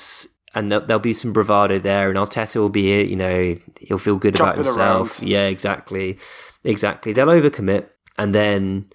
and 0.56 0.72
there'll, 0.72 0.86
there'll 0.86 1.00
be 1.00 1.14
some 1.14 1.34
bravado 1.34 1.80
there, 1.80 2.10
and 2.10 2.18
Arteta 2.18 2.58
will 2.58 2.70
be 2.70 3.04
you 3.04 3.16
know 3.16 3.58
he'll 3.80 3.98
feel 3.98 4.18
good 4.18 4.36
about 4.36 4.56
himself. 4.56 5.20
around. 5.20 5.30
Yeah, 5.30 5.48
exactly, 5.48 6.18
exactly. 6.64 7.14
They'll 7.14 7.28
overcommit, 7.28 7.88
and 8.18 8.34
then 8.34 8.90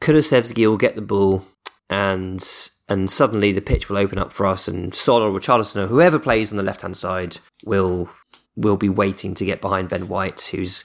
Kulusevski 0.00 0.66
will 0.68 0.76
get 0.76 0.96
the 0.96 1.02
ball, 1.02 1.44
and 1.88 2.46
and 2.88 3.10
suddenly 3.10 3.52
the 3.52 3.60
pitch 3.60 3.88
will 3.88 3.98
open 3.98 4.18
up 4.18 4.32
for 4.32 4.46
us, 4.46 4.68
and 4.68 4.94
Son 4.94 5.22
or 5.22 5.30
Richarlison 5.30 5.84
or 5.84 5.86
whoever 5.86 6.18
plays 6.18 6.50
on 6.50 6.56
the 6.56 6.62
left 6.62 6.82
hand 6.82 6.96
side 6.96 7.38
will 7.64 8.08
will 8.56 8.76
be 8.76 8.88
waiting 8.88 9.34
to 9.34 9.44
get 9.44 9.60
behind 9.60 9.88
Ben 9.88 10.08
White, 10.08 10.48
who's 10.52 10.84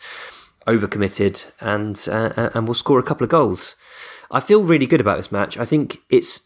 overcommitted, 0.67 1.51
and 1.59 2.07
uh, 2.11 2.49
and 2.53 2.67
will 2.67 2.73
score 2.73 2.99
a 2.99 3.03
couple 3.03 3.23
of 3.23 3.29
goals. 3.29 3.75
I 4.29 4.39
feel 4.39 4.63
really 4.63 4.85
good 4.85 5.01
about 5.01 5.17
this 5.17 5.31
match. 5.31 5.57
I 5.57 5.65
think 5.65 5.97
it's 6.09 6.39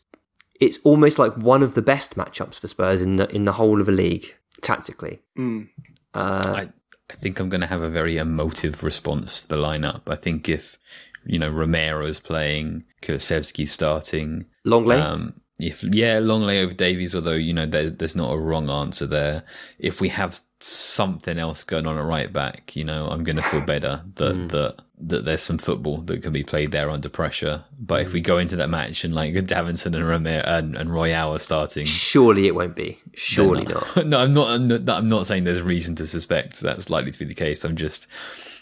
it's 0.59 0.79
almost 0.83 1.19
like 1.19 1.35
one 1.35 1.63
of 1.63 1.75
the 1.75 1.81
best 1.81 2.15
matchups 2.15 2.59
for 2.59 2.67
Spurs 2.67 3.01
in 3.01 3.17
the 3.17 3.33
in 3.35 3.45
the 3.45 3.53
whole 3.53 3.79
of 3.79 3.85
the 3.85 3.91
league 3.91 4.35
tactically. 4.61 5.21
Mm. 5.37 5.69
I, 6.13 6.69
I 7.09 7.13
think 7.15 7.39
I'm 7.39 7.49
going 7.49 7.61
to 7.61 7.67
have 7.67 7.81
a 7.81 7.89
very 7.89 8.17
emotive 8.17 8.83
response 8.83 9.41
to 9.41 9.47
the 9.49 9.57
lineup. 9.57 10.03
I 10.07 10.15
think 10.15 10.47
if 10.49 10.79
you 11.25 11.39
know 11.39 11.49
Romero 11.49 12.05
is 12.05 12.19
playing, 12.19 12.83
Kulusevski's 13.01 13.71
starting, 13.71 14.45
Lenglet, 14.65 15.01
Um, 15.01 15.41
if 15.57 15.83
yeah, 15.83 16.19
Lenglet 16.19 16.63
over 16.63 16.73
Davies, 16.73 17.15
although 17.15 17.31
you 17.31 17.53
know 17.53 17.65
there, 17.65 17.89
there's 17.89 18.15
not 18.15 18.33
a 18.33 18.37
wrong 18.37 18.69
answer 18.69 19.07
there. 19.07 19.43
If 19.79 20.01
we 20.01 20.09
have 20.09 20.39
something 20.59 21.37
else 21.37 21.63
going 21.63 21.87
on 21.87 21.97
at 21.97 22.03
right 22.03 22.31
back, 22.31 22.75
you 22.75 22.83
know, 22.83 23.07
I'm 23.07 23.23
going 23.23 23.37
to 23.37 23.41
feel 23.41 23.61
better 23.61 24.01
that 24.15 24.33
hmm. 24.33 24.47
that 24.47 24.81
that 24.97 25.23
there's 25.23 25.41
some 25.41 25.57
football 25.57 25.97
that 25.97 26.23
can 26.23 26.33
be 26.33 26.43
played 26.43 26.71
there 26.71 26.89
under 26.89 27.07
pressure. 27.07 27.63
But 27.79 28.01
if 28.01 28.11
we 28.11 28.19
hmm. 28.19 28.25
go 28.25 28.37
into 28.37 28.57
that 28.57 28.69
match 28.69 29.05
and 29.05 29.15
like 29.15 29.33
Davinson 29.33 29.95
and 29.95 30.05
Romero 30.05 30.43
and, 30.45 30.75
and 30.75 30.93
Royal 30.93 31.35
are 31.35 31.39
starting, 31.39 31.85
surely 31.85 32.47
it 32.47 32.55
won't 32.55 32.75
be. 32.75 32.99
Surely 33.13 33.63
then- 33.63 33.75
not. 33.95 34.05
no, 34.07 34.19
I'm 34.19 34.33
not. 34.33 34.49
I'm 34.49 34.67
not. 34.67 34.89
I'm 34.89 35.09
not 35.09 35.25
saying 35.25 35.45
there's 35.45 35.61
reason 35.61 35.95
to 35.95 36.07
suspect 36.07 36.59
that's 36.59 36.89
likely 36.89 37.11
to 37.11 37.19
be 37.19 37.25
the 37.25 37.33
case. 37.33 37.63
I'm 37.63 37.77
just. 37.77 38.07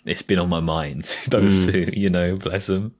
It's 0.05 0.21
been 0.21 0.39
on 0.39 0.49
my 0.49 0.59
mind. 0.59 1.03
Those 1.27 1.65
hmm. 1.65 1.71
two, 1.71 1.93
you 1.93 2.09
know, 2.09 2.35
bless 2.35 2.67
them. 2.67 2.93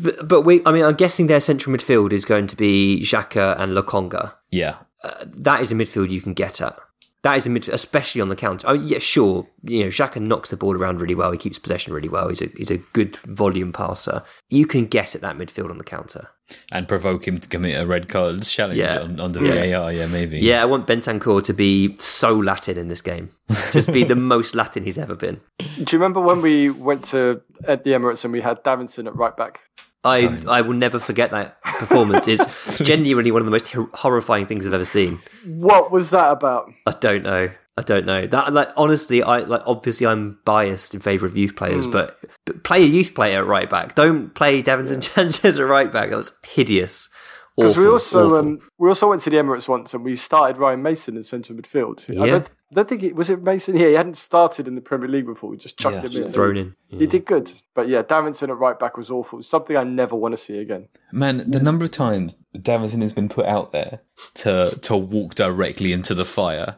But, 0.00 0.26
but 0.26 0.42
we, 0.42 0.62
I 0.64 0.72
mean, 0.72 0.84
I'm 0.84 0.94
guessing 0.94 1.26
their 1.26 1.40
central 1.40 1.74
midfield 1.74 2.12
is 2.12 2.24
going 2.24 2.46
to 2.48 2.56
be 2.56 3.00
Xhaka 3.02 3.58
and 3.58 3.72
Lokonga. 3.72 4.34
Yeah, 4.50 4.76
uh, 5.02 5.24
that 5.26 5.60
is 5.60 5.72
a 5.72 5.74
midfield 5.74 6.10
you 6.10 6.20
can 6.20 6.34
get 6.34 6.60
at. 6.60 6.78
That 7.22 7.36
is 7.36 7.46
a 7.46 7.50
midfield, 7.50 7.74
especially 7.74 8.22
on 8.22 8.30
the 8.30 8.36
counter. 8.36 8.66
Oh, 8.68 8.72
yeah, 8.72 8.98
sure. 8.98 9.46
You 9.62 9.80
know, 9.84 9.88
Xhaka 9.88 10.20
knocks 10.22 10.48
the 10.48 10.56
ball 10.56 10.74
around 10.74 11.02
really 11.02 11.14
well. 11.14 11.32
He 11.32 11.38
keeps 11.38 11.58
possession 11.58 11.92
really 11.92 12.08
well. 12.08 12.28
He's 12.28 12.40
a 12.40 12.46
he's 12.56 12.70
a 12.70 12.78
good 12.78 13.16
volume 13.26 13.72
passer. 13.74 14.22
You 14.48 14.66
can 14.66 14.86
get 14.86 15.14
at 15.14 15.20
that 15.20 15.36
midfield 15.36 15.70
on 15.70 15.78
the 15.78 15.84
counter. 15.84 16.28
and 16.72 16.88
provoke 16.88 17.28
him 17.28 17.38
to 17.38 17.48
commit 17.48 17.80
a 17.80 17.86
red 17.86 18.08
card 18.08 18.42
challenge 18.42 18.76
Yeah. 18.78 19.00
on, 19.02 19.20
under 19.20 19.44
Yeah. 19.44 19.54
VAR. 19.78 19.92
Yeah, 19.92 20.06
maybe. 20.06 20.38
Yeah, 20.40 20.60
I 20.62 20.64
want 20.64 20.84
Bentancur 20.86 21.44
to 21.44 21.52
be 21.54 21.94
so 21.98 22.32
Latin 22.34 22.76
in 22.76 22.88
this 22.88 23.00
game. 23.02 23.30
Just 23.70 23.92
be 23.92 24.02
the 24.02 24.16
most 24.16 24.56
Latin 24.56 24.82
he's 24.82 24.98
ever 24.98 25.14
been. 25.14 25.40
Do 25.58 25.64
you 25.78 25.98
remember 25.98 26.20
when 26.20 26.42
we 26.42 26.68
went 26.70 27.04
to 27.10 27.42
at 27.68 27.84
the 27.84 27.90
Emirates 27.90 28.24
and 28.24 28.32
we 28.32 28.40
had 28.40 28.64
Davinson 28.64 29.06
at 29.06 29.14
right 29.14 29.36
back? 29.36 29.60
I 30.04 30.42
I 30.48 30.60
will 30.62 30.74
never 30.74 30.98
forget 30.98 31.30
that 31.32 31.60
performance. 31.62 32.26
It's 32.26 32.44
genuinely 32.78 33.30
one 33.30 33.42
of 33.42 33.46
the 33.46 33.52
most 33.52 33.68
hor- 33.68 33.90
horrifying 33.94 34.46
things 34.46 34.66
I've 34.66 34.72
ever 34.74 34.84
seen. 34.84 35.20
What 35.44 35.90
was 35.90 36.10
that 36.10 36.30
about? 36.30 36.72
I 36.86 36.92
don't 36.92 37.22
know. 37.22 37.50
I 37.76 37.82
don't 37.82 38.04
know. 38.04 38.26
That 38.26 38.52
like 38.52 38.68
honestly, 38.76 39.22
I 39.22 39.38
like 39.38 39.62
obviously 39.66 40.06
I'm 40.06 40.38
biased 40.44 40.94
in 40.94 41.00
favour 41.00 41.26
of 41.26 41.36
youth 41.36 41.56
players, 41.56 41.84
Hmm. 41.86 41.92
but, 41.92 42.18
but 42.44 42.62
play 42.64 42.82
a 42.82 42.86
youth 42.86 43.14
player 43.14 43.38
at 43.40 43.46
right 43.46 43.68
back. 43.70 43.94
Don't 43.94 44.34
play 44.34 44.62
Davinson 44.62 45.02
Sanchez 45.02 45.58
at 45.58 45.62
right 45.64 45.90
back. 45.92 46.10
That 46.10 46.16
was 46.16 46.32
hideous. 46.46 47.08
Because 47.56 47.76
we 47.76 47.86
also 47.86 48.36
um, 48.36 48.60
we 48.78 48.88
also 48.88 49.08
went 49.08 49.22
to 49.22 49.30
the 49.30 49.36
Emirates 49.36 49.68
once 49.68 49.92
and 49.92 50.04
we 50.04 50.16
started 50.16 50.56
Ryan 50.58 50.82
Mason 50.82 51.16
in 51.16 51.22
central 51.24 51.58
midfield. 51.58 52.08
I 52.10 52.24
Yeah. 52.24 52.32
don't, 52.32 52.50
I 52.70 52.74
don't 52.74 52.88
think 52.88 53.02
it 53.02 53.14
was 53.16 53.28
it 53.28 53.42
Mason. 53.42 53.76
Yeah, 53.76 53.88
he 53.88 53.94
hadn't 53.94 54.16
started 54.16 54.68
in 54.68 54.76
the 54.76 54.80
Premier 54.80 55.08
League 55.08 55.26
before. 55.26 55.50
We 55.50 55.56
just 55.56 55.76
chucked 55.78 55.96
Yeah, 55.96 56.02
him 56.02 56.10
just 56.10 56.28
in. 56.28 56.32
thrown 56.32 56.56
in. 56.56 56.74
He 56.88 57.06
did 57.06 57.26
good, 57.26 57.52
but 57.74 57.88
yeah, 57.88 58.02
Davinson 58.02 58.48
at 58.48 58.56
right 58.58 58.78
back 58.78 58.96
was 58.96 59.10
awful. 59.10 59.42
Something 59.42 59.76
I 59.76 59.84
never 59.84 60.14
want 60.16 60.32
to 60.32 60.38
see 60.38 60.58
again. 60.58 60.88
Man, 61.12 61.50
the 61.50 61.60
number 61.60 61.84
of 61.84 61.90
times 61.90 62.36
Davinson 62.56 63.02
has 63.02 63.12
been 63.12 63.28
put 63.28 63.46
out 63.46 63.72
there 63.72 64.00
to 64.34 64.78
to 64.82 64.96
walk 64.96 65.34
directly 65.34 65.92
into 65.92 66.14
the 66.14 66.24
fire, 66.24 66.76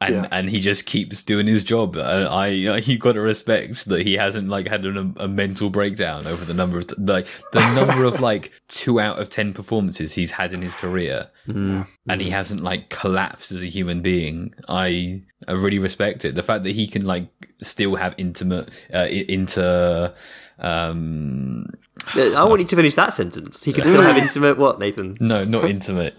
and 0.00 0.14
Yeah. 0.14 0.28
and 0.30 0.50
he 0.50 0.60
just 0.60 0.86
keeps 0.86 1.22
doing 1.22 1.46
his 1.46 1.64
job. 1.64 1.96
And 1.96 2.28
I, 2.28 2.48
you 2.48 2.98
got 2.98 3.12
to 3.12 3.20
respect 3.20 3.86
that 3.86 4.02
he 4.02 4.14
hasn't 4.14 4.48
like 4.48 4.68
had 4.68 4.84
an, 4.84 5.14
a 5.18 5.26
mental 5.28 5.70
breakdown 5.70 6.26
over 6.26 6.44
the 6.44 6.54
number 6.54 6.78
of 6.78 6.86
like 6.98 7.26
the 7.52 7.74
number 7.74 8.04
of 8.04 8.20
like 8.30 8.52
two 8.68 9.00
out 9.00 9.18
of 9.18 9.30
ten 9.30 9.52
performances 9.52 10.12
he's 10.12 10.30
had 10.32 10.52
in 10.54 10.62
his 10.62 10.74
career, 10.74 11.30
and 11.48 12.20
he 12.20 12.30
hasn't 12.30 12.60
like 12.62 12.90
collapsed 12.90 13.52
as 13.52 13.62
a 13.62 13.66
human 13.66 14.02
being. 14.02 14.52
I 14.68 15.22
I 15.48 15.52
really 15.52 15.78
respect 15.78 16.24
it. 16.24 16.34
The 16.34 16.42
fact 16.42 16.64
that 16.64 16.72
he 16.72 16.86
can 16.86 17.04
like 17.06 17.28
still 17.62 17.94
have 17.96 18.14
intimate 18.18 18.68
uh, 18.92 19.06
inter. 19.10 20.14
Um, 20.58 21.66
I 22.14 22.44
want 22.44 22.60
you 22.60 22.66
to 22.66 22.76
finish 22.76 22.94
that 22.94 23.14
sentence. 23.14 23.64
He 23.64 23.72
could 23.72 23.84
still 23.84 24.02
have 24.02 24.16
intimate 24.16 24.58
what, 24.58 24.78
Nathan? 24.78 25.16
No, 25.20 25.44
not 25.44 25.64
intimate. 25.68 26.14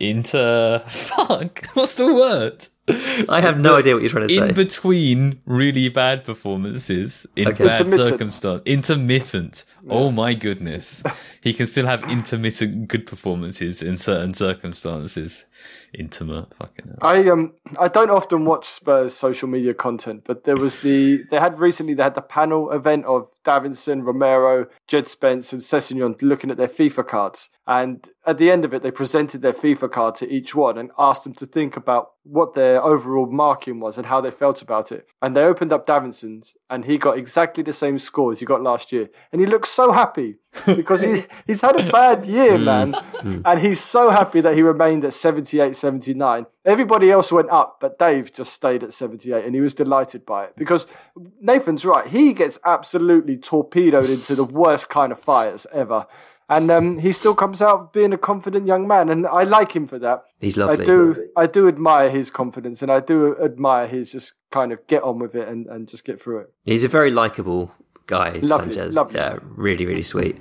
Inter. 0.00 0.80
Fuck. 0.86 1.66
What's 1.74 1.94
the 1.94 2.12
word? 2.12 2.68
I 3.28 3.40
have 3.40 3.60
no 3.60 3.76
idea 3.76 3.94
what 3.94 4.02
you're 4.02 4.10
trying 4.10 4.28
to 4.28 4.34
say. 4.34 4.48
In 4.48 4.54
between 4.54 5.40
really 5.46 5.88
bad 5.88 6.24
performances 6.24 7.26
in 7.36 7.48
Okay. 7.48 7.64
bad 7.64 7.80
Intermittent. 7.80 8.08
circumstance. 8.10 8.62
Intermittent. 8.66 9.64
Oh 9.88 10.10
my 10.10 10.34
goodness. 10.34 11.02
he 11.42 11.54
can 11.54 11.66
still 11.66 11.86
have 11.86 12.02
intermittent 12.10 12.88
good 12.88 13.06
performances 13.06 13.82
in 13.82 13.96
certain 13.96 14.34
circumstances. 14.34 15.46
Intimate. 15.94 16.52
Fucking 16.54 16.86
hell. 16.86 16.98
I 17.02 17.28
um 17.28 17.52
I 17.78 17.88
don't 17.88 18.10
often 18.10 18.44
watch 18.44 18.68
Spurs 18.68 19.14
social 19.14 19.48
media 19.48 19.74
content, 19.74 20.22
but 20.24 20.44
there 20.44 20.56
was 20.56 20.82
the 20.82 21.24
they 21.30 21.38
had 21.38 21.58
recently 21.58 21.94
they 21.94 22.02
had 22.02 22.14
the 22.14 22.22
panel 22.22 22.70
event 22.70 23.04
of 23.06 23.28
Davinson, 23.44 24.04
Romero, 24.04 24.66
Jed 24.86 25.06
Spence, 25.06 25.52
and 25.52 25.62
Sessegnon 25.62 26.20
looking 26.20 26.50
at 26.50 26.56
their 26.56 26.68
FIFA 26.68 27.06
cards. 27.06 27.50
And 27.66 28.08
at 28.26 28.38
the 28.38 28.50
end 28.50 28.64
of 28.64 28.72
it, 28.72 28.82
they 28.82 28.90
presented 28.90 29.42
their 29.42 29.52
FIFA 29.52 29.90
card 29.90 30.14
to 30.16 30.30
each 30.30 30.54
one 30.54 30.78
and 30.78 30.90
asked 30.98 31.24
them 31.24 31.34
to 31.34 31.46
think 31.46 31.76
about 31.76 32.12
what 32.22 32.54
their 32.54 32.82
overall 32.82 33.26
marking 33.26 33.80
was 33.80 33.98
and 33.98 34.06
how 34.06 34.20
they 34.20 34.30
felt 34.30 34.62
about 34.62 34.90
it. 34.90 35.06
And 35.20 35.36
they 35.36 35.42
opened 35.42 35.72
up 35.72 35.86
Davinson's, 35.86 36.56
and 36.70 36.86
he 36.86 36.96
got 36.96 37.18
exactly 37.18 37.62
the 37.62 37.72
same 37.72 37.98
score 37.98 38.32
as 38.32 38.40
he 38.40 38.46
got 38.46 38.62
last 38.62 38.92
year. 38.92 39.10
And 39.30 39.40
he 39.40 39.46
looked 39.46 39.68
so 39.68 39.92
happy 39.92 40.36
because 40.66 41.02
he, 41.02 41.24
he's 41.46 41.60
had 41.60 41.78
a 41.78 41.92
bad 41.92 42.24
year, 42.24 42.56
man. 42.56 42.94
Mm. 43.24 43.42
and 43.44 43.60
he's 43.60 43.80
so 43.80 44.10
happy 44.10 44.40
that 44.40 44.54
he 44.54 44.62
remained 44.62 45.04
at 45.04 45.12
78, 45.12 45.76
79. 45.76 46.46
Everybody 46.64 47.10
else 47.10 47.30
went 47.30 47.50
up, 47.50 47.76
but 47.80 47.98
Dave 47.98 48.32
just 48.32 48.54
stayed 48.54 48.82
at 48.82 48.94
78, 48.94 49.44
and 49.44 49.54
he 49.54 49.60
was 49.60 49.74
delighted 49.74 50.24
by 50.24 50.44
it 50.44 50.54
because 50.56 50.86
Nathan's 51.40 51.84
right. 51.84 52.06
He 52.06 52.32
gets 52.32 52.58
absolutely 52.64 53.36
torpedoed 53.36 54.08
into 54.08 54.34
the 54.34 54.44
worst 54.44 54.88
kind 54.88 55.12
of 55.12 55.20
fires 55.20 55.66
ever. 55.72 56.06
And 56.48 56.70
um, 56.70 56.98
he 56.98 57.12
still 57.12 57.34
comes 57.34 57.62
out 57.62 57.92
being 57.94 58.12
a 58.12 58.18
confident 58.18 58.66
young 58.66 58.86
man, 58.86 59.08
and 59.08 59.26
I 59.26 59.44
like 59.44 59.72
him 59.74 59.86
for 59.86 59.98
that. 60.00 60.24
He's 60.38 60.58
lovely. 60.58 60.82
I 60.82 60.86
do, 60.86 61.28
I 61.36 61.46
do 61.46 61.68
admire 61.68 62.10
his 62.10 62.30
confidence, 62.30 62.82
and 62.82 62.92
I 62.92 63.00
do 63.00 63.34
admire 63.42 63.86
his 63.86 64.12
just 64.12 64.34
kind 64.50 64.70
of 64.70 64.86
get 64.86 65.02
on 65.02 65.18
with 65.18 65.34
it 65.34 65.48
and, 65.48 65.66
and 65.66 65.88
just 65.88 66.04
get 66.04 66.20
through 66.20 66.40
it. 66.40 66.52
He's 66.64 66.84
a 66.84 66.88
very 66.88 67.10
likable 67.10 67.72
guy, 68.06 68.38
Lovely, 68.42 68.72
Sanchez. 68.72 68.94
lovely. 68.94 69.16
Yeah, 69.16 69.38
really, 69.42 69.86
really 69.86 70.02
sweet. 70.02 70.36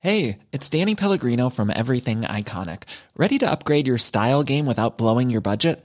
Hey, 0.00 0.38
it's 0.50 0.68
Danny 0.68 0.94
Pellegrino 0.96 1.48
from 1.48 1.70
Everything 1.70 2.22
Iconic. 2.22 2.84
Ready 3.16 3.38
to 3.38 3.50
upgrade 3.50 3.86
your 3.86 3.98
style 3.98 4.42
game 4.42 4.66
without 4.66 4.98
blowing 4.98 5.30
your 5.30 5.40
budget? 5.40 5.84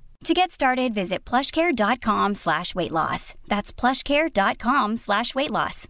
To 0.25 0.35
get 0.35 0.51
started, 0.51 0.93
visit 0.93 1.25
plushcare.com 1.25 2.35
slash 2.35 2.75
weight 2.75 2.91
loss. 2.91 3.33
That's 3.47 3.73
plushcare.com 3.73 4.97
slash 4.97 5.33
weight 5.33 5.49
loss. 5.49 5.87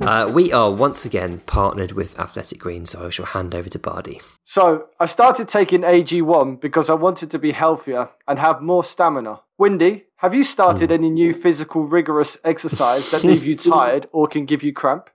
Uh, 0.00 0.30
we 0.32 0.52
are 0.52 0.72
once 0.72 1.04
again 1.04 1.40
partnered 1.46 1.92
with 1.92 2.18
Athletic 2.18 2.58
Greens, 2.60 2.90
so 2.90 3.06
I 3.06 3.10
shall 3.10 3.26
hand 3.26 3.54
over 3.54 3.68
to 3.68 3.78
Bardi. 3.78 4.20
So 4.44 4.86
I 4.98 5.06
started 5.06 5.48
taking 5.48 5.82
AG1 5.82 6.60
because 6.60 6.88
I 6.88 6.94
wanted 6.94 7.30
to 7.32 7.38
be 7.38 7.50
healthier 7.52 8.10
and 8.28 8.38
have 8.38 8.62
more 8.62 8.84
stamina. 8.84 9.40
Windy, 9.58 10.04
have 10.16 10.34
you 10.34 10.44
started 10.44 10.90
any 10.92 11.10
new 11.10 11.34
physical 11.34 11.84
rigorous 11.84 12.38
exercise 12.44 13.10
that 13.10 13.24
leave 13.24 13.44
you 13.44 13.56
tired 13.56 14.08
or 14.12 14.26
can 14.28 14.46
give 14.46 14.62
you 14.62 14.72
cramp? 14.72 15.10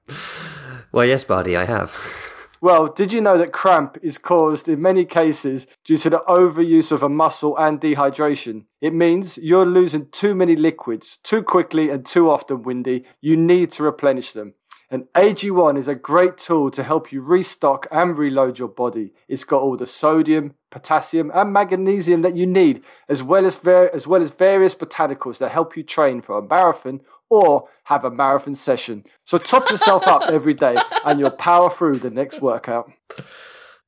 Well, 0.91 1.05
yes, 1.05 1.23
Bardi, 1.23 1.55
I 1.57 1.65
have. 1.65 2.24
Well, 2.65 2.87
did 2.87 3.13
you 3.13 3.21
know 3.21 3.37
that 3.37 3.53
cramp 3.53 3.99
is 4.01 4.17
caused 4.17 4.67
in 4.67 4.81
many 4.81 5.05
cases 5.05 5.67
due 5.83 5.97
to 5.97 6.09
the 6.09 6.23
overuse 6.27 6.91
of 6.91 7.03
a 7.03 7.07
muscle 7.07 7.55
and 7.59 7.79
dehydration? 7.79 8.65
It 8.81 8.91
means 8.91 9.37
you're 9.37 9.67
losing 9.67 10.09
too 10.09 10.33
many 10.33 10.55
liquids 10.55 11.17
too 11.17 11.43
quickly 11.43 11.91
and 11.91 12.03
too 12.03 12.27
often, 12.27 12.63
Windy. 12.63 13.03
You 13.21 13.37
need 13.37 13.69
to 13.73 13.83
replenish 13.83 14.31
them. 14.31 14.55
And 14.89 15.03
AG1 15.13 15.77
is 15.77 15.87
a 15.87 15.93
great 15.93 16.37
tool 16.37 16.71
to 16.71 16.81
help 16.81 17.11
you 17.11 17.21
restock 17.21 17.85
and 17.91 18.17
reload 18.17 18.57
your 18.57 18.67
body. 18.67 19.13
It's 19.27 19.43
got 19.43 19.61
all 19.61 19.77
the 19.77 19.85
sodium, 19.85 20.55
potassium, 20.71 21.31
and 21.35 21.53
magnesium 21.53 22.23
that 22.23 22.35
you 22.35 22.47
need, 22.47 22.83
as 23.07 23.21
well 23.21 23.45
as, 23.45 23.57
ver- 23.57 23.91
as 23.93 24.07
well 24.07 24.23
as 24.23 24.31
various 24.31 24.73
botanicals 24.73 25.37
that 25.37 25.51
help 25.51 25.77
you 25.77 25.83
train 25.83 26.19
for 26.19 26.35
a 26.35 26.41
marathon 26.41 27.01
or 27.29 27.67
have 27.85 28.05
a 28.05 28.11
marathon 28.11 28.55
session. 28.55 29.03
So 29.25 29.37
top 29.37 29.69
yourself 29.69 30.07
up 30.07 30.23
every 30.29 30.53
day 30.53 30.77
and 31.05 31.19
you'll 31.19 31.31
power 31.31 31.69
through 31.69 31.99
the 31.99 32.09
next 32.09 32.41
workout. 32.41 32.91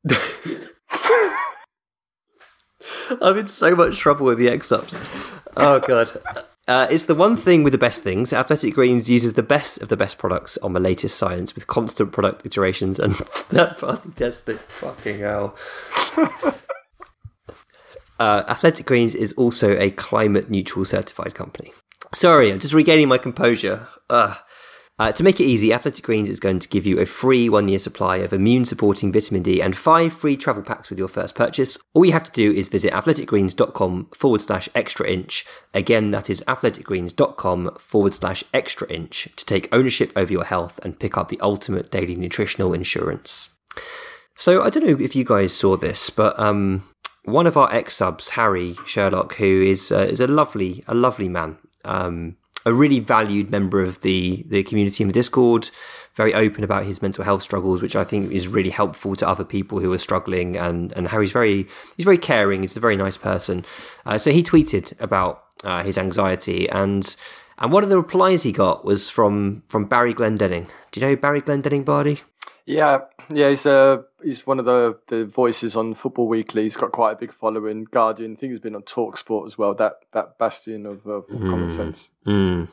I'm 3.21 3.37
in 3.37 3.47
so 3.47 3.75
much 3.75 3.97
trouble 3.97 4.25
with 4.25 4.37
the 4.37 4.49
X 4.49 4.71
ups. 4.71 4.97
Oh 5.55 5.79
god. 5.79 6.11
Uh, 6.67 6.85
it's 6.91 7.05
the 7.05 7.15
one 7.15 7.37
thing 7.37 7.63
with 7.63 7.71
the 7.71 7.77
best 7.77 8.01
things. 8.01 8.33
Athletic 8.33 8.73
Greens 8.73 9.09
uses 9.09 9.33
the 9.33 9.43
best 9.43 9.81
of 9.81 9.87
the 9.87 9.95
best 9.95 10.17
products 10.17 10.57
on 10.57 10.73
the 10.73 10.81
latest 10.81 11.17
science 11.17 11.55
with 11.55 11.65
constant 11.65 12.11
product 12.11 12.45
iterations 12.45 12.99
and 12.99 13.15
third 13.17 13.77
party 13.77 14.09
testing. 14.11 14.57
Fucking 14.67 15.19
hell. 15.19 15.55
uh, 18.19 18.43
Athletic 18.49 18.85
Greens 18.85 19.15
is 19.15 19.31
also 19.33 19.77
a 19.77 19.91
climate 19.91 20.49
neutral 20.49 20.83
certified 20.83 21.33
company. 21.33 21.71
Sorry, 22.13 22.51
I'm 22.51 22.59
just 22.59 22.73
regaining 22.73 23.07
my 23.07 23.17
composure. 23.17 23.87
Ugh. 24.09 24.37
Uh, 24.99 25.11
to 25.11 25.23
make 25.23 25.39
it 25.39 25.43
easy, 25.43 25.71
Athletic 25.71 26.03
Greens 26.03 26.27
is 26.27 26.39
going 26.39 26.57
to 26.57 26.67
give 26.67 26.83
you 26.83 26.99
a 26.99 27.05
free 27.05 27.49
one 27.49 27.67
year 27.67 27.77
supply 27.77 28.17
of 28.17 28.33
immune 28.33 28.65
supporting 28.65 29.13
vitamin 29.13 29.43
D 29.43 29.61
and 29.61 29.77
five 29.77 30.11
free 30.11 30.35
travel 30.35 30.63
packs 30.63 30.89
with 30.89 30.97
your 30.97 31.07
first 31.07 31.35
purchase. 31.35 31.77
All 31.93 32.03
you 32.03 32.13
have 32.13 32.23
to 32.23 32.31
do 32.31 32.51
is 32.51 32.67
visit 32.67 32.91
athleticgreens.com 32.93 34.09
forward 34.15 34.41
slash 34.41 34.67
extra 34.73 35.07
inch. 35.07 35.45
Again, 35.75 36.09
that 36.11 36.31
is 36.31 36.43
athleticgreens.com 36.47 37.75
forward 37.77 38.13
slash 38.15 38.43
extra 38.55 38.87
inch 38.89 39.29
to 39.35 39.45
take 39.45 39.69
ownership 39.71 40.11
over 40.15 40.31
your 40.31 40.45
health 40.45 40.79
and 40.81 40.99
pick 40.99 41.15
up 41.15 41.27
the 41.27 41.39
ultimate 41.41 41.91
daily 41.91 42.15
nutritional 42.15 42.73
insurance. 42.73 43.49
So 44.35 44.63
I 44.63 44.71
don't 44.71 44.85
know 44.85 44.97
if 44.99 45.15
you 45.15 45.23
guys 45.23 45.53
saw 45.53 45.77
this, 45.77 46.09
but 46.09 46.39
um, 46.39 46.89
one 47.23 47.45
of 47.45 47.55
our 47.55 47.71
ex 47.71 47.97
subs, 47.97 48.29
Harry 48.29 48.75
Sherlock, 48.85 49.35
who 49.35 49.61
is 49.61 49.91
uh, 49.91 50.07
is 50.09 50.19
a 50.19 50.27
lovely 50.27 50.83
a 50.87 50.95
lovely 50.95 51.29
man. 51.29 51.57
Um, 51.85 52.37
a 52.65 52.73
really 52.73 52.99
valued 52.99 53.49
member 53.49 53.81
of 53.81 54.01
the 54.01 54.43
the 54.47 54.63
community 54.63 55.03
in 55.03 55.07
the 55.07 55.13
Discord, 55.13 55.69
very 56.15 56.33
open 56.33 56.63
about 56.63 56.85
his 56.85 57.01
mental 57.01 57.23
health 57.23 57.41
struggles, 57.41 57.81
which 57.81 57.95
I 57.95 58.03
think 58.03 58.31
is 58.31 58.47
really 58.47 58.71
helpful 58.71 59.15
to 59.15 59.27
other 59.27 59.45
people 59.45 59.79
who 59.79 59.93
are 59.93 59.97
struggling. 59.97 60.57
And 60.57 60.91
and 60.93 61.07
Harry's 61.07 61.31
very 61.31 61.67
he's 61.95 62.05
very 62.05 62.17
caring. 62.17 62.61
He's 62.61 62.75
a 62.75 62.81
very 62.81 62.97
nice 62.97 63.17
person. 63.17 63.65
Uh, 64.05 64.17
so 64.17 64.31
he 64.31 64.43
tweeted 64.43 64.99
about 64.99 65.43
uh, 65.63 65.83
his 65.83 65.97
anxiety 65.97 66.69
and. 66.69 67.15
And 67.59 67.71
one 67.71 67.81
of 67.81 67.89
the 67.89 67.97
replies 67.97 68.43
he 68.43 68.51
got 68.51 68.85
was 68.85 69.09
from, 69.09 69.63
from 69.67 69.85
Barry 69.85 70.13
Glendenning. 70.13 70.69
Do 70.91 70.99
you 70.99 71.07
know 71.07 71.15
Barry 71.15 71.41
Glendenning, 71.41 71.83
Bardi? 71.83 72.21
Yeah, 72.67 72.99
yeah, 73.33 73.47
he's 73.49 73.65
uh, 73.65 74.03
he's 74.21 74.45
one 74.45 74.59
of 74.59 74.65
the, 74.65 74.99
the 75.07 75.23
voices 75.25 75.77
on 75.77 75.93
Football 75.93 76.27
Weekly. 76.27 76.63
He's 76.63 76.75
got 76.75 76.91
quite 76.91 77.13
a 77.13 77.15
big 77.15 77.33
following. 77.33 77.85
Guardian, 77.85 78.33
I 78.33 78.35
think 78.35 78.51
he's 78.51 78.59
been 78.59 78.75
on 78.75 78.81
Talk 78.83 79.17
Sport 79.17 79.47
as 79.47 79.57
well. 79.57 79.73
That 79.73 79.99
that 80.11 80.37
bastion 80.37 80.85
of, 80.85 81.05
of 81.07 81.27
common 81.29 81.71
sense. 81.71 82.09
Mm. 82.25 82.67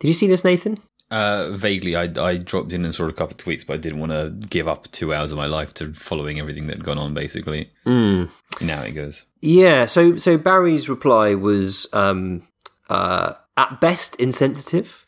Did 0.00 0.08
you 0.08 0.14
see 0.14 0.26
this, 0.26 0.44
Nathan? 0.44 0.78
Uh, 1.08 1.50
vaguely, 1.52 1.94
I, 1.94 2.10
I 2.20 2.36
dropped 2.36 2.72
in 2.72 2.84
and 2.84 2.92
saw 2.92 3.06
a 3.06 3.12
couple 3.12 3.34
of 3.34 3.36
tweets, 3.36 3.64
but 3.64 3.74
I 3.74 3.76
didn't 3.76 4.00
want 4.00 4.10
to 4.10 4.30
give 4.48 4.66
up 4.66 4.90
two 4.90 5.14
hours 5.14 5.30
of 5.30 5.38
my 5.38 5.46
life 5.46 5.72
to 5.74 5.94
following 5.94 6.40
everything 6.40 6.66
that 6.66 6.78
had 6.78 6.84
gone 6.84 6.98
on. 6.98 7.14
Basically, 7.14 7.70
Mm. 7.86 8.28
now 8.60 8.82
it 8.82 8.90
goes. 8.92 9.26
Yeah, 9.40 9.86
so 9.86 10.16
so 10.16 10.36
Barry's 10.36 10.88
reply 10.88 11.34
was 11.36 11.86
um, 11.92 12.48
uh, 12.88 13.34
at 13.56 13.80
best 13.80 14.16
insensitive, 14.16 15.05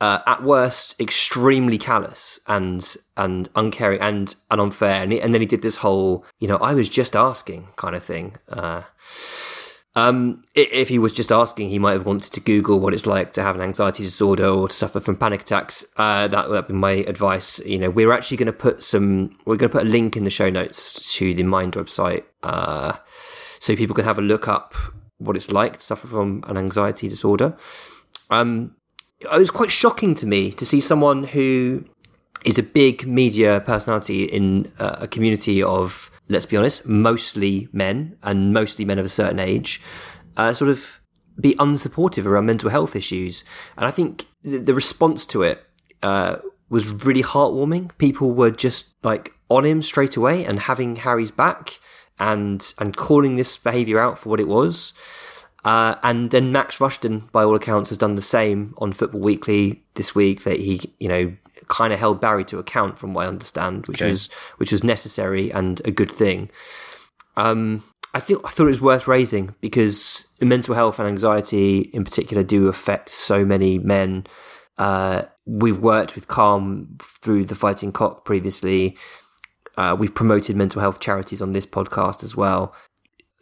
uh, 0.00 0.20
at 0.26 0.42
worst 0.42 1.00
extremely 1.00 1.78
callous 1.78 2.40
and 2.46 2.96
and 3.16 3.48
uncaring 3.54 4.00
and, 4.00 4.34
and 4.50 4.60
unfair. 4.60 5.02
And, 5.02 5.12
he, 5.12 5.20
and 5.20 5.34
then 5.34 5.40
he 5.40 5.46
did 5.46 5.62
this 5.62 5.76
whole, 5.76 6.24
you 6.38 6.48
know, 6.48 6.56
I 6.56 6.74
was 6.74 6.88
just 6.88 7.14
asking 7.14 7.68
kind 7.76 7.94
of 7.94 8.02
thing. 8.02 8.36
Uh, 8.48 8.82
um, 9.96 10.44
if 10.54 10.88
he 10.88 11.00
was 11.00 11.12
just 11.12 11.32
asking, 11.32 11.68
he 11.68 11.78
might 11.78 11.92
have 11.92 12.06
wanted 12.06 12.32
to 12.32 12.40
Google 12.40 12.78
what 12.78 12.94
it's 12.94 13.06
like 13.06 13.32
to 13.32 13.42
have 13.42 13.56
an 13.56 13.60
anxiety 13.60 14.04
disorder 14.04 14.46
or 14.46 14.68
to 14.68 14.74
suffer 14.74 15.00
from 15.00 15.16
panic 15.16 15.42
attacks. 15.42 15.84
Uh, 15.96 16.28
that 16.28 16.48
would 16.48 16.68
be 16.68 16.74
my 16.74 16.92
advice. 16.92 17.58
You 17.60 17.78
know, 17.78 17.90
we're 17.90 18.12
actually 18.12 18.36
going 18.36 18.46
to 18.46 18.52
put 18.52 18.82
some, 18.82 19.36
we're 19.44 19.56
going 19.56 19.70
to 19.70 19.78
put 19.78 19.86
a 19.86 19.90
link 19.90 20.16
in 20.16 20.24
the 20.24 20.30
show 20.30 20.48
notes 20.48 21.14
to 21.16 21.34
the 21.34 21.42
Mind 21.42 21.74
website, 21.74 22.22
uh, 22.44 22.98
so 23.58 23.74
people 23.74 23.96
can 23.96 24.04
have 24.04 24.18
a 24.18 24.22
look 24.22 24.46
up 24.46 24.74
what 25.18 25.36
it's 25.36 25.50
like 25.50 25.78
to 25.78 25.84
suffer 25.84 26.06
from 26.06 26.44
an 26.46 26.56
anxiety 26.56 27.08
disorder. 27.08 27.56
Um, 28.30 28.76
it 29.20 29.38
was 29.38 29.50
quite 29.50 29.70
shocking 29.70 30.14
to 30.16 30.26
me 30.26 30.50
to 30.52 30.64
see 30.64 30.80
someone 30.80 31.24
who 31.24 31.84
is 32.44 32.58
a 32.58 32.62
big 32.62 33.06
media 33.06 33.60
personality 33.60 34.24
in 34.24 34.72
uh, 34.78 34.96
a 35.00 35.08
community 35.08 35.62
of, 35.62 36.10
let's 36.28 36.46
be 36.46 36.56
honest, 36.56 36.86
mostly 36.86 37.68
men 37.72 38.16
and 38.22 38.52
mostly 38.52 38.84
men 38.84 38.98
of 38.98 39.04
a 39.04 39.10
certain 39.10 39.38
age, 39.38 39.80
uh, 40.36 40.52
sort 40.54 40.70
of 40.70 41.00
be 41.38 41.54
unsupportive 41.54 42.26
around 42.26 42.46
mental 42.46 42.70
health 42.70 42.96
issues. 42.96 43.44
And 43.76 43.86
I 43.86 43.90
think 43.90 44.26
the, 44.42 44.74
response 44.74 45.26
to 45.26 45.42
it 45.42 45.62
uh, 46.02 46.36
was 46.68 46.90
really 46.90 47.22
heartwarming. 47.22 47.90
People 47.98 48.32
were 48.32 48.50
just 48.50 48.94
like 49.02 49.32
on 49.48 49.64
him 49.64 49.82
straight 49.82 50.16
away 50.16 50.44
and 50.44 50.60
having 50.60 50.96
Harry's 50.96 51.30
back 51.30 51.78
and 52.18 52.74
and 52.78 52.96
calling 52.96 53.36
this 53.36 53.56
behaviour 53.56 53.98
out 53.98 54.18
for 54.18 54.28
what 54.28 54.40
it 54.40 54.48
was. 54.48 54.92
Uh, 55.64 55.96
and 56.02 56.30
then 56.30 56.52
Max 56.52 56.78
Rushden, 56.78 57.30
by 57.32 57.44
all 57.44 57.54
accounts, 57.54 57.90
has 57.90 57.98
done 57.98 58.14
the 58.14 58.22
same 58.22 58.74
on 58.78 58.92
Football 58.92 59.20
Weekly 59.20 59.82
this 59.94 60.14
week. 60.14 60.44
That 60.44 60.58
he, 60.60 60.94
you 60.98 61.08
know, 61.08 61.36
kind 61.68 61.92
of 61.92 61.98
held 61.98 62.20
Barry 62.20 62.44
to 62.46 62.58
account, 62.58 62.98
from 62.98 63.12
what 63.12 63.26
I 63.26 63.28
understand, 63.28 63.86
which 63.86 64.00
Okay. 64.00 64.08
was 64.08 64.30
which 64.56 64.72
was 64.72 64.82
necessary 64.82 65.50
and 65.52 65.80
a 65.84 65.90
good 65.90 66.10
thing. 66.10 66.48
Um, 67.36 67.84
I 68.14 68.20
think 68.20 68.40
I 68.44 68.50
thought 68.50 68.64
it 68.64 68.68
was 68.68 68.80
worth 68.80 69.06
raising 69.06 69.54
because 69.60 70.26
mental 70.40 70.74
health 70.74 70.98
and 70.98 71.06
anxiety, 71.06 71.90
in 71.92 72.04
particular, 72.04 72.42
do 72.42 72.68
affect 72.68 73.10
so 73.10 73.44
many 73.44 73.78
men. 73.78 74.26
Uh, 74.78 75.24
we've 75.44 75.78
worked 75.78 76.14
with 76.14 76.26
Calm 76.26 76.96
through 77.02 77.44
the 77.44 77.54
Fighting 77.54 77.92
Cock 77.92 78.24
previously. 78.24 78.96
Uh, 79.76 79.94
we've 79.98 80.14
promoted 80.14 80.56
mental 80.56 80.80
health 80.80 80.98
charities 81.00 81.40
on 81.40 81.52
this 81.52 81.66
podcast 81.66 82.24
as 82.24 82.34
well 82.34 82.74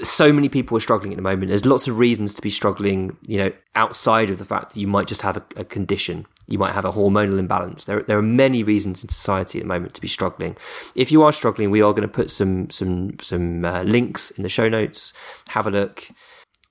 so 0.01 0.33
many 0.33 0.49
people 0.49 0.77
are 0.77 0.81
struggling 0.81 1.13
at 1.13 1.17
the 1.17 1.23
moment. 1.23 1.49
There's 1.49 1.65
lots 1.65 1.89
of 1.89 1.99
reasons 1.99 2.33
to 2.35 2.43
be 2.43 2.51
struggling, 2.51 3.17
you 3.27 3.39
know, 3.39 3.53
outside 3.75 4.31
of 4.31 4.39
the 4.39 4.45
fact 4.45 4.75
that 4.75 4.81
you 4.81 4.87
might 4.87 5.09
just 5.09 5.23
have 5.23 5.37
a, 5.37 5.45
a 5.57 5.65
condition. 5.65 6.27
You 6.47 6.59
might 6.59 6.73
have 6.73 6.85
a 6.85 6.93
hormonal 6.93 7.39
imbalance. 7.39 7.85
There, 7.85 8.03
there 8.03 8.19
are 8.19 8.23
many 8.23 8.63
reasons 8.63 9.03
in 9.03 9.09
society 9.09 9.59
at 9.59 9.65
the 9.65 9.69
moment 9.69 9.95
to 9.95 10.01
be 10.01 10.09
struggling. 10.09 10.57
If 10.95 11.11
you 11.11 11.23
are 11.23 11.33
struggling, 11.33 11.71
we 11.71 11.83
are 11.83 11.93
going 11.93 12.09
to 12.09 12.09
put 12.09 12.31
some 12.31 12.71
some 12.71 13.19
some 13.21 13.65
uh, 13.65 13.83
links 13.83 14.31
in 14.31 14.45
the 14.45 14.49
show 14.49 14.69
notes. 14.69 15.13
Have 15.49 15.67
a 15.67 15.71
look. 15.71 16.09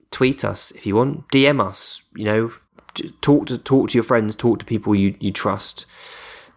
Tweet 0.09 0.45
us 0.45 0.71
if 0.71 0.85
you 0.85 0.95
want. 0.95 1.27
DM 1.29 1.59
us. 1.59 2.03
You 2.15 2.25
know, 2.25 2.51
talk 3.21 3.47
to 3.47 3.57
talk 3.57 3.89
to 3.89 3.97
your 3.97 4.03
friends. 4.03 4.35
Talk 4.35 4.59
to 4.59 4.65
people 4.65 4.95
you 4.95 5.15
you 5.19 5.31
trust. 5.31 5.85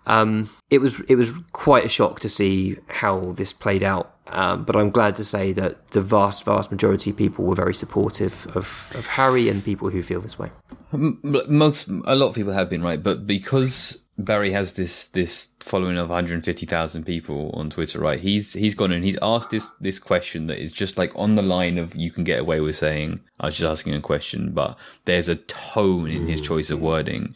Um, 0.07 0.51
it 0.71 0.79
was 0.79 1.01
it 1.03 1.17
was 1.17 1.35
quite 1.53 1.85
a 1.85 1.89
shock 1.89 2.21
to 2.21 2.29
see 2.29 2.79
how 2.89 3.33
this 3.33 3.53
played 3.53 3.83
out, 3.83 4.15
um, 4.31 4.65
but 4.65 4.77
I'm 4.77 4.91
glad 4.91 5.17
to 5.17 5.25
say 5.25 5.53
that 5.53 5.89
the 5.89 6.01
vast 6.01 6.45
vast 6.45 6.71
majority 6.71 7.11
of 7.11 7.17
people 7.17 7.45
were 7.45 7.55
very 7.55 7.75
supportive 7.75 8.47
of, 8.55 8.91
of 8.95 9.07
Harry 9.07 9.49
and 9.49 9.65
people 9.65 9.91
who 9.91 10.03
feel 10.03 10.21
this 10.21 10.39
way. 10.39 10.51
Most, 10.93 11.89
a 11.89 12.17
lot 12.17 12.29
of 12.29 12.35
people 12.35 12.53
have 12.53 12.69
been 12.69 12.83
right, 12.83 13.03
but 13.03 13.27
because 13.27 14.01
Barry 14.25 14.53
has 14.53 14.75
this 14.75 15.09
this 15.09 15.49
following 15.61 15.97
of 15.97 16.09
150,000 16.09 17.05
people 17.05 17.51
on 17.55 17.71
Twitter, 17.71 18.01
right? 18.01 18.21
He's 18.21 18.53
he's 18.53 18.75
gone 18.75 18.93
and 18.93 19.05
he's 19.05 19.19
asked 19.23 19.51
this 19.51 19.71
this 19.81 19.99
question 19.99 20.47
that 20.49 20.59
is 20.59 20.73
just 20.73 20.99
like 20.99 21.13
on 21.15 21.35
the 21.35 21.43
line 21.43 21.79
of 21.79 21.95
you 21.95 22.11
can 22.11 22.25
get 22.25 22.41
away 22.41 22.61
with 22.61 22.77
saying 22.77 23.21
I 23.41 23.47
was 23.47 23.57
just 23.57 23.71
asking 23.71 23.95
a 23.95 24.01
question, 24.01 24.53
but 24.53 24.79
there's 25.05 25.29
a 25.29 25.37
tone 25.37 26.11
in 26.11 26.27
his 26.27 26.41
choice 26.41 26.71
of 26.71 26.81
wording, 26.81 27.35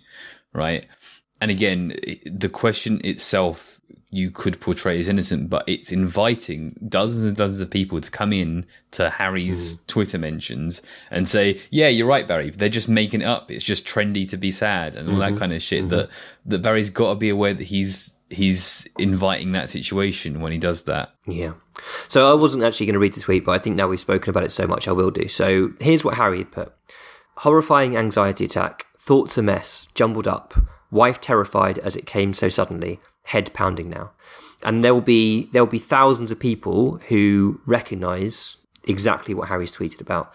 right? 0.52 0.86
And 1.40 1.50
again, 1.50 1.96
the 2.24 2.48
question 2.48 3.00
itself 3.04 3.73
you 4.14 4.30
could 4.30 4.60
portray 4.60 5.00
as 5.00 5.08
innocent, 5.08 5.50
but 5.50 5.64
it's 5.66 5.90
inviting 5.90 6.76
dozens 6.88 7.24
and 7.24 7.36
dozens 7.36 7.60
of 7.60 7.68
people 7.68 8.00
to 8.00 8.10
come 8.10 8.32
in 8.32 8.64
to 8.92 9.10
Harry's 9.10 9.76
mm. 9.76 9.86
Twitter 9.88 10.18
mentions 10.18 10.80
and 11.10 11.28
say, 11.28 11.60
"Yeah, 11.70 11.88
you're 11.88 12.06
right, 12.06 12.28
Barry. 12.28 12.50
They're 12.50 12.68
just 12.68 12.88
making 12.88 13.22
it 13.22 13.26
up. 13.26 13.50
It's 13.50 13.64
just 13.64 13.84
trendy 13.84 14.28
to 14.28 14.36
be 14.36 14.52
sad 14.52 14.94
and 14.94 15.08
all 15.08 15.16
mm-hmm. 15.16 15.34
that 15.34 15.38
kind 15.38 15.52
of 15.52 15.60
shit." 15.60 15.80
Mm-hmm. 15.80 15.88
That 15.88 16.10
that 16.46 16.62
Barry's 16.62 16.90
got 16.90 17.10
to 17.10 17.14
be 17.16 17.28
aware 17.28 17.54
that 17.54 17.64
he's 17.64 18.14
he's 18.30 18.86
inviting 18.98 19.52
that 19.52 19.68
situation 19.68 20.40
when 20.40 20.52
he 20.52 20.58
does 20.58 20.84
that. 20.84 21.12
Yeah. 21.26 21.54
So 22.08 22.30
I 22.30 22.34
wasn't 22.34 22.62
actually 22.62 22.86
going 22.86 22.94
to 22.94 23.00
read 23.00 23.14
the 23.14 23.20
tweet, 23.20 23.44
but 23.44 23.52
I 23.52 23.58
think 23.58 23.74
now 23.74 23.88
we've 23.88 23.98
spoken 23.98 24.30
about 24.30 24.44
it 24.44 24.52
so 24.52 24.66
much, 24.66 24.86
I 24.86 24.92
will 24.92 25.10
do. 25.10 25.28
So 25.28 25.72
here's 25.80 26.04
what 26.04 26.14
Harry 26.14 26.38
had 26.38 26.52
put: 26.52 26.72
horrifying 27.38 27.96
anxiety 27.96 28.44
attack, 28.44 28.86
thoughts 28.96 29.36
a 29.36 29.42
mess, 29.42 29.88
jumbled 29.92 30.28
up, 30.28 30.54
wife 30.92 31.20
terrified 31.20 31.78
as 31.78 31.96
it 31.96 32.06
came 32.06 32.32
so 32.32 32.48
suddenly 32.48 33.00
head 33.24 33.52
pounding 33.52 33.90
now. 33.90 34.12
And 34.62 34.82
there 34.82 34.94
will 34.94 35.00
be 35.00 35.50
there 35.52 35.62
will 35.62 35.70
be 35.70 35.78
thousands 35.78 36.30
of 36.30 36.38
people 36.38 36.98
who 37.08 37.60
recognise 37.66 38.56
exactly 38.86 39.34
what 39.34 39.48
Harry's 39.48 39.76
tweeted 39.76 40.00
about. 40.00 40.32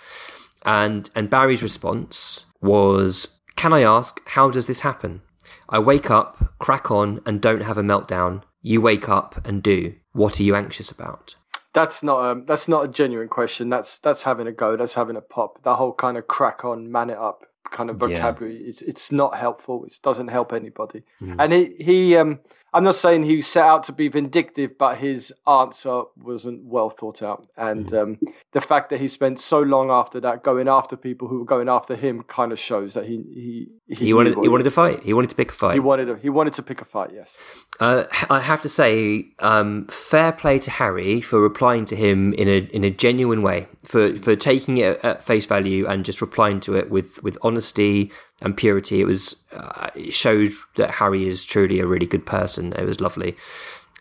And 0.66 1.10
and 1.16 1.30
Barry's 1.30 1.64
response 1.64 2.46
was, 2.62 3.40
"Can 3.56 3.74
I 3.74 3.82
ask 3.82 4.22
how 4.30 4.50
does 4.50 4.68
this 4.68 4.82
happen? 4.82 5.22
I 5.70 5.80
wake 5.80 6.12
up, 6.12 6.54
crack 6.60 6.92
on, 6.92 7.22
and 7.26 7.42
don't 7.42 7.62
have 7.62 7.78
a 7.78 7.84
meltdown. 7.84 8.44
You 8.62 8.82
wake 8.82 9.08
up 9.08 9.46
and 9.48 9.64
do. 9.64 9.96
What 10.12 10.40
are 10.40 10.44
you 10.44 10.56
anxious 10.56 10.92
about?" 10.92 11.36
That's 11.74 12.04
not 12.04 12.24
um, 12.24 12.46
that's 12.46 12.68
not 12.68 12.86
a 12.86 12.88
genuine 12.88 13.30
question. 13.30 13.70
That's 13.70 13.98
that's 14.00 14.24
having 14.24 14.48
a 14.48 14.52
go. 14.52 14.76
That's 14.76 14.96
having 14.96 15.16
a 15.16 15.22
pop. 15.22 15.64
That 15.64 15.76
whole 15.76 15.94
kind 15.94 16.18
of 16.18 16.28
crack 16.28 16.66
on, 16.66 16.92
man 16.92 17.10
it 17.10 17.18
up 17.18 17.46
kind 17.70 17.90
of 17.90 17.98
vocabulary. 17.98 18.62
Yeah. 18.62 18.70
It's 18.70 18.82
it's 18.82 19.12
not 19.12 19.38
helpful. 19.38 19.86
It 19.86 19.98
doesn't 20.02 20.30
help 20.30 20.54
anybody. 20.54 21.04
Mm. 21.22 21.36
And 21.40 21.54
he 21.54 21.76
he 21.80 22.16
um 22.18 22.40
I'm 22.74 22.84
not 22.84 22.96
saying 22.96 23.24
he 23.24 23.42
set 23.42 23.64
out 23.64 23.84
to 23.86 23.92
be 23.92 24.08
vindictive, 24.08 24.78
but 24.78 25.00
his 25.00 25.34
answer 25.48 26.04
wasn't 26.16 26.66
well 26.66 26.90
thought 26.90 27.24
out. 27.24 27.48
And 27.58 27.88
mm. 27.88 28.02
um, 28.02 28.20
the 28.52 28.62
fact 28.62 28.90
that 28.90 29.00
he 29.00 29.08
spent 29.08 29.40
so 29.40 29.60
long 29.60 29.90
after 29.90 30.20
that 30.22 30.44
going 30.44 30.68
after 30.68 30.96
people 30.96 31.28
who 31.28 31.40
were 31.40 31.46
going 31.46 31.70
after 31.70 31.96
him 31.96 32.24
kind 32.24 32.52
of 32.52 32.60
shows 32.60 32.94
that 32.94 33.06
he 33.06 33.24
he 33.34 33.68
he, 33.88 34.06
he 34.06 34.14
wanted 34.14 34.38
he 34.42 34.50
wanted 34.50 34.66
to 34.66 34.72
fight. 34.72 35.04
He 35.04 35.14
wanted 35.14 35.32
to 35.32 35.36
pick 35.36 35.52
a 35.52 35.56
fight. 35.56 35.74
He 35.74 35.80
wanted 35.80 36.10
a, 36.10 36.18
he 36.18 36.30
wanted 36.30 36.54
to 36.54 36.64
pick 36.64 36.82
a 36.82 36.86
fight. 36.86 37.12
Yes. 37.14 37.38
Uh, 37.80 38.04
I 38.30 38.42
have 38.42 38.62
to 38.62 38.70
say, 38.70 39.30
um, 39.40 39.88
fair 39.88 40.32
play 40.32 40.60
to 40.60 40.72
Harry 40.72 41.22
for 41.22 41.42
replying 41.42 41.86
to 41.86 41.96
him 41.96 42.34
in 42.34 42.48
a 42.48 42.60
in 42.72 42.84
a 42.84 42.92
genuine 42.92 43.42
way, 43.42 43.68
for 43.84 44.16
for 44.18 44.36
taking 44.36 44.78
it 44.78 45.04
at 45.04 45.24
face 45.24 45.46
value 45.46 45.88
and 45.88 46.06
just 46.06 46.22
replying 46.22 46.60
to 46.62 46.76
it 46.76 46.90
with 46.90 47.22
with 47.24 47.38
honesty 47.42 48.12
and 48.42 48.56
purity. 48.56 49.02
It 49.02 49.06
was 49.06 49.36
uh, 49.52 49.90
it 49.96 50.14
showed 50.14 50.52
that 50.78 50.92
Harry 50.92 51.28
is 51.28 51.46
truly 51.46 51.80
a 51.80 51.88
really 51.88 52.08
good 52.08 52.26
person. 52.26 52.74
It 52.74 52.86
was 52.86 53.02
lovely. 53.02 53.36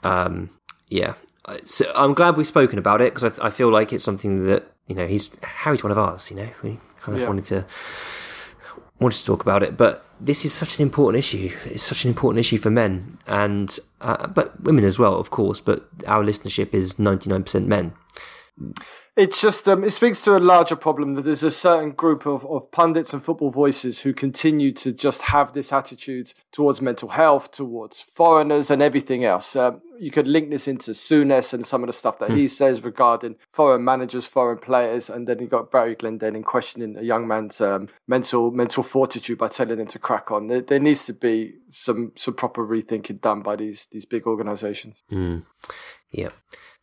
Um, 0.02 0.50
yeah, 0.88 1.14
so 1.64 1.90
I'm 1.94 2.14
glad 2.14 2.36
we've 2.36 2.46
spoken 2.46 2.78
about 2.78 3.00
it 3.00 3.14
because 3.14 3.24
I, 3.24 3.28
th- 3.28 3.40
I, 3.40 3.50
feel 3.50 3.70
like 3.70 3.92
it's 3.92 4.04
something 4.04 4.46
that 4.46 4.70
you 4.86 4.94
know 4.94 5.06
he's 5.06 5.30
Harry's 5.42 5.82
one 5.82 5.92
of 5.92 5.98
us. 5.98 6.30
You 6.30 6.38
know, 6.38 6.48
we 6.62 6.78
kind 7.00 7.16
of 7.16 7.22
yeah. 7.22 7.28
wanted 7.28 7.44
to 7.46 7.66
wanted 9.00 9.18
to 9.18 9.24
talk 9.24 9.42
about 9.42 9.62
it, 9.62 9.76
but 9.76 10.04
this 10.20 10.44
is 10.44 10.52
such 10.52 10.78
an 10.78 10.82
important 10.82 11.18
issue. 11.18 11.54
It's 11.66 11.82
such 11.82 12.04
an 12.04 12.08
important 12.08 12.40
issue 12.40 12.58
for 12.58 12.70
men 12.70 13.18
and 13.26 13.78
uh, 14.00 14.26
but 14.26 14.60
women 14.62 14.84
as 14.84 14.98
well, 14.98 15.14
of 15.18 15.30
course. 15.30 15.60
But 15.60 15.88
our 16.06 16.22
listenership 16.22 16.74
is 16.74 16.94
99% 16.94 17.66
men 17.66 17.92
it's 19.18 19.40
just 19.40 19.68
um, 19.68 19.82
it 19.82 19.90
speaks 19.90 20.22
to 20.22 20.36
a 20.36 20.38
larger 20.38 20.76
problem 20.76 21.14
that 21.14 21.22
there's 21.22 21.42
a 21.42 21.50
certain 21.50 21.90
group 21.90 22.24
of, 22.24 22.46
of 22.46 22.70
pundits 22.70 23.12
and 23.12 23.24
football 23.24 23.50
voices 23.50 24.00
who 24.00 24.14
continue 24.14 24.70
to 24.70 24.92
just 24.92 25.22
have 25.22 25.54
this 25.54 25.72
attitude 25.72 26.32
towards 26.52 26.80
mental 26.80 27.08
health, 27.08 27.50
towards 27.50 28.00
foreigners, 28.00 28.70
and 28.70 28.80
everything 28.80 29.24
else. 29.24 29.56
Um, 29.56 29.82
you 29.98 30.12
could 30.12 30.28
link 30.28 30.50
this 30.50 30.68
into 30.68 30.92
Souness 30.92 31.52
and 31.52 31.66
some 31.66 31.82
of 31.82 31.88
the 31.88 31.92
stuff 31.92 32.20
that 32.20 32.30
hmm. 32.30 32.36
he 32.36 32.46
says 32.46 32.84
regarding 32.84 33.34
foreign 33.52 33.82
managers, 33.82 34.28
foreign 34.28 34.58
players, 34.58 35.10
and 35.10 35.26
then 35.26 35.40
you 35.40 35.48
got 35.48 35.72
Barry 35.72 35.96
Glendenning 35.96 36.44
questioning 36.44 36.96
a 36.96 37.02
young 37.02 37.26
man's 37.26 37.60
um, 37.60 37.88
mental 38.06 38.52
mental 38.52 38.84
fortitude 38.84 39.38
by 39.38 39.48
telling 39.48 39.80
him 39.80 39.88
to 39.88 39.98
crack 39.98 40.30
on. 40.30 40.46
There, 40.46 40.60
there, 40.60 40.78
needs 40.78 41.04
to 41.06 41.12
be 41.12 41.54
some 41.68 42.12
some 42.14 42.34
proper 42.34 42.64
rethinking 42.64 43.20
done 43.20 43.42
by 43.42 43.56
these 43.56 43.88
these 43.90 44.04
big 44.04 44.28
organisations. 44.28 45.02
Mm. 45.10 45.42
Yeah. 46.10 46.30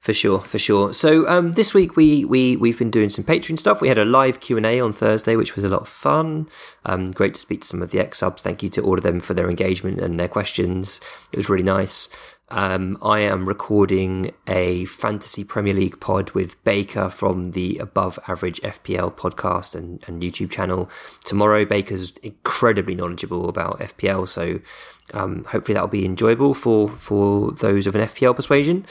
For 0.06 0.14
sure, 0.14 0.40
for 0.40 0.60
sure. 0.60 0.94
So 0.94 1.28
um, 1.28 1.54
this 1.54 1.74
week 1.74 1.96
we 1.96 2.26
we 2.26 2.58
we've 2.58 2.78
been 2.78 2.92
doing 2.92 3.10
some 3.10 3.24
Patreon 3.24 3.58
stuff. 3.58 3.82
We 3.82 3.88
had 3.88 3.98
a 3.98 4.06
live 4.06 4.40
Q 4.40 4.56
and 4.56 4.66
A 4.66 4.80
on 4.80 4.94
Thursday, 4.94 5.36
which 5.36 5.56
was 5.56 5.64
a 5.64 5.70
lot 5.70 5.82
of 5.82 5.90
fun. 5.90 6.48
Um, 6.86 7.10
great 7.12 7.34
to 7.34 7.40
speak 7.40 7.62
to 7.62 7.68
some 7.68 7.82
of 7.82 7.90
the 7.90 7.98
ex 8.00 8.20
subs. 8.20 8.44
Thank 8.44 8.62
you 8.62 8.70
to 8.70 8.84
all 8.84 8.98
of 8.98 9.04
them 9.04 9.20
for 9.20 9.34
their 9.34 9.50
engagement 9.50 9.98
and 10.00 10.20
their 10.20 10.28
questions. 10.28 11.02
It 11.32 11.38
was 11.38 11.50
really 11.50 11.64
nice. 11.64 12.08
Um, 12.50 13.00
I 13.02 13.22
am 13.22 13.48
recording 13.48 14.32
a 14.48 14.86
fantasy 14.86 15.44
Premier 15.44 15.74
League 15.74 16.00
pod 16.00 16.30
with 16.32 16.64
Baker 16.64 17.10
from 17.10 17.54
the 17.54 17.80
Above 17.80 18.20
Average 18.28 18.62
FPL 18.62 19.16
podcast 19.16 19.74
and, 19.74 20.04
and 20.08 20.22
YouTube 20.22 20.52
channel 20.52 20.88
tomorrow. 21.24 21.66
Baker's 21.66 22.12
incredibly 22.22 22.94
knowledgeable 22.94 23.50
about 23.50 23.80
FPL, 23.80 24.28
so 24.28 24.60
um, 25.16 25.46
hopefully 25.46 25.74
that'll 25.74 25.88
be 25.88 26.06
enjoyable 26.06 26.54
for 26.54 26.90
for 26.90 27.52
those 27.54 27.88
of 27.88 27.96
an 27.96 28.02
FPL 28.02 28.36
persuasion. 28.36 28.86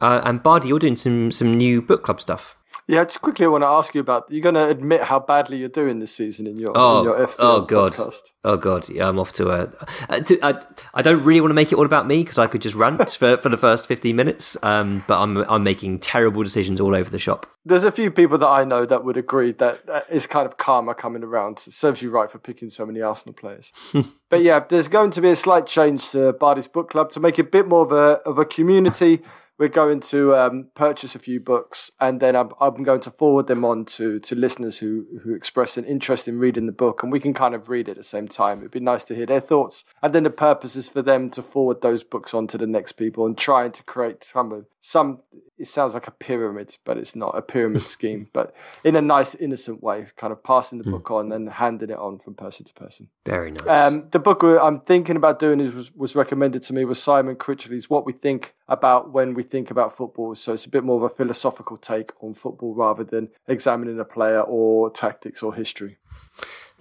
Uh, 0.00 0.20
and 0.24 0.42
Bardi, 0.42 0.68
you're 0.68 0.78
doing 0.78 0.96
some 0.96 1.30
some 1.30 1.54
new 1.54 1.82
book 1.82 2.02
club 2.02 2.20
stuff. 2.20 2.56
Yeah, 2.90 3.04
just 3.04 3.20
quickly, 3.20 3.44
I 3.44 3.48
want 3.48 3.62
to 3.62 3.68
ask 3.68 3.94
you 3.94 4.00
about. 4.00 4.26
You're 4.28 4.42
going 4.42 4.56
to 4.56 4.66
admit 4.66 5.02
how 5.02 5.20
badly 5.20 5.58
you're 5.58 5.68
doing 5.68 6.00
this 6.00 6.12
season 6.12 6.48
in 6.48 6.56
your 6.56 6.72
oh, 6.74 6.98
in 6.98 7.04
your 7.04 7.30
oh 7.38 7.60
god 7.62 7.92
podcast. 7.92 8.32
oh 8.42 8.56
god 8.56 8.88
yeah 8.88 9.08
I'm 9.08 9.16
off 9.16 9.32
to 9.34 9.48
a. 9.48 9.72
I, 10.08 10.60
I 10.92 11.02
don't 11.02 11.22
really 11.22 11.40
want 11.40 11.50
to 11.50 11.54
make 11.54 11.70
it 11.70 11.76
all 11.76 11.86
about 11.86 12.08
me 12.08 12.24
because 12.24 12.36
I 12.36 12.48
could 12.48 12.60
just 12.60 12.74
rant 12.74 13.08
for, 13.18 13.36
for 13.36 13.48
the 13.48 13.56
first 13.56 13.86
15 13.86 14.16
minutes. 14.16 14.56
Um, 14.64 15.04
but 15.06 15.20
I'm 15.20 15.36
I'm 15.48 15.62
making 15.62 16.00
terrible 16.00 16.42
decisions 16.42 16.80
all 16.80 16.96
over 16.96 17.08
the 17.08 17.20
shop. 17.20 17.46
There's 17.64 17.84
a 17.84 17.92
few 17.92 18.10
people 18.10 18.38
that 18.38 18.48
I 18.48 18.64
know 18.64 18.84
that 18.86 19.04
would 19.04 19.16
agree 19.16 19.52
that, 19.52 19.82
it's 20.08 20.26
kind 20.26 20.46
of 20.46 20.56
karma 20.56 20.94
coming 20.94 21.22
around. 21.22 21.62
It 21.66 21.74
serves 21.74 22.02
you 22.02 22.10
right 22.10 22.28
for 22.28 22.38
picking 22.38 22.70
so 22.70 22.84
many 22.84 23.00
Arsenal 23.00 23.34
players. 23.34 23.70
but 24.30 24.42
yeah, 24.42 24.64
there's 24.68 24.88
going 24.88 25.12
to 25.12 25.20
be 25.20 25.28
a 25.28 25.36
slight 25.36 25.66
change 25.66 26.08
to 26.10 26.32
Bardi's 26.32 26.66
book 26.66 26.90
club 26.90 27.12
to 27.12 27.20
make 27.20 27.38
it 27.38 27.42
a 27.42 27.50
bit 27.50 27.68
more 27.68 27.84
of 27.84 27.92
a 27.92 28.20
of 28.28 28.38
a 28.38 28.44
community 28.44 29.22
we're 29.60 29.68
going 29.68 30.00
to 30.00 30.34
um, 30.34 30.68
purchase 30.74 31.14
a 31.14 31.18
few 31.18 31.38
books, 31.38 31.90
and 32.00 32.18
then 32.18 32.34
I'm, 32.34 32.48
I'm, 32.62 32.82
going 32.82 33.02
to 33.02 33.10
forward 33.10 33.46
them 33.46 33.62
on 33.62 33.84
to, 33.84 34.18
to 34.18 34.34
listeners 34.34 34.78
who, 34.78 35.04
who 35.22 35.34
express 35.34 35.76
an 35.76 35.84
interest 35.84 36.26
in 36.26 36.38
reading 36.38 36.64
the 36.64 36.72
book, 36.72 37.02
and 37.02 37.12
we 37.12 37.20
can 37.20 37.34
kind 37.34 37.54
of 37.54 37.68
read 37.68 37.86
it 37.86 37.92
at 37.92 37.96
the 37.98 38.02
same 38.02 38.26
time. 38.26 38.60
It'd 38.60 38.70
be 38.70 38.80
nice 38.80 39.04
to 39.04 39.14
hear 39.14 39.26
their 39.26 39.38
thoughts, 39.38 39.84
and 40.02 40.14
then 40.14 40.22
the 40.22 40.30
purpose 40.30 40.76
is 40.76 40.88
for 40.88 41.02
them 41.02 41.28
to 41.32 41.42
forward 41.42 41.82
those 41.82 42.02
books 42.02 42.32
on 42.32 42.46
to 42.46 42.56
the 42.56 42.66
next 42.66 42.92
people 42.92 43.26
and 43.26 43.36
trying 43.36 43.72
to 43.72 43.82
create 43.82 44.24
some 44.24 44.64
some 44.80 45.18
it 45.60 45.68
sounds 45.68 45.92
like 45.92 46.06
a 46.06 46.10
pyramid, 46.10 46.78
but 46.84 46.96
it's 46.96 47.14
not 47.14 47.36
a 47.36 47.42
pyramid 47.42 47.82
scheme, 47.96 48.28
but 48.32 48.54
in 48.82 48.96
a 48.96 49.02
nice, 49.02 49.34
innocent 49.34 49.82
way, 49.82 50.06
kind 50.16 50.32
of 50.32 50.42
passing 50.42 50.78
the 50.78 50.84
mm. 50.84 50.92
book 50.92 51.10
on 51.10 51.30
and 51.30 51.50
handing 51.50 51.90
it 51.90 51.98
on 51.98 52.18
from 52.18 52.34
person 52.34 52.64
to 52.64 52.72
person. 52.72 53.08
Very 53.26 53.50
nice. 53.50 53.68
Um, 53.68 54.08
the 54.10 54.18
book 54.18 54.42
I'm 54.42 54.80
thinking 54.80 55.16
about 55.16 55.38
doing 55.38 55.60
is 55.60 55.72
was, 55.74 55.94
was 55.94 56.16
recommended 56.16 56.62
to 56.64 56.72
me 56.72 56.84
was 56.84 57.00
Simon 57.00 57.36
Critchley's 57.36 57.90
What 57.90 58.06
We 58.06 58.14
Think 58.14 58.54
About 58.68 59.12
When 59.12 59.34
We 59.34 59.42
Think 59.42 59.70
About 59.70 59.96
Football. 59.96 60.34
So 60.34 60.54
it's 60.54 60.64
a 60.64 60.70
bit 60.70 60.82
more 60.82 60.96
of 60.96 61.02
a 61.02 61.14
philosophical 61.14 61.76
take 61.76 62.12
on 62.22 62.34
football 62.34 62.74
rather 62.74 63.04
than 63.04 63.28
examining 63.46 64.00
a 64.00 64.04
player 64.04 64.40
or 64.40 64.90
tactics 64.90 65.42
or 65.42 65.54
history. 65.54 65.98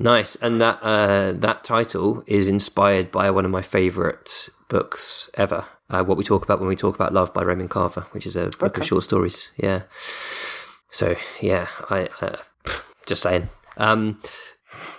Nice, 0.01 0.37
and 0.37 0.61
that 0.61 0.79
uh, 0.81 1.33
that 1.33 1.65
title 1.65 2.23
is 2.25 2.47
inspired 2.47 3.11
by 3.11 3.29
one 3.29 3.43
of 3.43 3.51
my 3.51 3.61
favourite 3.61 4.47
books 4.69 5.29
ever 5.33 5.65
uh, 5.89 6.03
what 6.03 6.17
we 6.17 6.23
talk 6.23 6.43
about 6.43 6.59
when 6.59 6.69
we 6.69 6.75
talk 6.75 6.95
about 6.95 7.13
love 7.13 7.33
by 7.33 7.41
Raymond 7.41 7.69
Carver, 7.69 8.05
which 8.11 8.25
is 8.25 8.35
a 8.35 8.45
book 8.45 8.63
okay. 8.63 8.81
of 8.81 8.87
short 8.87 9.03
stories. 9.03 9.49
Yeah. 9.57 9.83
So 10.91 11.15
yeah, 11.41 11.67
I 11.89 12.09
uh, 12.21 12.37
just 13.05 13.21
saying. 13.21 13.49
Um, 13.77 14.21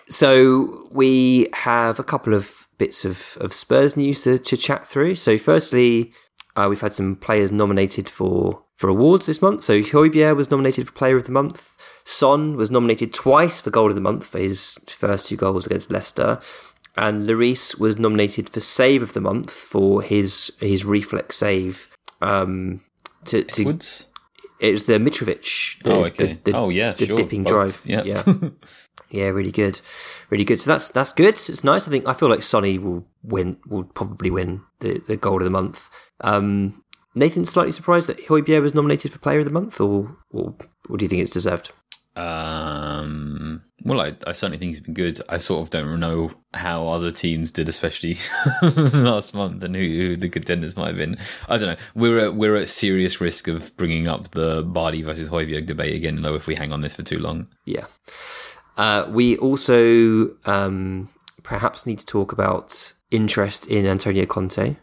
so 0.09 0.89
we 0.91 1.49
have 1.53 1.99
a 1.99 2.05
couple 2.05 2.35
of 2.35 2.67
bits 2.79 3.05
of, 3.05 3.37
of 3.41 3.53
Spurs 3.53 3.97
news 3.97 4.25
to, 4.25 4.39
to 4.39 4.57
chat 4.57 4.87
through. 4.87 5.15
So 5.15 5.39
firstly, 5.39 6.13
uh, 6.57 6.67
we've 6.69 6.81
had 6.81 6.95
some 6.95 7.17
players 7.17 7.53
nominated 7.53 8.09
for 8.09 8.63
for 8.77 8.89
awards 8.89 9.27
this 9.27 9.43
month. 9.43 9.63
So 9.63 9.83
Højbjerg 9.83 10.37
was 10.37 10.51
nominated 10.51 10.87
for 10.87 10.93
Player 10.95 11.19
of 11.19 11.27
the 11.27 11.33
Month. 11.33 11.77
Son 12.05 12.57
was 12.57 12.71
nominated 12.71 13.13
twice 13.13 13.61
for 13.61 13.69
Goal 13.69 13.91
of 13.91 13.95
the 13.95 14.01
Month 14.01 14.25
for 14.27 14.39
his 14.39 14.79
first 14.89 15.27
two 15.27 15.37
goals 15.37 15.67
against 15.67 15.91
Leicester 15.91 16.41
and 16.97 17.29
Lloris 17.29 17.79
was 17.79 17.99
nominated 17.99 18.49
for 18.49 18.61
Save 18.61 19.03
of 19.03 19.13
the 19.13 19.21
Month 19.21 19.51
for 19.51 20.03
his 20.03 20.57
his 20.61 20.85
reflex 20.85 21.37
save. 21.37 21.89
Um, 22.21 22.83
to, 23.27 23.45
to 23.45 23.63
Edwards? 23.63 24.09
it 24.61 24.73
was 24.73 24.85
the 24.87 24.95
Mitrovic. 24.95 25.83
The, 25.83 25.93
oh, 25.93 26.05
okay. 26.07 26.39
The, 26.45 26.51
the, 26.51 26.57
oh, 26.57 26.69
yeah, 26.69 26.93
the 26.93 27.07
sure. 27.07 27.17
dipping 27.17 27.45
Both. 27.45 27.53
drive. 27.53 27.83
Yeah, 27.85 28.03
yeah. 28.05 28.23
Yeah, 29.11 29.27
really 29.27 29.51
good, 29.51 29.81
really 30.31 30.45
good. 30.45 30.61
So 30.61 30.71
that's 30.71 30.89
that's 30.89 31.13
good. 31.13 31.35
It's 31.35 31.65
nice. 31.65 31.89
I 31.89 31.91
think 31.91 32.07
I 32.07 32.13
feel 32.13 32.29
like 32.29 32.45
Sonny 32.45 32.79
will 32.79 33.07
win. 33.25 33.57
Will 33.67 33.83
probably 33.83 34.31
win 34.31 34.63
the 34.79 35.03
the 35.05 35.17
goal 35.17 35.39
of 35.39 35.45
the 35.45 35.51
month. 35.51 35.89
Um, 36.21 36.85
Nathan, 37.15 37.45
slightly 37.45 37.73
surprised 37.73 38.09
that 38.09 38.25
Højbjerg 38.29 38.63
was 38.63 38.75
nominated 38.75 39.13
for 39.13 39.19
Player 39.19 39.41
of 39.41 39.47
the 39.47 39.51
Month, 39.51 39.81
or 39.81 40.17
or, 40.31 40.55
or 40.89 40.97
do 40.97 41.05
you 41.05 41.09
think 41.09 41.23
it's 41.23 41.33
deserved? 41.33 41.73
Um, 42.15 43.65
well, 43.83 44.01
I, 44.01 44.15
I 44.27 44.33
certainly 44.33 44.59
think 44.59 44.73
he's 44.73 44.81
been 44.81 44.95
good. 44.95 45.21
I 45.29 45.39
sort 45.39 45.63
of 45.63 45.71
don't 45.71 46.01
know 46.01 46.33
how 46.53 46.89
other 46.89 47.11
teams 47.11 47.51
did, 47.51 47.69
especially 47.69 48.19
last 48.93 49.35
month, 49.35 49.63
and 49.63 49.75
who, 49.75 49.83
who, 49.83 50.17
the 50.17 50.29
contenders 50.29 50.77
might 50.77 50.89
have 50.89 50.97
been. 50.97 51.17
I 51.49 51.57
don't 51.57 51.71
know. 51.71 51.85
We're 51.95 52.19
at, 52.19 52.35
we're 52.35 52.57
at 52.57 52.69
serious 52.69 53.21
risk 53.21 53.49
of 53.49 53.75
bringing 53.77 54.07
up 54.07 54.33
the 54.33 54.65
Vardy 54.65 55.05
versus 55.05 55.29
Højbjerg 55.29 55.67
debate 55.67 55.95
again, 55.95 56.23
though, 56.23 56.35
if 56.35 56.47
we 56.47 56.55
hang 56.55 56.73
on 56.73 56.83
this 56.83 56.95
for 56.95 57.03
too 57.03 57.19
long. 57.19 57.47
Yeah. 57.65 57.87
Uh, 58.77 59.07
we 59.11 59.37
also 59.39 60.37
um, 60.45 61.09
perhaps 61.43 61.87
need 61.87 61.99
to 62.01 62.07
talk 62.07 62.33
about 62.33 62.93
interest 63.11 63.67
in 63.67 63.87
Antonio 63.87 64.27
Conte. 64.27 64.77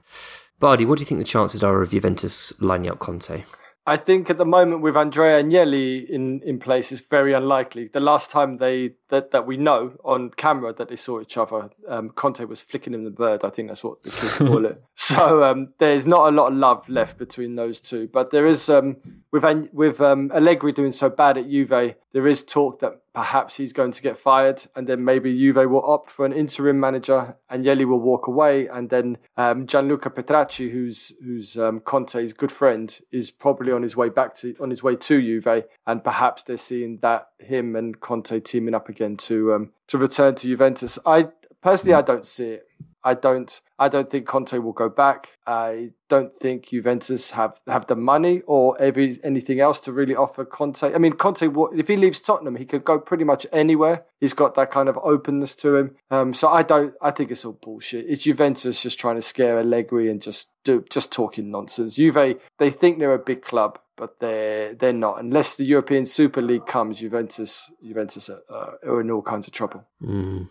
Bardi, 0.60 0.86
what 0.86 0.98
do 0.98 1.02
you 1.02 1.06
think 1.06 1.20
the 1.20 1.26
chances 1.26 1.64
are 1.64 1.82
of 1.82 1.92
Juventus 1.92 2.52
lining 2.60 2.90
up 2.90 3.00
Conte? 3.00 3.44
I 3.88 3.96
think 3.96 4.30
at 4.30 4.38
the 4.38 4.46
moment 4.46 4.82
with 4.82 4.98
Andrea 4.98 5.42
Agnelli 5.42 6.10
in, 6.10 6.42
in 6.42 6.60
place 6.60 6.92
is 6.92 7.00
very 7.00 7.32
unlikely. 7.32 7.88
The 7.88 8.02
last 8.02 8.30
time 8.30 8.58
they 8.58 8.96
that, 9.08 9.32
that 9.32 9.48
we 9.48 9.56
know 9.56 9.94
on 10.04 10.32
camera 10.32 10.74
that 10.74 10.90
they 10.90 10.98
saw 10.98 11.22
each 11.22 11.38
other, 11.38 11.70
um, 11.88 12.10
Conte 12.10 12.44
was 12.44 12.62
flicking 12.62 12.94
him 12.94 13.06
the 13.06 13.10
bird. 13.10 13.46
I 13.46 13.50
think 13.50 13.70
that's 13.70 13.86
what 13.86 14.04
the 14.04 14.12
kids 14.12 14.38
call 14.38 14.66
it. 14.66 14.84
So 14.98 15.42
um, 15.44 15.70
there's 15.78 16.06
not 16.06 16.28
a 16.28 16.36
lot 16.36 16.52
of 16.52 16.58
love 16.58 16.90
left 16.90 17.18
between 17.18 17.56
those 17.56 17.80
two. 17.80 18.10
But 18.12 18.32
there 18.32 18.46
is 18.46 18.68
um, 18.68 18.98
with 19.32 19.46
with 19.72 20.02
um, 20.02 20.32
Allegri 20.34 20.74
doing 20.74 20.92
so 20.92 21.10
bad 21.10 21.38
at 21.38 21.50
Juve, 21.50 21.96
there 22.18 22.28
is 22.28 22.44
talk 22.44 22.80
that 22.80 23.00
perhaps 23.14 23.58
he's 23.58 23.72
going 23.72 23.92
to 23.92 24.02
get 24.02 24.18
fired, 24.18 24.66
and 24.76 24.88
then 24.88 25.06
maybe 25.06 25.38
Juve 25.38 25.70
will 25.70 25.86
opt 25.86 26.10
for 26.10 26.26
an 26.26 26.34
interim 26.34 26.80
manager, 26.80 27.36
and 27.48 27.64
Agnelli 27.64 27.88
will 27.88 28.00
walk 28.00 28.26
away, 28.26 28.66
and 28.66 28.90
then 28.90 29.20
um, 29.38 29.68
Gianluca 29.68 30.10
Petrachi, 30.10 30.72
who's 30.72 31.14
who's 31.24 31.60
um, 31.60 31.80
Conte's 31.80 32.34
good 32.34 32.52
friend, 32.52 33.00
is 33.12 33.30
probably 33.30 33.72
on 33.72 33.84
his 33.84 33.96
way 33.96 34.10
back 34.10 34.34
to 34.38 34.56
on 34.60 34.72
his 34.72 34.82
way 34.82 34.96
to 34.96 35.22
Juve, 35.22 35.66
and 35.86 36.04
perhaps 36.04 36.42
they're 36.42 36.58
seeing 36.58 36.98
that 37.04 37.28
him 37.38 37.76
and 37.76 38.00
Conte 38.00 38.40
teaming 38.40 38.74
up 38.74 38.90
again 38.90 39.16
to 39.18 39.54
um, 39.54 39.74
to 39.86 40.00
return 40.00 40.34
to 40.34 40.48
Juventus. 40.48 40.98
I 41.06 41.28
personally, 41.62 41.94
I 41.94 42.02
don't 42.02 42.26
see 42.26 42.46
it. 42.46 42.67
I 43.04 43.14
don't. 43.14 43.62
I 43.80 43.90
don't 43.90 44.10
think 44.10 44.26
Conte 44.26 44.58
will 44.58 44.74
go 44.74 44.90
back. 44.90 45.38
I 45.46 45.92
don't 46.10 46.32
think 46.40 46.70
Juventus 46.70 47.32
have, 47.32 47.60
have 47.68 47.86
the 47.86 47.96
money 47.96 48.42
or 48.48 48.80
every, 48.82 49.20
anything 49.24 49.60
else 49.60 49.80
to 49.82 49.94
really 49.94 50.16
offer 50.16 50.44
Conte. 50.46 50.84
I 50.84 50.98
mean, 50.98 51.14
Conte, 51.14 51.48
if 51.74 51.88
he 51.88 51.96
leaves 51.96 52.20
Tottenham, 52.20 52.56
he 52.56 52.66
could 52.66 52.84
go 52.84 52.98
pretty 52.98 53.24
much 53.24 53.46
anywhere. 53.52 54.06
He's 54.20 54.34
got 54.34 54.56
that 54.56 54.72
kind 54.72 54.90
of 54.90 54.98
openness 54.98 55.56
to 55.58 55.76
him. 55.76 55.96
Um, 56.10 56.34
so 56.34 56.48
I 56.48 56.64
don't. 56.64 56.96
I 57.02 57.12
think 57.12 57.32
it's 57.32 57.46
all 57.46 57.60
bullshit. 57.62 58.06
It's 58.10 58.24
Juventus 58.24 58.82
just 58.82 59.00
trying 59.00 59.16
to 59.16 59.22
scare 59.22 59.60
Allegri 59.60 60.10
and 60.10 60.22
just 60.22 60.50
do 60.64 60.84
just 60.90 61.12
talking 61.12 61.52
nonsense. 61.52 61.96
Juve, 61.96 62.40
they 62.58 62.70
think 62.72 63.00
they're 63.00 63.14
a 63.14 63.20
big 63.20 63.42
club 63.42 63.80
but 63.98 64.20
they're 64.20 64.76
they're 64.76 64.94
not. 64.94 65.20
Unless 65.20 65.56
the 65.56 65.66
European 65.66 66.06
Super 66.06 66.42
League 66.42 66.66
comes, 66.66 67.00
Juventus 67.00 67.72
Juventus 67.84 68.30
are, 68.30 68.42
uh, 68.50 68.90
are 68.90 69.02
in 69.02 69.12
all 69.12 69.24
kinds 69.24 69.48
of 69.48 69.54
trouble. 69.54 69.84
Mm. 70.02 70.50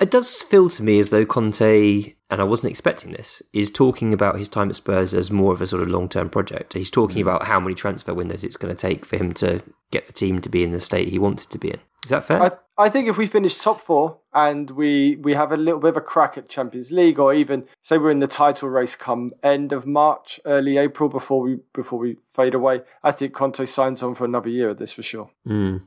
It 0.00 0.10
does 0.10 0.42
feel 0.42 0.70
to 0.70 0.82
me 0.82 0.98
as 0.98 1.10
though 1.10 1.26
Conte, 1.26 2.14
and 2.30 2.40
I 2.40 2.44
wasn't 2.44 2.70
expecting 2.70 3.12
this, 3.12 3.42
is 3.52 3.70
talking 3.70 4.12
about 4.12 4.38
his 4.38 4.48
time 4.48 4.70
at 4.70 4.76
Spurs 4.76 5.12
as 5.14 5.30
more 5.30 5.52
of 5.52 5.60
a 5.60 5.66
sort 5.66 5.82
of 5.82 5.88
long 5.88 6.08
term 6.08 6.30
project. 6.30 6.74
He's 6.74 6.90
talking 6.90 7.18
mm. 7.18 7.22
about 7.22 7.44
how 7.44 7.58
many 7.60 7.74
transfer 7.74 8.14
windows 8.14 8.44
it's 8.44 8.56
going 8.56 8.74
to 8.74 8.80
take 8.80 9.04
for 9.04 9.16
him 9.16 9.32
to 9.34 9.62
get 9.90 10.06
the 10.06 10.12
team 10.12 10.40
to 10.40 10.48
be 10.48 10.62
in 10.62 10.72
the 10.72 10.80
state 10.80 11.08
he 11.08 11.18
wanted 11.18 11.50
to 11.50 11.58
be 11.58 11.70
in. 11.70 11.80
Is 12.04 12.10
that 12.10 12.24
fair? 12.24 12.42
I, 12.42 12.52
I 12.78 12.88
think 12.88 13.08
if 13.08 13.16
we 13.16 13.26
finish 13.26 13.58
top 13.58 13.84
four 13.84 14.18
and 14.32 14.70
we 14.70 15.16
we 15.16 15.34
have 15.34 15.50
a 15.50 15.56
little 15.56 15.80
bit 15.80 15.90
of 15.90 15.96
a 15.96 16.00
crack 16.00 16.38
at 16.38 16.48
Champions 16.48 16.92
League, 16.92 17.18
or 17.18 17.34
even 17.34 17.66
say 17.82 17.98
we're 17.98 18.12
in 18.12 18.20
the 18.20 18.28
title 18.28 18.68
race 18.68 18.94
come 18.94 19.30
end 19.42 19.72
of 19.72 19.84
March, 19.84 20.38
early 20.46 20.76
April, 20.76 21.08
before 21.08 21.40
we 21.40 21.58
before 21.74 21.98
we 21.98 22.18
fade 22.32 22.54
away, 22.54 22.82
I 23.02 23.10
think 23.10 23.34
Conte 23.34 23.64
signs 23.66 24.02
on 24.02 24.14
for 24.14 24.24
another 24.24 24.48
year 24.48 24.70
of 24.70 24.78
this 24.78 24.92
for 24.92 25.02
sure. 25.02 25.30
Mm. 25.46 25.82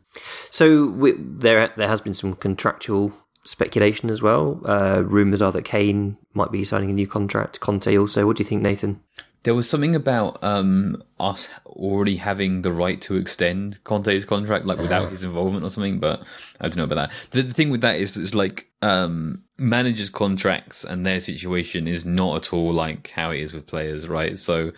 So 0.50 0.88
we, 0.88 1.14
there 1.18 1.72
there 1.78 1.88
has 1.88 2.02
been 2.02 2.14
some 2.14 2.36
contractual 2.36 3.14
speculation 3.44 4.10
as 4.10 4.22
well. 4.22 4.62
Uh, 4.66 5.04
rumors 5.06 5.42
are 5.42 5.52
that 5.52 5.66
Kane 5.66 6.18
might 6.34 6.52
be 6.52 6.64
signing 6.64 6.90
a 6.90 6.94
new 6.94 7.08
contract. 7.08 7.60
Conte 7.60 7.98
also. 7.98 8.26
What 8.26 8.38
do 8.38 8.44
you 8.44 8.50
think, 8.50 8.62
Nathan? 8.62 9.02
There 9.44 9.56
was 9.56 9.68
something 9.68 9.96
about 9.96 10.44
um, 10.44 11.02
us 11.20 11.50
already 11.66 12.16
having 12.16 12.62
the 12.62 12.72
right 12.72 13.02
to 13.02 13.16
extend 13.16 13.84
Conte's 13.84 14.24
contract, 14.24 14.66
like 14.66 14.78
without 14.78 15.10
his 15.10 15.24
involvement 15.24 15.66
or 15.66 15.70
something. 15.72 16.00
But 16.00 16.22
I 16.60 16.68
don't 16.68 16.78
know 16.78 16.84
about 16.84 17.10
that. 17.10 17.12
The, 17.32 17.42
the 17.42 17.54
thing 17.54 17.72
with 17.72 17.82
that 17.82 18.00
is, 18.00 18.18
it's 18.18 18.36
like 18.36 18.70
um, 18.84 19.44
managers' 19.58 20.12
contracts 20.12 20.84
and 20.84 21.06
their 21.06 21.20
situation 21.20 21.88
is 21.88 22.06
not 22.06 22.38
at 22.38 22.54
all 22.54 22.72
like 22.72 23.10
how 23.10 23.32
it 23.32 23.40
is 23.40 23.52
with 23.52 23.66
players, 23.66 24.08
right? 24.08 24.38
So 24.38 24.74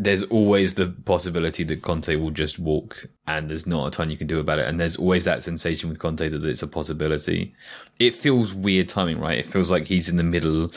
there's 0.00 0.22
always 0.24 0.74
the 0.74 0.86
possibility 0.86 1.64
that 1.64 1.82
Conte 1.82 2.14
will 2.14 2.30
just 2.30 2.60
walk 2.60 3.06
and 3.26 3.50
there's 3.50 3.66
not 3.66 3.88
a 3.88 3.90
ton 3.90 4.10
you 4.10 4.16
can 4.16 4.28
do 4.28 4.38
about 4.38 4.60
it. 4.60 4.68
And 4.68 4.78
there's 4.78 4.94
always 4.94 5.24
that 5.24 5.42
sensation 5.42 5.88
with 5.88 5.98
Conte 5.98 6.28
that 6.28 6.44
it's 6.44 6.62
a 6.62 6.68
possibility. 6.68 7.52
It 7.98 8.14
feels 8.14 8.54
weird 8.54 8.88
timing, 8.88 9.18
right? 9.18 9.40
It 9.40 9.46
feels 9.46 9.72
like 9.72 9.88
he's 9.88 10.08
in 10.08 10.16
the 10.16 10.22
middle 10.22 10.70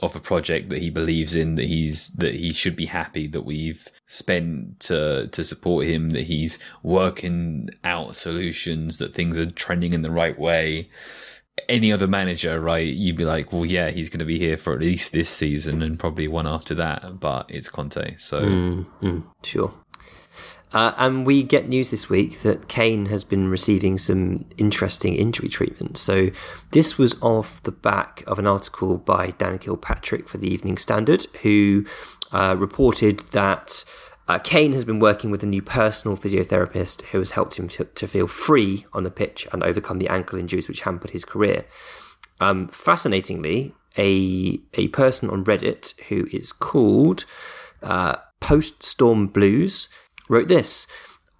of 0.00 0.16
a 0.16 0.20
project 0.20 0.70
that 0.70 0.82
he 0.82 0.90
believes 0.90 1.36
in, 1.36 1.54
that 1.54 1.66
he's, 1.66 2.08
that 2.14 2.34
he 2.34 2.52
should 2.52 2.74
be 2.74 2.84
happy 2.84 3.28
that 3.28 3.42
we've 3.42 3.88
spent 4.06 4.80
to, 4.80 5.28
to 5.28 5.44
support 5.44 5.86
him, 5.86 6.10
that 6.10 6.24
he's 6.24 6.58
working 6.82 7.70
out 7.84 8.16
solutions, 8.16 8.98
that 8.98 9.14
things 9.14 9.38
are 9.38 9.48
trending 9.48 9.92
in 9.92 10.02
the 10.02 10.10
right 10.10 10.36
way 10.36 10.90
any 11.68 11.92
other 11.92 12.06
manager, 12.06 12.60
right, 12.60 12.86
you'd 12.86 13.16
be 13.16 13.24
like, 13.24 13.52
well, 13.52 13.64
yeah, 13.64 13.90
he's 13.90 14.08
going 14.08 14.18
to 14.20 14.24
be 14.24 14.38
here 14.38 14.56
for 14.56 14.74
at 14.74 14.80
least 14.80 15.12
this 15.12 15.28
season 15.28 15.82
and 15.82 15.98
probably 15.98 16.28
one 16.28 16.46
after 16.46 16.74
that. 16.74 17.20
But 17.20 17.46
it's 17.48 17.68
Conte, 17.68 18.16
so 18.16 18.42
mm, 18.42 18.86
mm, 19.00 19.22
sure. 19.42 19.72
Uh, 20.72 20.92
and 20.98 21.24
we 21.24 21.44
get 21.44 21.68
news 21.68 21.92
this 21.92 22.10
week 22.10 22.40
that 22.40 22.66
Kane 22.66 23.06
has 23.06 23.22
been 23.22 23.46
receiving 23.46 23.96
some 23.96 24.44
interesting 24.58 25.14
injury 25.14 25.48
treatment. 25.48 25.96
So 25.96 26.30
this 26.72 26.98
was 26.98 27.20
off 27.22 27.62
the 27.62 27.70
back 27.70 28.24
of 28.26 28.40
an 28.40 28.46
article 28.48 28.98
by 28.98 29.30
Dan 29.38 29.60
Kilpatrick 29.60 30.28
for 30.28 30.38
the 30.38 30.52
Evening 30.52 30.76
Standard, 30.76 31.26
who 31.42 31.86
uh, 32.32 32.56
reported 32.58 33.20
that 33.30 33.84
uh, 34.26 34.38
Kane 34.38 34.72
has 34.72 34.84
been 34.84 35.00
working 35.00 35.30
with 35.30 35.42
a 35.42 35.46
new 35.46 35.60
personal 35.60 36.16
physiotherapist 36.16 37.02
who 37.06 37.18
has 37.18 37.32
helped 37.32 37.58
him 37.58 37.68
to, 37.68 37.84
to, 37.84 38.06
feel 38.06 38.26
free 38.26 38.86
on 38.92 39.02
the 39.02 39.10
pitch 39.10 39.46
and 39.52 39.62
overcome 39.62 39.98
the 39.98 40.08
ankle 40.08 40.38
injuries 40.38 40.66
which 40.66 40.80
hampered 40.82 41.10
his 41.10 41.24
career. 41.24 41.66
Um, 42.40 42.68
fascinatingly, 42.68 43.74
a 43.96 44.60
a 44.74 44.88
person 44.88 45.30
on 45.30 45.44
Reddit 45.44 45.94
who 46.08 46.26
is 46.32 46.52
called 46.52 47.26
uh, 47.82 48.16
Post 48.40 48.82
Storm 48.82 49.28
Blues 49.28 49.88
wrote 50.28 50.48
this: 50.48 50.86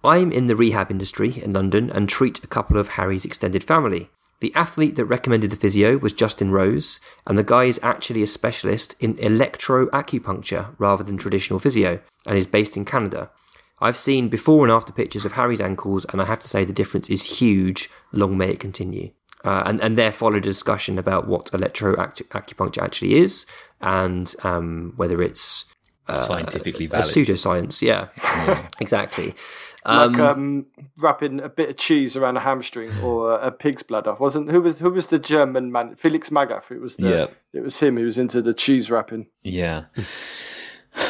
"I'm 0.03 0.31
in 0.31 0.47
the 0.47 0.55
rehab 0.55 0.91
industry 0.91 1.41
in 1.41 1.53
London 1.53 1.89
and 1.89 2.07
treat 2.07 2.43
a 2.43 2.47
couple 2.47 2.77
of 2.77 2.89
Harry's 2.89 3.25
extended 3.25 3.63
family. 3.63 4.09
The 4.41 4.53
athlete 4.53 4.95
that 4.97 5.05
recommended 5.05 5.49
the 5.49 5.55
physio 5.55 5.97
was 5.97 6.13
Justin 6.13 6.51
Rose, 6.51 6.99
and 7.25 7.37
the 7.37 7.43
guy 7.43 7.65
is 7.65 7.79
actually 7.81 8.21
a 8.21 8.27
specialist 8.27 8.95
in 8.99 9.17
electro 9.17 9.87
acupuncture 9.87 10.75
rather 10.77 11.03
than 11.03 11.17
traditional 11.17 11.59
physio, 11.59 12.01
and 12.25 12.37
is 12.37 12.47
based 12.47 12.75
in 12.75 12.85
Canada. 12.85 13.31
I've 13.79 13.97
seen 13.97 14.29
before 14.29 14.65
and 14.65 14.71
after 14.71 14.93
pictures 14.93 15.25
of 15.25 15.33
Harry's 15.33 15.61
ankles, 15.61 16.05
and 16.09 16.21
I 16.21 16.25
have 16.25 16.39
to 16.39 16.47
say 16.47 16.65
the 16.65 16.73
difference 16.73 17.09
is 17.09 17.39
huge. 17.39 17.89
Long 18.11 18.37
may 18.37 18.51
it 18.51 18.59
continue. 18.59 19.11
Uh, 19.43 19.63
and, 19.65 19.81
and 19.81 19.97
there 19.97 20.11
followed 20.11 20.37
a 20.37 20.41
discussion 20.41 20.97
about 20.97 21.27
what 21.27 21.53
electro 21.53 21.95
acupuncture 21.95 22.81
actually 22.81 23.13
is 23.13 23.45
and 23.79 24.33
um, 24.43 24.93
whether 24.95 25.21
it's 25.21 25.65
uh, 26.07 26.17
scientifically 26.17 26.87
valid. 26.87 27.05
A 27.05 27.09
pseudoscience. 27.09 27.81
Yeah, 27.81 28.07
yeah. 28.23 28.67
exactly. 28.79 29.35
Um, 29.87 30.13
like 30.13 30.19
um, 30.19 30.65
wrapping 30.97 31.39
a 31.39 31.49
bit 31.49 31.69
of 31.69 31.77
cheese 31.77 32.15
around 32.15 32.37
a 32.37 32.39
hamstring 32.39 32.91
or 33.03 33.33
a, 33.33 33.47
a, 33.47 33.51
pig's 33.51 33.83
bladder. 33.83 34.15
Wasn't 34.15 34.49
who 34.49 34.61
was 34.61 34.79
who 34.79 34.89
was 34.89 35.07
the 35.07 35.19
German 35.19 35.71
man? 35.71 35.95
Felix 35.95 36.29
Magath. 36.29 36.71
It 36.71 36.81
was 36.81 36.95
the, 36.95 37.09
yeah. 37.09 37.27
It 37.53 37.61
was 37.61 37.79
him 37.79 37.97
who 37.97 38.05
was 38.05 38.17
into 38.17 38.41
the 38.41 38.53
cheese 38.53 38.89
wrapping. 38.89 39.27
Yeah. 39.43 39.85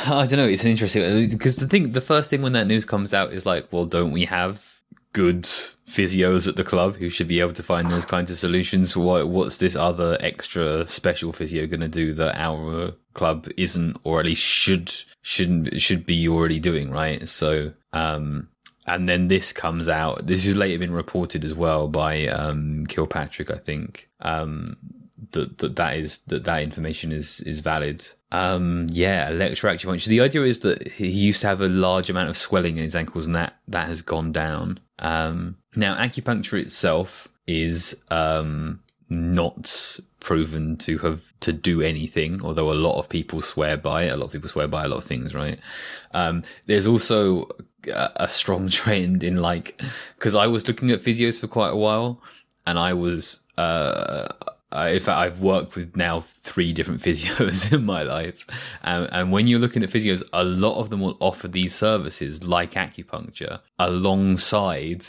I 0.08 0.26
don't 0.26 0.38
know. 0.38 0.48
It's 0.48 0.66
interesting 0.66 1.30
because 1.30 1.58
the 1.58 1.68
thing, 1.68 1.92
the 1.92 2.02
first 2.02 2.30
thing 2.30 2.42
when 2.42 2.54
that 2.54 2.68
news 2.68 2.86
comes 2.86 3.14
out 3.14 3.34
is 3.34 3.46
like, 3.46 3.72
well, 3.72 3.86
don't 3.86 4.12
we 4.12 4.26
have 4.26 4.82
good 5.14 5.44
physios 5.44 6.46
at 6.46 6.58
the 6.58 6.64
club 6.64 6.98
who 6.98 7.08
should 7.08 7.28
be 7.28 7.40
able 7.40 7.54
to 7.54 7.64
find 7.64 7.90
those 7.90 8.06
kinds 8.06 8.30
of 8.30 8.38
solutions? 8.38 8.98
What, 8.98 9.30
what's 9.30 9.60
this 9.60 9.76
other 9.76 10.18
extra 10.20 10.86
special 10.88 11.32
physio 11.32 11.68
going 11.68 11.80
to 11.82 11.88
do 11.88 12.14
that 12.14 12.36
our 12.36 12.92
club 13.14 13.48
isn't, 13.56 13.98
or 14.04 14.20
at 14.20 14.26
least 14.26 14.42
should 14.42 14.94
shouldn't 15.22 15.80
should 15.82 16.06
be 16.06 16.28
already 16.28 16.60
doing? 16.60 16.92
Right. 16.92 17.28
So, 17.30 17.72
um, 17.94 18.50
and 18.86 19.10
then 19.10 19.28
this 19.28 19.52
comes 19.52 19.90
out. 19.90 20.28
This 20.28 20.46
has 20.46 20.56
later 20.56 20.80
been 20.80 20.94
reported 20.94 21.44
as 21.44 21.54
well 21.54 21.88
by 21.88 22.28
um, 22.28 22.86
Kilpatrick, 22.88 23.50
I 23.50 23.58
think. 23.58 24.10
Um, 24.22 24.78
that 25.32 25.58
that 25.60 25.76
that 25.76 25.98
is 25.98 26.20
that 26.28 26.44
that 26.44 26.62
information 26.62 27.12
is 27.12 27.42
is 27.42 27.62
valid. 27.62 28.08
Um, 28.32 28.88
yeah, 28.92 29.30
electroacupuncture. 29.32 30.08
The 30.08 30.22
idea 30.22 30.44
is 30.44 30.60
that 30.60 30.88
he 30.88 31.08
used 31.08 31.42
to 31.42 31.48
have 31.48 31.62
a 31.62 31.68
large 31.68 32.10
amount 32.10 32.30
of 32.30 32.38
swelling 32.38 32.78
in 32.78 32.84
his 32.84 32.96
ankles, 32.96 33.26
and 33.26 33.36
that 33.36 33.56
that 33.68 33.88
has 33.88 34.02
gone 34.02 34.32
down. 34.32 34.80
Um, 35.00 35.58
now, 35.76 35.96
acupuncture 35.96 36.60
itself 36.60 37.28
is 37.48 38.04
um, 38.10 38.82
not 39.10 40.00
proven 40.20 40.76
to 40.78 40.98
have 40.98 41.34
to 41.42 41.54
do 41.54 41.82
anything, 41.82 42.42
although 42.44 42.72
a 42.72 42.74
lot 42.74 42.98
of 42.98 43.08
people 43.08 43.42
swear 43.42 43.78
by 43.78 44.04
it. 44.06 44.14
A 44.14 44.18
lot 44.18 44.26
of 44.26 44.32
people 44.32 44.50
swear 44.50 44.68
by 44.68 44.84
a 44.84 44.88
lot 44.88 44.98
of 44.98 45.06
things, 45.06 45.36
right? 45.36 45.60
Um, 46.14 46.44
there's 46.66 46.88
also 46.88 47.48
a, 47.88 48.28
strong 48.30 48.70
trend 48.80 49.24
in 49.24 49.38
like, 49.38 49.82
because 50.18 50.36
I 50.36 50.48
was 50.48 50.68
looking 50.68 50.92
at 50.92 51.00
physios 51.00 51.40
for 51.40 51.48
quite 51.48 51.72
a 51.72 51.76
while, 51.76 52.22
and 52.66 52.80
I 52.80 52.94
was, 52.94 53.42
uh, 53.58 54.28
I, 54.72 54.90
in 54.90 55.00
fact, 55.00 55.18
I've 55.18 55.40
worked 55.40 55.76
with 55.76 55.96
now 55.96 56.22
three 56.22 56.74
different 56.74 57.02
physios 57.06 57.72
in 57.72 57.86
my 57.86 58.04
life, 58.04 58.46
and, 58.84 59.10
and 59.12 59.32
when 59.32 59.48
you're 59.48 59.60
looking 59.60 59.84
at 59.84 59.90
physios, 59.90 60.24
a 60.34 60.44
lot 60.44 60.80
of 60.80 60.90
them 60.90 61.02
will 61.02 61.18
offer 61.20 61.48
these 61.48 61.74
services 61.74 62.44
like 62.48 62.74
acupuncture 62.74 63.60
alongside 63.80 65.06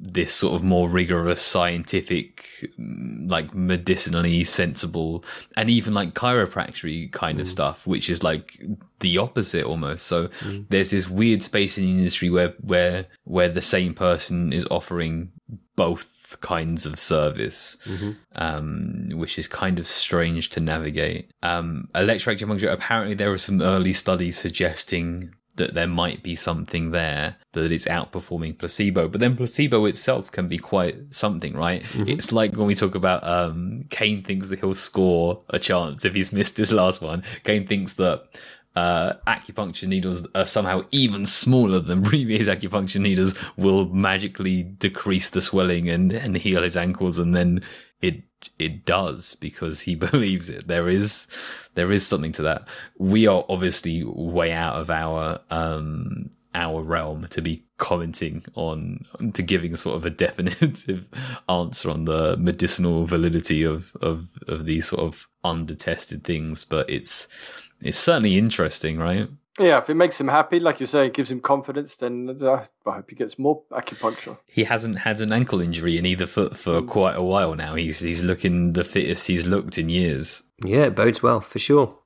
this 0.00 0.32
sort 0.32 0.54
of 0.54 0.62
more 0.62 0.88
rigorous 0.88 1.42
scientific 1.42 2.70
like 3.26 3.52
medicinally 3.54 4.44
sensible 4.44 5.24
and 5.56 5.68
even 5.68 5.92
like 5.92 6.14
chiropractic 6.14 7.10
kind 7.12 7.38
mm. 7.38 7.40
of 7.40 7.48
stuff 7.48 7.86
which 7.86 8.08
is 8.08 8.22
like 8.22 8.62
the 9.00 9.18
opposite 9.18 9.64
almost 9.64 10.06
so 10.06 10.28
mm. 10.28 10.64
there's 10.68 10.90
this 10.90 11.08
weird 11.08 11.42
space 11.42 11.78
in 11.78 11.84
the 11.84 11.90
industry 11.90 12.30
where 12.30 12.54
where 12.60 13.06
where 13.24 13.48
the 13.48 13.62
same 13.62 13.92
person 13.92 14.52
is 14.52 14.66
offering 14.70 15.30
both 15.74 16.38
kinds 16.40 16.84
of 16.84 16.98
service 16.98 17.76
mm-hmm. 17.84 18.12
um, 18.36 19.08
which 19.14 19.38
is 19.38 19.48
kind 19.48 19.78
of 19.78 19.86
strange 19.86 20.50
to 20.50 20.60
navigate 20.60 21.30
um 21.42 21.88
electroacupuncture 21.94 22.70
apparently 22.70 23.14
there 23.14 23.32
are 23.32 23.38
some 23.38 23.60
early 23.62 23.92
studies 23.92 24.38
suggesting 24.38 25.34
that 25.58 25.74
there 25.74 25.86
might 25.86 26.22
be 26.22 26.34
something 26.34 26.90
there 26.90 27.36
that 27.52 27.70
it's 27.70 27.86
outperforming 27.86 28.58
placebo. 28.58 29.08
But 29.08 29.20
then 29.20 29.36
placebo 29.36 29.84
itself 29.84 30.32
can 30.32 30.48
be 30.48 30.58
quite 30.58 30.96
something 31.10 31.54
right? 31.54 31.82
Mm-hmm. 31.82 32.08
it's 32.08 32.32
like 32.32 32.56
when 32.56 32.66
we 32.66 32.74
talk 32.74 32.94
about 32.94 33.22
um 33.24 33.84
kane 33.90 34.22
thinks 34.22 34.48
that 34.48 34.60
he'll 34.60 34.74
score 34.74 35.42
a 35.50 35.58
chance 35.58 36.04
if 36.04 36.14
he's 36.14 36.32
missed 36.38 36.56
his 36.56 36.72
last 36.72 37.00
one. 37.00 37.22
Kane 37.44 37.66
thinks 37.66 37.94
that 37.94 38.24
uh, 38.76 39.14
acupuncture 39.26 39.88
needles 39.88 40.24
are 40.36 40.46
somehow 40.46 40.84
even 40.92 41.26
smaller 41.26 41.80
than 41.80 42.02
previous 42.12 42.46
acupuncture 42.46 43.00
needles 43.00 43.34
will 43.56 43.88
magically 43.88 44.62
decrease 44.62 45.30
the 45.30 45.40
swelling 45.40 45.88
and, 45.88 46.12
and 46.12 46.36
heal 46.36 46.62
his 46.62 46.76
ankles 46.76 47.18
and 47.18 47.34
then 47.34 47.60
it 48.02 48.22
it 48.58 48.84
does 48.84 49.34
because 49.36 49.80
he 49.80 49.94
believes 50.06 50.48
it. 50.48 50.66
There 50.68 50.88
is 50.88 51.26
there 51.74 51.92
is 51.92 52.06
something 52.06 52.32
to 52.32 52.42
that. 52.42 52.68
We 52.98 53.26
are 53.26 53.44
obviously 53.48 54.04
way 54.04 54.52
out 54.52 54.76
of 54.76 54.90
our 54.90 55.40
um 55.50 56.30
our 56.54 56.82
realm 56.82 57.26
to 57.28 57.42
be 57.42 57.62
commenting 57.76 58.42
on 58.54 59.04
to 59.34 59.42
giving 59.42 59.76
sort 59.76 59.96
of 59.96 60.04
a 60.04 60.10
definitive 60.24 61.08
answer 61.48 61.90
on 61.90 62.04
the 62.04 62.36
medicinal 62.38 63.06
validity 63.06 63.62
of 63.62 63.96
of 64.00 64.28
of 64.48 64.64
these 64.64 64.88
sort 64.88 65.02
of 65.02 65.28
undertested 65.44 66.24
things, 66.24 66.64
but 66.64 66.88
it's 66.90 67.28
it's 67.82 67.98
certainly 67.98 68.38
interesting, 68.38 68.98
right? 68.98 69.28
Yeah, 69.58 69.78
if 69.78 69.90
it 69.90 69.94
makes 69.94 70.20
him 70.20 70.28
happy, 70.28 70.60
like 70.60 70.80
you 70.80 70.86
say, 70.86 71.06
it 71.06 71.14
gives 71.14 71.30
him 71.30 71.40
confidence, 71.40 71.96
then 71.96 72.38
uh, 72.40 72.64
I 72.86 72.92
hope 72.92 73.10
he 73.10 73.16
gets 73.16 73.38
more 73.38 73.62
acupuncture. 73.72 74.38
He 74.46 74.64
hasn't 74.64 74.98
had 74.98 75.20
an 75.20 75.32
ankle 75.32 75.60
injury 75.60 75.98
in 75.98 76.06
either 76.06 76.26
foot 76.26 76.56
for 76.56 76.80
mm. 76.80 76.88
quite 76.88 77.16
a 77.16 77.24
while 77.24 77.54
now. 77.54 77.74
He's 77.74 78.00
he's 78.00 78.22
looking 78.22 78.74
the 78.74 78.84
fittest 78.84 79.26
he's 79.26 79.46
looked 79.46 79.78
in 79.78 79.88
years. 79.88 80.42
Yeah, 80.64 80.84
it 80.84 80.94
bodes 80.94 81.22
well 81.22 81.40
for 81.40 81.58
sure. 81.58 81.98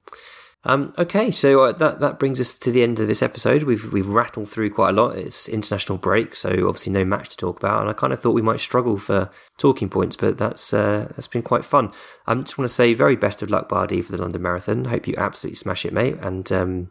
Um, 0.64 0.94
okay, 0.96 1.32
so 1.32 1.64
uh, 1.64 1.72
that 1.72 1.98
that 1.98 2.20
brings 2.20 2.38
us 2.38 2.55
to 2.55 2.70
the 2.70 2.84
end 2.84 3.00
of 3.00 3.09
this 3.09 3.22
episode. 3.22 3.64
We've 3.64 3.92
we've 3.92 4.09
rattled 4.09 4.48
through 4.48 4.70
quite 4.70 4.90
a 4.90 4.92
lot. 4.92 5.18
It's 5.18 5.48
international 5.48 5.98
break, 5.98 6.36
so 6.36 6.50
obviously 6.68 6.92
no 6.92 7.05
match 7.05 7.30
to 7.30 7.36
talk 7.36 7.59
about. 7.59 7.80
And 7.80 7.90
I 7.90 7.94
kind 7.94 8.12
of 8.12 8.20
thought 8.20 8.30
we 8.30 8.42
might 8.42 8.61
struggle 8.61 8.96
for 8.96 9.28
talking 9.59 9.88
points, 9.88 10.16
but 10.16 10.38
that's 10.38 10.72
uh, 10.72 11.12
that's 11.16 11.26
been 11.26 11.42
quite 11.42 11.64
fun. 11.64 11.92
I 12.26 12.32
um, 12.32 12.44
just 12.44 12.59
want 12.59 12.68
to 12.68 12.74
say 12.74 12.94
very 12.94 13.16
best 13.16 13.42
of 13.42 13.50
luck, 13.50 13.68
Bardi, 13.68 14.03
for 14.03 14.12
the 14.12 14.18
London 14.18 14.42
Marathon. 14.42 14.84
Hope 14.84 15.09
you 15.09 15.14
absolutely 15.18 15.57
smash 15.57 15.84
it, 15.84 15.92
mate. 15.92 16.18
And 16.20 16.50
um, 16.53 16.90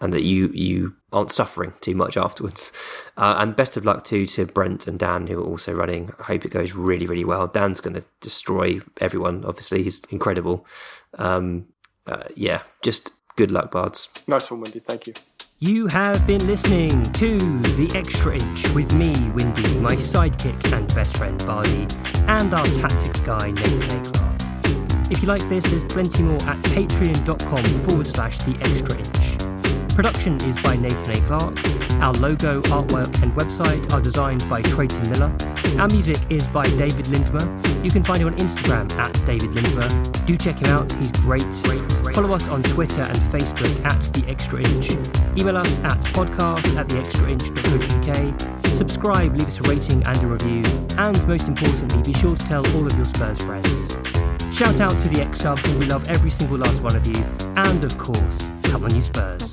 and 0.00 0.12
that 0.12 0.22
you 0.22 0.48
you 0.48 0.94
aren't 1.12 1.30
suffering 1.30 1.72
too 1.80 1.94
much 1.94 2.16
afterwards. 2.16 2.72
Uh, 3.16 3.36
and 3.38 3.56
best 3.56 3.76
of 3.76 3.84
luck 3.84 4.04
too 4.04 4.26
to 4.26 4.46
Brent 4.46 4.86
and 4.86 4.98
Dan 4.98 5.26
who 5.26 5.40
are 5.40 5.46
also 5.46 5.72
running. 5.72 6.10
I 6.18 6.24
hope 6.24 6.44
it 6.44 6.50
goes 6.50 6.74
really 6.74 7.06
really 7.06 7.24
well. 7.24 7.46
Dan's 7.46 7.80
going 7.80 7.94
to 7.94 8.04
destroy 8.20 8.80
everyone. 9.00 9.44
Obviously, 9.44 9.82
he's 9.82 10.02
incredible. 10.10 10.66
Um, 11.18 11.66
uh, 12.06 12.24
yeah, 12.34 12.62
just 12.82 13.12
good 13.36 13.50
luck, 13.50 13.70
Bards. 13.70 14.08
Nice 14.26 14.50
one, 14.50 14.60
Windy. 14.60 14.80
Thank 14.80 15.06
you. 15.06 15.14
You 15.58 15.86
have 15.86 16.26
been 16.26 16.44
listening 16.48 17.04
to 17.12 17.38
The 17.38 17.96
Extra 17.96 18.34
Inch 18.34 18.68
with 18.70 18.92
me, 18.94 19.12
Windy, 19.30 19.78
my 19.78 19.94
sidekick 19.94 20.72
and 20.72 20.92
best 20.92 21.16
friend, 21.16 21.38
Bardi, 21.46 21.86
and 22.26 22.52
our 22.52 22.66
tactics 22.66 23.20
guy, 23.20 23.52
Nathan 23.52 24.06
A. 24.06 24.10
Clark. 24.10 24.32
If 25.12 25.22
you 25.22 25.28
like 25.28 25.48
this, 25.48 25.62
there's 25.64 25.84
plenty 25.84 26.24
more 26.24 26.42
at 26.42 26.56
patreon.com 26.74 27.64
forward 27.86 28.08
slash 28.08 28.38
The 28.38 28.56
Extra 28.60 28.98
Inch. 28.98 29.41
Production 29.94 30.40
is 30.48 30.60
by 30.62 30.74
Nathan 30.76 31.16
A. 31.16 31.26
Clark. 31.26 31.54
Our 32.02 32.14
logo, 32.14 32.62
artwork, 32.62 33.22
and 33.22 33.30
website 33.34 33.92
are 33.92 34.00
designed 34.00 34.48
by 34.48 34.62
Trayton 34.62 35.10
Miller. 35.10 35.30
Our 35.78 35.88
music 35.88 36.18
is 36.30 36.46
by 36.46 36.66
David 36.70 37.06
Lindmer. 37.06 37.84
You 37.84 37.90
can 37.90 38.02
find 38.02 38.22
him 38.22 38.28
on 38.28 38.36
Instagram 38.38 38.90
at 38.92 39.12
David 39.26 39.50
Lindmer. 39.50 40.26
Do 40.26 40.36
check 40.36 40.56
him 40.56 40.68
out, 40.70 40.90
he's 40.92 41.12
great. 41.12 41.42
Follow 42.14 42.34
us 42.34 42.48
on 42.48 42.62
Twitter 42.62 43.02
and 43.02 43.16
Facebook 43.30 43.84
at 43.84 44.00
The 44.14 44.28
Extra 44.28 44.60
Inch. 44.60 44.90
Email 45.38 45.58
us 45.58 45.78
at 45.80 45.98
podcast 46.14 46.76
at 46.76 46.86
theextrainch.co.uk. 46.88 48.66
Subscribe, 48.76 49.36
leave 49.36 49.48
us 49.48 49.60
a 49.60 49.62
rating 49.64 50.04
and 50.06 50.22
a 50.22 50.26
review. 50.26 50.64
And 50.98 51.28
most 51.28 51.48
importantly, 51.48 52.02
be 52.02 52.18
sure 52.18 52.34
to 52.34 52.46
tell 52.46 52.66
all 52.76 52.86
of 52.86 52.96
your 52.96 53.04
Spurs 53.04 53.40
friends. 53.40 53.92
Shout 54.56 54.80
out 54.80 54.98
to 55.00 55.08
the 55.08 55.20
X 55.20 55.40
subs, 55.40 55.62
we 55.74 55.86
love 55.86 56.08
every 56.08 56.30
single 56.30 56.58
last 56.58 56.82
one 56.82 56.96
of 56.96 57.06
you. 57.06 57.24
And 57.56 57.84
of 57.84 57.96
course, 57.98 58.48
come 58.64 58.84
on, 58.84 58.94
you 58.94 59.02
Spurs. 59.02 59.52